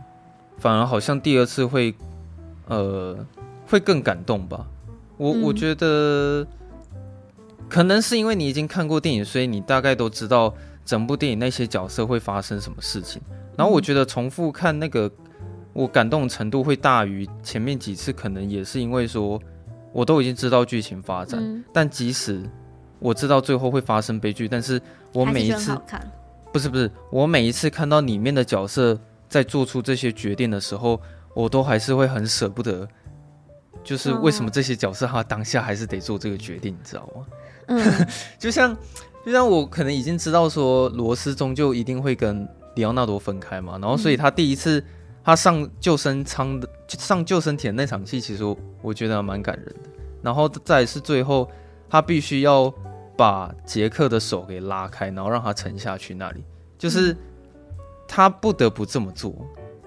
[0.58, 1.94] 反而好像第二次会
[2.68, 3.16] 呃
[3.66, 4.66] 会更感动吧。
[5.16, 6.46] 我、嗯、我觉得，
[7.68, 10.54] 可能是因为你已经看过电影，所以你大概都知道
[10.84, 13.20] 整部电影那些角色会发生什么事情。
[13.56, 15.10] 然后我觉得重复看那个，
[15.72, 19.40] 我感动程度会大于前面几次，可能也是因为说，
[19.92, 21.40] 我都已经知道剧情发展。
[21.40, 22.42] 嗯、但即使
[22.98, 24.80] 我知道最后会发生悲剧，但是
[25.12, 25.78] 我每一次
[26.52, 28.98] 不是不是，我每一次看到里面的角色
[29.28, 31.00] 在做出这些决定的时候，
[31.34, 32.86] 我都还是会很舍不得。
[33.82, 37.26] 就是为什么这些角色他当下还是得做这个决定，你知道吗？
[37.66, 38.06] 嗯，
[38.38, 38.74] 就像
[39.24, 44.84] 就像我可能已经知道说罗斯终究一定会跟里奥纳多分开嘛，然后所以他第一次
[45.24, 49.90] 他上救生舱的上救生艇那场戏，其实我，我觉得蛮感人的。
[50.22, 51.50] 然后再是最后
[51.88, 52.72] 他必须要
[53.16, 56.44] 把杰克的手给拉开，然后让他沉下去那里，
[56.76, 57.16] 就是
[58.06, 59.34] 他不得不这么做。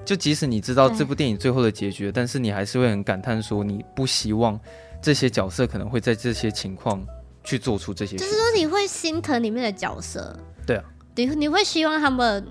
[0.05, 4.59] 就即使你知道这部电影最后的结局，但是你还是会很感叹说，你不希望
[5.01, 7.05] 这些角色可能会在这些情况
[7.47, 8.25] 去做出这些事。
[8.25, 10.37] 就是说你会心疼里面的角色。
[10.65, 10.83] 对啊，
[11.15, 12.45] 你你会希望他们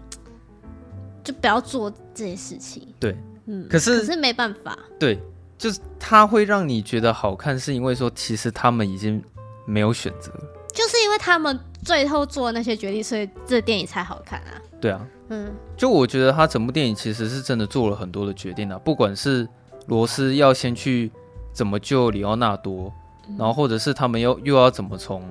[1.22, 2.88] 就不要做这些事情。
[2.98, 3.14] 对，
[3.44, 4.78] 嗯，可是可是没办法。
[4.98, 5.20] 对，
[5.58, 9.22] 就是他会让你觉得好看，是因为说其实他们已经
[9.66, 10.32] 没有选择，
[10.72, 14.56] 就是因为他们最后做的那些决定，所以这电影才好看啊。
[14.80, 15.06] 对啊。
[15.28, 19.46] 嗯，就我觉得他整部电影其实是真的做了很多的决定啊，不管是
[19.86, 21.10] 罗斯要先去
[21.52, 23.05] 怎么救里奥纳多，嗯、
[23.38, 25.22] 然后或者是他们又又要怎么从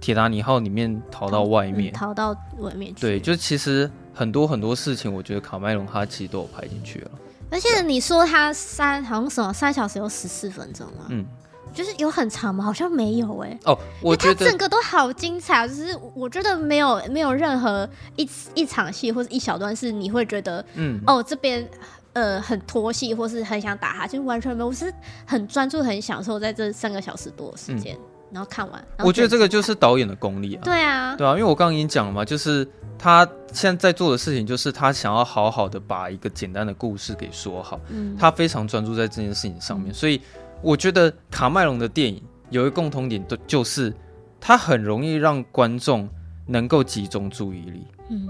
[0.00, 3.00] 铁达尼号里面逃到外面，逃，嗯、逃到外面去。
[3.00, 7.10] 对，就其实很多很多事情，我觉得卡麦隆他其实都有拍进去了。
[7.50, 11.06] 而且你说他三好像什么三小时有十四分钟吗？
[11.08, 11.26] 嗯。
[11.74, 12.62] 就是有很长吗？
[12.62, 13.58] 好像没有哎、欸。
[13.64, 21.66] 哦，我觉得它整个都好精彩，就是我觉得没有没有任何一一场戏或者一小段是你会觉得，嗯，哦这边
[22.12, 24.68] 呃很拖戏或是很想打他，就完全没有。
[24.68, 24.92] 我是
[25.26, 28.00] 很专注、很享受在这三个小时多的时间，嗯、
[28.32, 28.84] 然后看完。
[28.98, 30.62] 我觉得这个就是导演的功力啊。
[30.64, 32.66] 对啊，对啊，因为我刚刚已经讲了嘛，就是
[32.98, 40.20] 他现在在做的事情，就是他想要好好的把一个简单的故事给说好，嗯，他非常专注在这件事情上面，嗯、所以。
[40.64, 43.92] 我觉得卡麦隆的电影有一个共同点，都就是
[44.40, 46.08] 他很容易让观众
[46.46, 47.84] 能够集中注意力。
[48.10, 48.28] 嗯，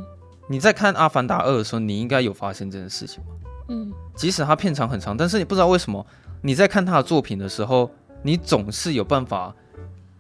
[0.48, 3.34] 你在看《阿凡达二》的时候，你应该有发现这件事情吗？
[3.73, 6.07] 嗯，即使他片长很长，但是你不知道为什么
[6.40, 7.90] 你在看他的作品的时候，
[8.23, 9.55] 你总是有办法，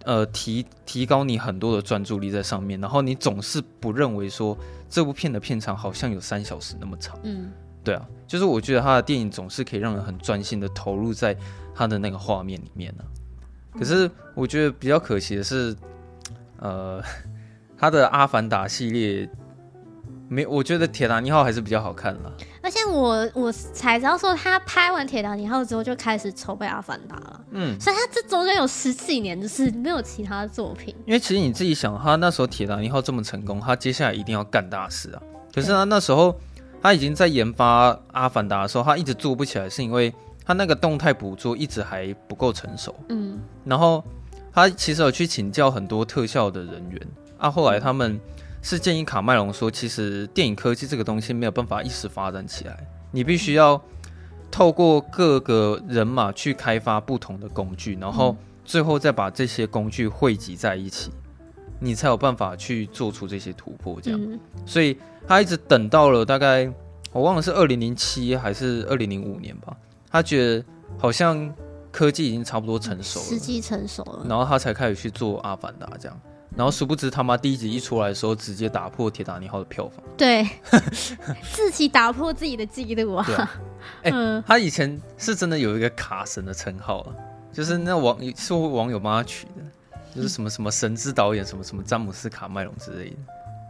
[0.04, 4.56] 呃，提提高你很多的专注力在上面，然后你总是不认为说
[4.88, 7.18] 这部片的片长好像有三小时那么长。
[7.22, 7.52] 嗯，
[7.84, 11.36] 对啊，就是我觉得他的电影总是可以让人很专心的投入在。
[11.74, 15.74] 他的那个画面里面呢、啊，可是我觉得比较可惜的是，
[16.58, 17.02] 呃，
[17.78, 19.26] 他的《阿凡达》系列
[20.28, 22.30] 没，我觉得《铁达尼号》还是比较好看了。
[22.62, 27.40] 而且我我才知道说，他拍完《铁达尼号》之后就开始筹备《阿凡达》了。
[27.50, 30.94] 嗯，所以他这中间有十几年就是没有其他的作品。
[31.04, 35.22] 因为其实你自己想，他那时候《铁达尼号》这么成功，他接下来一定要干大事啊。
[35.52, 36.34] 可是他那时候
[36.80, 40.12] 他已经在研发《阿凡达》的时候，他一直做不起来，是因为。
[40.44, 44.02] 他那个动态捕捉一直还不够成熟，嗯，然后
[44.52, 47.00] 他其实有去请教很多特效的人员
[47.38, 48.20] 啊，后来他们
[48.62, 53.80] 是建议卡麦隆说，其实电影科技这个东西没有办法一时发展起来，你必须要
[54.50, 61.10] 透过各个人马去开发不同的工具，然后最后再把这些工具汇集在一起，
[61.80, 63.98] 你才有办法去做出这些突破。
[64.00, 64.20] 这样，
[64.64, 66.70] 所以他一直等到了大概
[67.12, 69.76] 我忘了是二零零七还是二零零五年吧。
[70.08, 70.64] 他觉得
[70.98, 71.52] 好像
[71.90, 76.20] 科技已经差不多成熟了，时机成熟了，然后他才开始去做《阿凡达》这样，
[76.56, 80.48] 然后殊不知他妈第一集一出来的时候，直接打破《铁达尼号》的票房，对，
[81.52, 83.26] 自己打破自己的记录啊！
[84.02, 87.14] 哎、啊欸，嗯、他以前是真的有一个卡神的称号啊，
[87.52, 89.62] 就是那网是网友帮他取的，
[90.14, 93.16] 就是什么什么神之导演，什么什么詹姆斯卡麦隆之类的，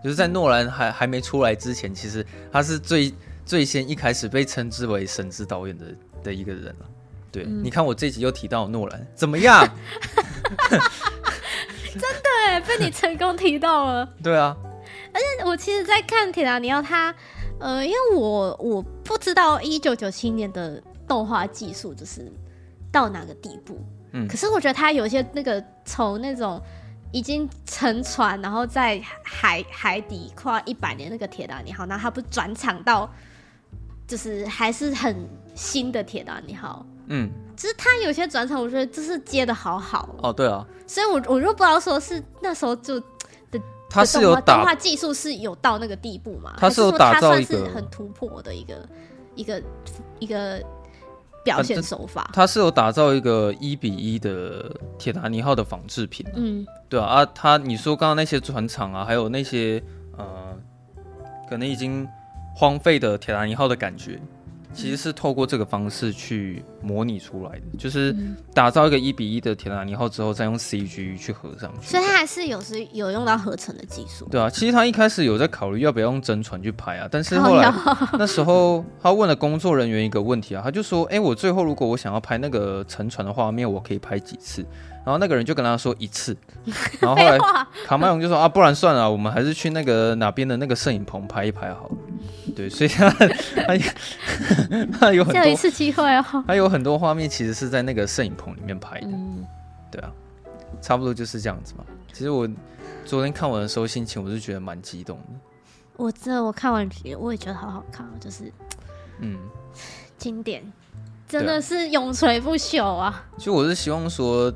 [0.05, 3.15] 就是在诺兰还还没出来之前，其实他是最
[3.45, 5.87] 最先一开始被称之为神之导演的。
[6.23, 6.87] 的一个人了，
[7.33, 9.67] 对，嗯、你看我这集又提到诺兰，怎么样？
[11.91, 14.07] 真的哎，被你成功提到了。
[14.23, 14.55] 对啊，
[15.15, 17.15] 而且我其实，在看铁达尼号，他
[17.59, 22.31] 呃，因为我我不知道一九九七年的动画技术就是
[22.93, 23.79] 到哪个地步，
[24.13, 26.61] 嗯，可是我觉得他有些那个从那种
[27.11, 33.11] 已经沉船，然后在海海底跨一百年那个铁达尼号，然后他不转场到。
[34.05, 42.99] 就是还是很新的铁达尼号，嗯，只是他有些转场，我觉得就是接的好好哦，对啊，所以我我就不知道说是那时候就
[43.51, 43.61] 的，
[43.91, 46.55] 他是有动画技术是有到那个地步嘛？
[46.57, 48.89] 他是有打造一个很突破的一个
[49.35, 49.63] 一个
[50.21, 50.63] 一个
[51.45, 52.31] 表现手法。
[52.33, 59.83] 他是有打造一个一比一的铁达尼号的仿制品，嗯，对啊，啊，他你说刚刚那些船厂啊，还有那些
[60.17, 60.57] 呃，
[61.51, 62.09] 可能已经
[62.55, 64.21] 荒废的铁达尼号的感觉。
[64.75, 68.15] 其实是透过这个方式去模拟出来的，就是
[68.53, 71.89] 打造一个一比一的铁达尼号之后，再用 CG 去合上去。
[71.89, 74.27] 所以它还是有时有用到合成的技术。
[74.31, 77.73] 对啊，其实他一开始有在考虑要不要用真船去拍啊，但是后来
[78.19, 84.65] 那时候他问了工作人员一个问题啊，他就说：“哎，我最后如果我想要拍那个沉船的画面，我可以拍几次？”
[85.05, 86.37] 然后那个人就跟他说一次。
[87.01, 87.37] 然后后来
[87.87, 91.97] 卡麦隆就说：“啊，不然算了，我们还是去那个哪边的那个摄影棚拍一拍好了。”
[92.55, 93.79] 对，所以他 他
[95.01, 99.09] 他有很多一次机会哦，他有很多画面其实是在那个摄影棚里面拍的。
[99.09, 99.47] 嗯，
[99.91, 100.11] 对啊，
[100.81, 101.85] 差不多就是这样子嘛。
[102.13, 102.49] 其实我
[103.05, 105.39] 昨天看完的时候，心情我是觉得蛮激动的。
[105.97, 106.89] 我这我看完
[107.19, 108.51] 我也觉得好好看，就是
[109.21, 109.39] 嗯，
[110.17, 110.65] 经典，
[111.29, 113.25] 真的是永垂不朽啊。
[113.37, 114.53] 其实我是希望说。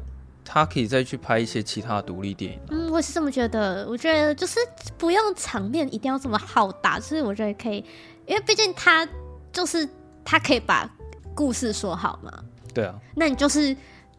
[0.48, 2.60] 他可以再去拍一些其他独立电影。
[2.70, 3.84] 嗯，我是这么觉得。
[3.88, 4.60] 我觉得就是
[4.96, 7.84] 不用场面一定要这么浩大，就是我觉得可以，
[8.26, 9.06] 因为毕竟他
[9.52, 9.86] 就是
[10.24, 10.88] 他可以把
[11.36, 12.32] 故事说好嘛。
[12.74, 12.94] 对啊。
[13.14, 13.76] 那你就是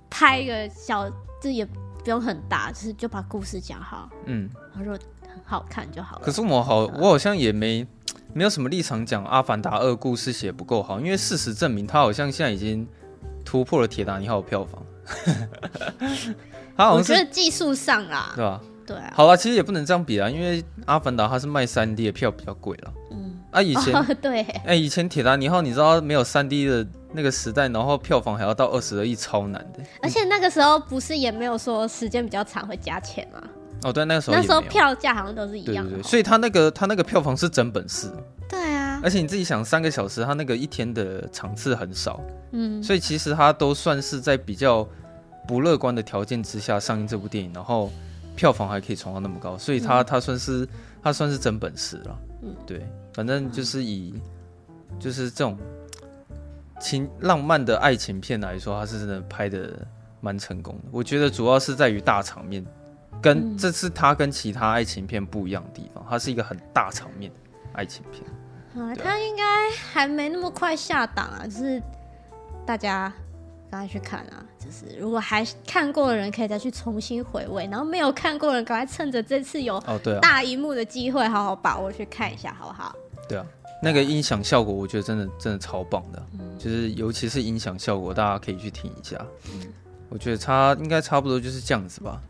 [0.09, 1.11] 拍一个小，
[1.41, 1.73] 这也不
[2.05, 4.09] 用很大，就是就把故事讲好。
[4.25, 4.49] 嗯。
[4.71, 6.21] 然后如果很好看就好了。
[6.23, 7.85] 可是我好，我好像也没
[8.33, 12.87] 没有什么立场讲《阿凡达二》故事写不够好，因为事实证明他好像现在已经
[13.43, 14.83] 突破了《铁达尼号》的票房。
[16.77, 18.61] 他我觉得技术上啊，对吧？
[18.85, 19.11] 对啊。
[19.15, 22.93] 好了，其实也不能这样比啊，因为《阿凡达》它是卖三 D 的票比较贵了。
[23.11, 23.39] 嗯。
[23.49, 26.85] 啊，以前、哦、对，哎、欸，以前《铁达尼号》你知道没有三 D 的
[27.17, 29.83] 那个时代，然后票房还要到二十二亿，超难的。
[30.01, 33.41] 而且那个时候不是也没有说时间比较长会加钱吗？
[33.83, 35.89] 哦，对，那个时候那时候票价好像都是一样的。
[35.89, 38.09] 对对对，所以他那个他那个票房是真本事。
[38.47, 39.01] 对啊。
[39.03, 42.21] 而且你自己想，三个小时，他那个一天的场次很少。
[42.51, 42.81] 嗯。
[42.81, 44.87] 所以其实他都算是在比较。
[45.47, 47.89] 不乐观的条件之下上映这部电影，然后
[48.35, 50.67] 票房还可以冲到那么高，所以他他算是
[51.01, 52.19] 他算是真本事了。
[52.41, 54.13] 嗯，对，反正就是以
[54.99, 55.57] 就是这种
[56.79, 59.85] 情浪漫的爱情片来说，它是真的拍的
[60.21, 60.83] 蛮成功的。
[60.91, 62.65] 我觉得主要是在于大场面，
[63.21, 67.37] 跟这次它跟其他爱情片不一样的地方，它是一个很大场面的
[67.73, 68.23] 爱情片。
[68.83, 69.43] 啊，他应该
[69.91, 71.81] 还没那么快下档啊，就是
[72.65, 73.11] 大家。
[73.69, 74.39] 赶快去看啊！
[74.57, 79.77] 就是如果还看过的人，可以再去重新回味；然后没有看过的人，赶快趁着这次有
[80.21, 82.95] 大荧幕的机会，好好把握去看一下，好不好？
[83.27, 83.45] 对啊，
[83.81, 89.15] 那个音响效果，我觉得真的真的超棒的，嗯、就是尤其是音响效果，大家可以去听一下。
[89.53, 89.61] 嗯、
[90.09, 92.21] 我觉得差应该差不多就是这样子吧。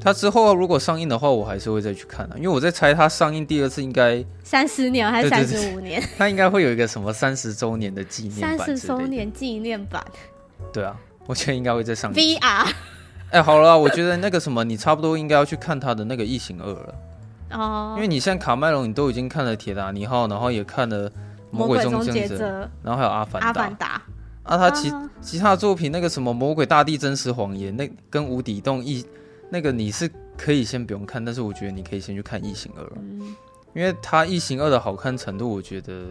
[0.00, 6.00] 他之后如果上映的话，我还是会再去看的，因为我在猜他上映第二次应该三十年还是三十五年？
[6.16, 10.04] 他应该会有一个什么三十周年的纪念版，三十周年纪念版。
[10.72, 10.96] 对啊，
[11.26, 12.66] 我觉得应该会再上映 VR。
[13.30, 16.94] 哎、欸，好了，我觉得那个什么，你差不多应该要去看他的那个《异形二》了
[17.56, 21.10] 哦，因为你像卡麦隆，你都已经看了《铁达尼号》，然后也看了
[21.50, 23.86] 《魔鬼终结者》，然后还有阿凡《阿凡达》。
[24.44, 24.66] 阿凡达。
[24.66, 29.04] 啊，他其其他作品那个什么《魔鬼大地真实谎言》，那跟《无底洞》一。
[29.48, 33.32] 那个你是可以先不用看，但是我觉得你可以先去看《异形二》，嗯，
[33.74, 36.08] 因为它《异形二》的好看程度，我觉得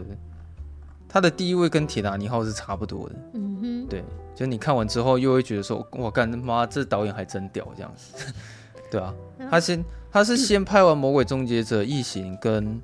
[1.09, 3.15] 它的第一位跟《铁达尼号》是差不多的。
[3.33, 8.33] 嗯哼，对，就你看完之后又会觉得说，我干妈，这导演还真屌，这样子，
[8.89, 9.13] 对啊，
[9.49, 12.65] 他先他是先拍完《魔鬼终结者》、《异形》跟《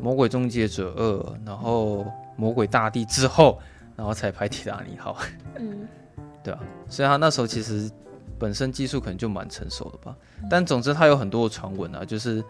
[0.00, 1.12] 魔鬼终结者二》，
[1.44, 1.98] 然后
[2.36, 3.58] 《魔鬼大地》之后，
[3.96, 5.16] 然后才拍《铁达尼号》。
[5.58, 5.86] 嗯，
[6.42, 7.90] 对啊，所以他那时候其实。
[8.38, 10.14] 本身技术可能就蛮成熟的吧，
[10.50, 12.44] 但总之他有很多的传闻啊，就是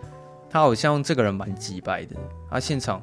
[0.50, 2.16] 他好像这个人蛮机掰的，
[2.50, 3.00] 他现场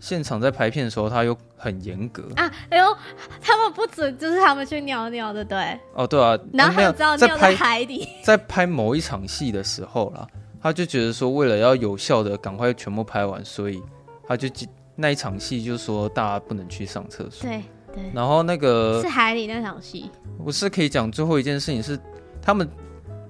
[0.00, 2.96] 现场在拍片的时候他又很严格啊，哎呦，
[3.40, 5.78] 他们不准就是他们去尿尿的，对？
[5.94, 10.26] 哦，对啊，然后知道尿在海里， 在拍某一场戏的时候啦，
[10.62, 13.82] 他就觉得说为了要有效的赶快全部拍完，所以
[14.26, 14.48] 他就
[14.94, 17.62] 那一场戏就说大家不能去上厕所，对。
[17.90, 20.10] 对，然后那个是海里那场戏，
[20.44, 21.98] 我是可以讲最后一件事情是，
[22.42, 22.68] 他们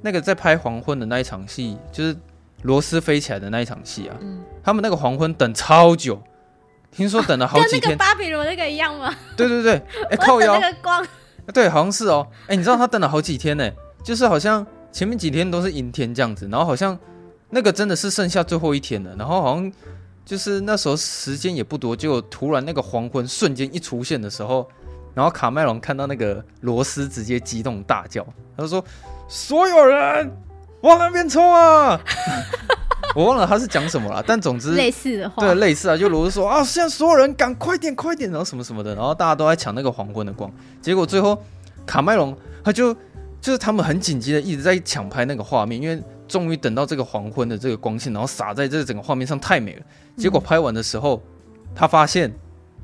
[0.03, 2.17] 那个在拍黄昏的那一场戏，就是
[2.63, 4.17] 螺丝飞起来的那一场戏啊。
[4.21, 6.21] 嗯，他们那个黄昏等超久，
[6.91, 7.79] 听说等了好几天。
[7.79, 9.15] 啊、跟那个巴比伦那个一样吗？
[9.37, 9.73] 对对对，
[10.11, 11.07] 哎、欸，靠腰那个光，
[11.53, 12.27] 对，好像是哦。
[12.43, 13.71] 哎、欸，你知道他等了好几天呢，
[14.03, 16.99] 就是好像前面几天都是阴天这样子，然后好像
[17.51, 19.73] 那个真的是剩下最后一天了，然后好像。
[20.29, 24.69] 就是那时候时间也不多，结果突然那个黄昏瞬间一出现的时候，
[25.15, 28.23] 然后卡麦隆看到那个罗斯，直接激动大叫，
[28.55, 28.85] 他就说
[29.27, 30.31] ：“所有人
[30.83, 31.99] 往那边冲啊！”
[33.19, 40.49] 我忘了他是讲什么了，但总之类似的话，对，类似啊，就罗斯说啊，现在所有人赶快点，快点，然后什么什么的，然后大家都在抢那个黄昏的光，
[40.81, 41.37] 结果最后
[41.85, 42.33] 卡麦隆
[42.63, 42.95] 他就
[43.41, 49.83] 就是他们很紧急的一直在抢拍那个画面，因为终于等到这个黄昏的这个光线，然后洒在这个整个画面上太美了，
[50.17, 51.21] 结果拍完的时候，
[51.75, 52.33] 他发现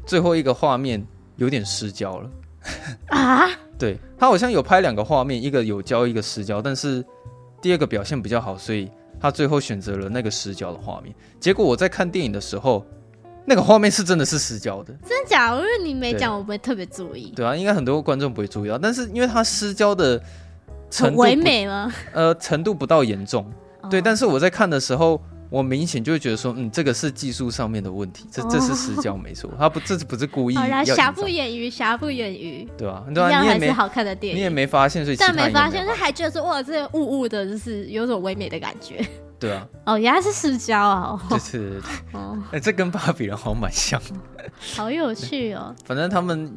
[0.05, 1.01] 最后一个画面
[1.37, 2.31] 有点失焦了
[3.17, 3.49] 啊，
[3.79, 7.05] 对，他好像有拍两个画面，一个有焦，一个失焦，但是
[7.63, 8.91] 第二个表现比较好，所以。
[9.21, 12.85] 他最后选择了那个失焦的画面，结果我在看电影的时候，
[13.47, 14.93] 那个画面是真的是失焦的。
[15.07, 15.59] 真假的？
[15.59, 17.33] 因为你没讲，我不会特别注意。
[17.35, 20.21] 对啊，应该很多观众不会注意到，但是因为他失焦的
[20.91, 21.93] 程度唯美吗？
[22.13, 23.51] 呃，程度不到严重。
[23.83, 23.91] Oh.
[23.91, 25.21] 对，但是我在看的时候。
[25.55, 30.57] 我明显就会觉得说，嗯，这个是技术上面的问题，这这是失焦没错，他不，这是不是故 意。
[30.57, 33.05] 好啦，瑕不掩瑜，瑕不掩瑜，对吧？
[33.09, 39.07] 一样还是好看的电影，你也没发现，所以但没发现，他还觉得说，哇，这个雾雾的，就是有种唯美的感觉。
[39.39, 41.81] 对啊，哦，原来是失焦啊，就是
[42.13, 44.03] 哦，哎，这跟芭比人好像蛮像，
[44.75, 45.73] 好有趣哦。
[45.85, 46.53] 反正他们，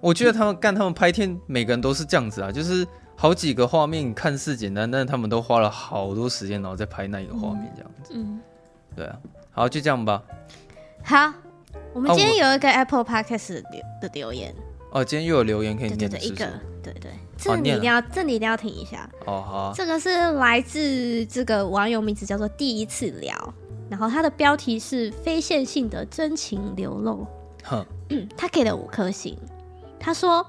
[0.00, 2.86] 我觉得他们干他们拍片，每个人都是这样子啊，就是。
[3.18, 8.12] 好几个画面看似简单，但是他们都花了好多时间，然后再拍那一个画面，这样子。
[8.14, 8.40] 嗯，
[8.94, 9.18] 对啊，
[9.50, 10.22] 好，就这样吧。
[11.02, 11.32] 好，
[11.94, 14.54] 我们今天有一个 Apple Podcast 的留的留言。
[14.92, 16.46] 哦，今天又有留言可以念，对对对，一个，
[16.82, 19.08] 对对，这你一定要，这你一定要听一下。
[19.24, 19.72] 哦，好。
[19.74, 23.54] 这个是来自这个网友名字叫做第一次聊，
[23.88, 27.26] 然后他的标题是非线性的真情流露。
[27.64, 27.84] 哼，
[28.36, 29.36] 他给了五颗星，
[29.98, 30.46] 他说。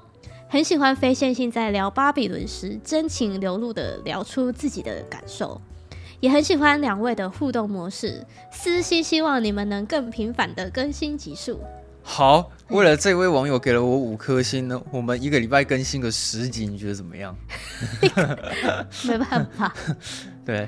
[0.50, 5.60] 很喜欢非线性在聊巴比伦时真情流露的聊出自己的感受，
[6.20, 8.24] 也很喜欢两位的互动模式。
[8.50, 11.60] 私心希望你们能更频繁的更新集数。
[12.02, 17.36] 好，为了这位网友给了我五颗星呢，我们一个礼拜更新个十集，你觉得怎么样？
[19.06, 19.74] 没办法。
[20.46, 20.66] 对，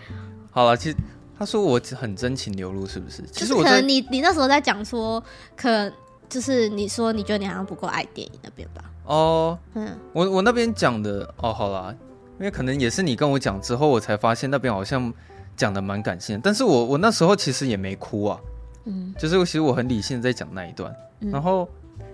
[0.50, 0.96] 好了，其实
[1.38, 3.22] 他说我很真情流露，是不是？
[3.32, 5.24] 其实我可能你你那时候在讲说，
[5.56, 5.90] 可
[6.28, 8.84] 就是你说你觉得你好像不够爱电影那边吧？
[9.10, 11.92] 哦，嗯，我我那边讲的哦，好啦，
[12.38, 15.12] 因为可能也是你跟我讲之后，我才发现那边好像
[15.56, 18.38] 讲的蛮感性，但是我我那时候其实也没哭啊，
[18.84, 21.68] 嗯，就是其实我很理性在讲那一段，嗯、然后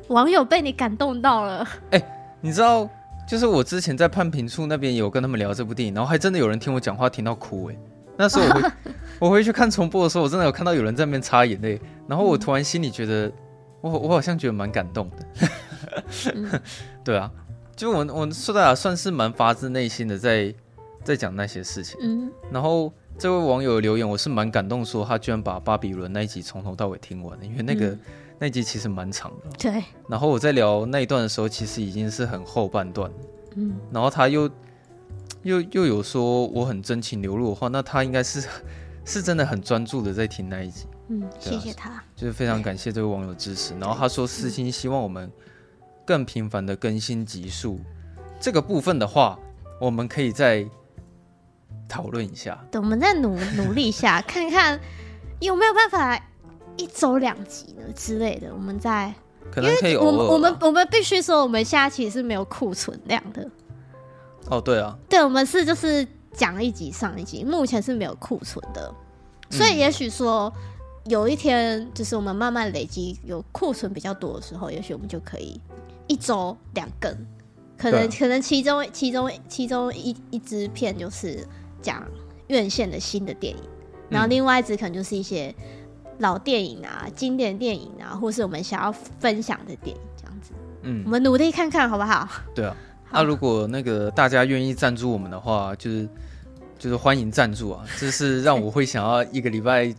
[0.08, 1.58] 网友被你感动到了，
[1.92, 2.04] 哎、欸，
[2.40, 2.88] 你知道，
[3.28, 7.78] 就是我之前在判评处那边有跟他们聊这部电影，然后还真的有人听我讲话听到哭、欸，哎，
[8.16, 8.70] 那时候我回
[9.20, 11.78] 我回去看重播的时候，我真的有看到有人在那边擦眼泪，
[12.08, 13.30] 然后我突然心里觉得。
[13.82, 15.48] 我我好像觉得蛮感动的，
[16.34, 16.60] 嗯、
[17.04, 17.30] 对啊，
[17.74, 20.54] 就我我说的算是蛮发自内心的在
[21.04, 21.98] 在讲那些事情。
[22.00, 28.00] 嗯，然后这位网友留言，我是蛮感动，说他居然把巴比伦那一集从头到尾听完了，因为那个、嗯、
[28.38, 29.50] 那一集其实蛮长的。
[29.58, 29.84] 对。
[30.08, 33.10] 然后我在聊那一段的时候，其实已经是很后半段。
[33.54, 33.74] 嗯。
[33.90, 34.50] 然后他又
[35.42, 38.46] 又又有说我很真情流露的话，那他应该是
[39.04, 40.86] 是真的很专注的在听那一集。
[41.08, 43.78] 嗯，谢谢他，就是非常感谢这位网友支持。
[43.78, 45.30] 然后他说私心希望我们
[46.06, 47.80] 更频繁的更新集数，
[48.40, 49.36] 这个部分的话，
[49.80, 50.64] 我们可以再
[51.88, 52.64] 讨论一下。
[52.70, 54.80] 对，我们再努努力一下，看看
[55.40, 56.18] 有没有办法
[56.76, 58.54] 一周两集呢之类的。
[58.54, 59.12] 我们再
[59.50, 63.50] 可能可以偶尔，我们我们我们必须说，我们下期是没有库存量的。
[64.48, 68.94] 哦，对啊，对，我们是就是讲一集上一集，目前是没有库存的，
[69.50, 70.52] 所以也许说。
[70.54, 70.62] 嗯
[71.06, 75.60] 有一天，就是我们慢慢累积有库存比较多的时候，也许我们就可以
[76.06, 77.12] 一周两更，
[77.76, 81.46] 可能、啊、可能其中其中其中一一支片就是
[81.82, 82.06] 讲
[82.48, 83.62] 院线的新的电影，
[84.08, 85.54] 然后另外一支可能就是一些
[86.18, 90.52] 老电影啊、经典电影啊，或是我们想要分享的电影这样子。
[90.82, 92.28] 嗯，我们努力看看好不好？
[92.54, 92.76] 对啊，
[93.10, 96.08] 那、啊、如果那个大家愿意赞助我们的话，就是
[96.78, 99.94] 就是欢迎赞助啊，这是让我会想要一个礼拜。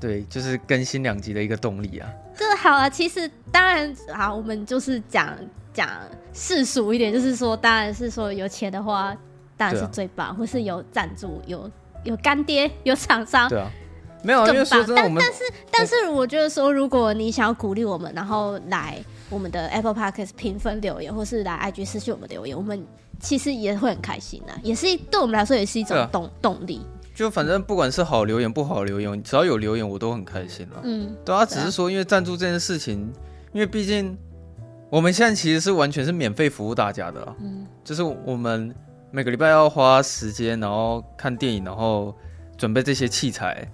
[0.00, 2.08] 对，就是更新两集的一个动力啊。
[2.34, 5.36] 这好啊，其实当然好，我们就是讲
[5.74, 5.88] 讲
[6.32, 9.14] 世俗一点，就是说，当然是说有钱的话，
[9.58, 11.70] 当然是最棒，啊、或是有赞助、有
[12.04, 13.70] 有干爹、有厂商， 对啊，
[14.22, 15.38] 没有，因为说真的，但但是
[15.70, 18.96] 但是，我觉得说，如果你想要鼓励我们，然后来
[19.28, 22.82] 我们的 Apple Podcast 评分留言，或是来 IG 私讯我们留言，我们
[23.20, 26.80] 其实也会很开心的，也是对我们来说也是一种动、啊、动力。
[27.20, 30.80] 就反正不管是好留言不好留言，只要有留言我都很开心了。
[30.84, 33.12] 嗯，对啊，只是说因为赞助这件事情，
[33.52, 34.16] 因为毕竟
[34.88, 37.36] 我们现在其实是完全是免费服务大家的啦。
[37.40, 38.74] 嗯，就是我们
[39.10, 42.16] 每个礼拜要花时间，然后看电影，然后
[42.56, 43.70] 准备这些器材，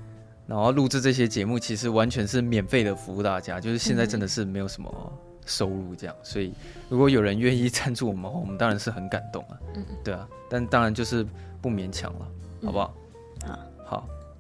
[0.49, 3.61] 然后录制这些节目，其实完全是免费的服务大家。
[3.61, 5.13] 就是现在真的是没有什么
[5.45, 6.53] 收入这样，所以
[6.89, 9.57] 如果有人愿意赞助我们的话，我们当然是很感动啊。
[9.77, 11.25] 嗯，对啊，但当然就是
[11.63, 12.27] 不勉强了，
[12.65, 12.93] 好不好？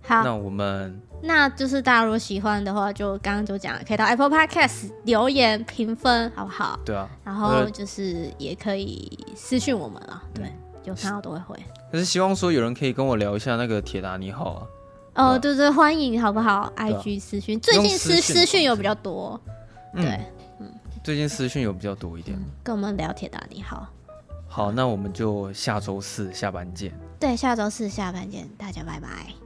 [0.07, 6.79] 好，那我们那就是大家如果喜欢的话，就刚刚就讲了，可以到 Apple Podcast 留言评分，好不好？
[6.85, 7.09] 对啊。
[7.25, 10.53] 然后就是也可以私讯我们了，对，嗯、
[10.85, 11.57] 有看到都会回。
[11.91, 14.67] 可是希望说有人可以跟我聊一下那个铁达尼号啊。
[15.15, 19.41] 哦，对对，欢迎，好不好？IG 私讯，最近私私讯有比较多，
[19.95, 20.21] 对，
[20.61, 20.71] 嗯，
[21.03, 23.87] 最近私讯有比较多一点，跟我们聊铁达尼号。
[24.47, 26.93] 好，那我们就下周四下班见。
[27.19, 29.46] 对，下周四下班见，大家拜拜。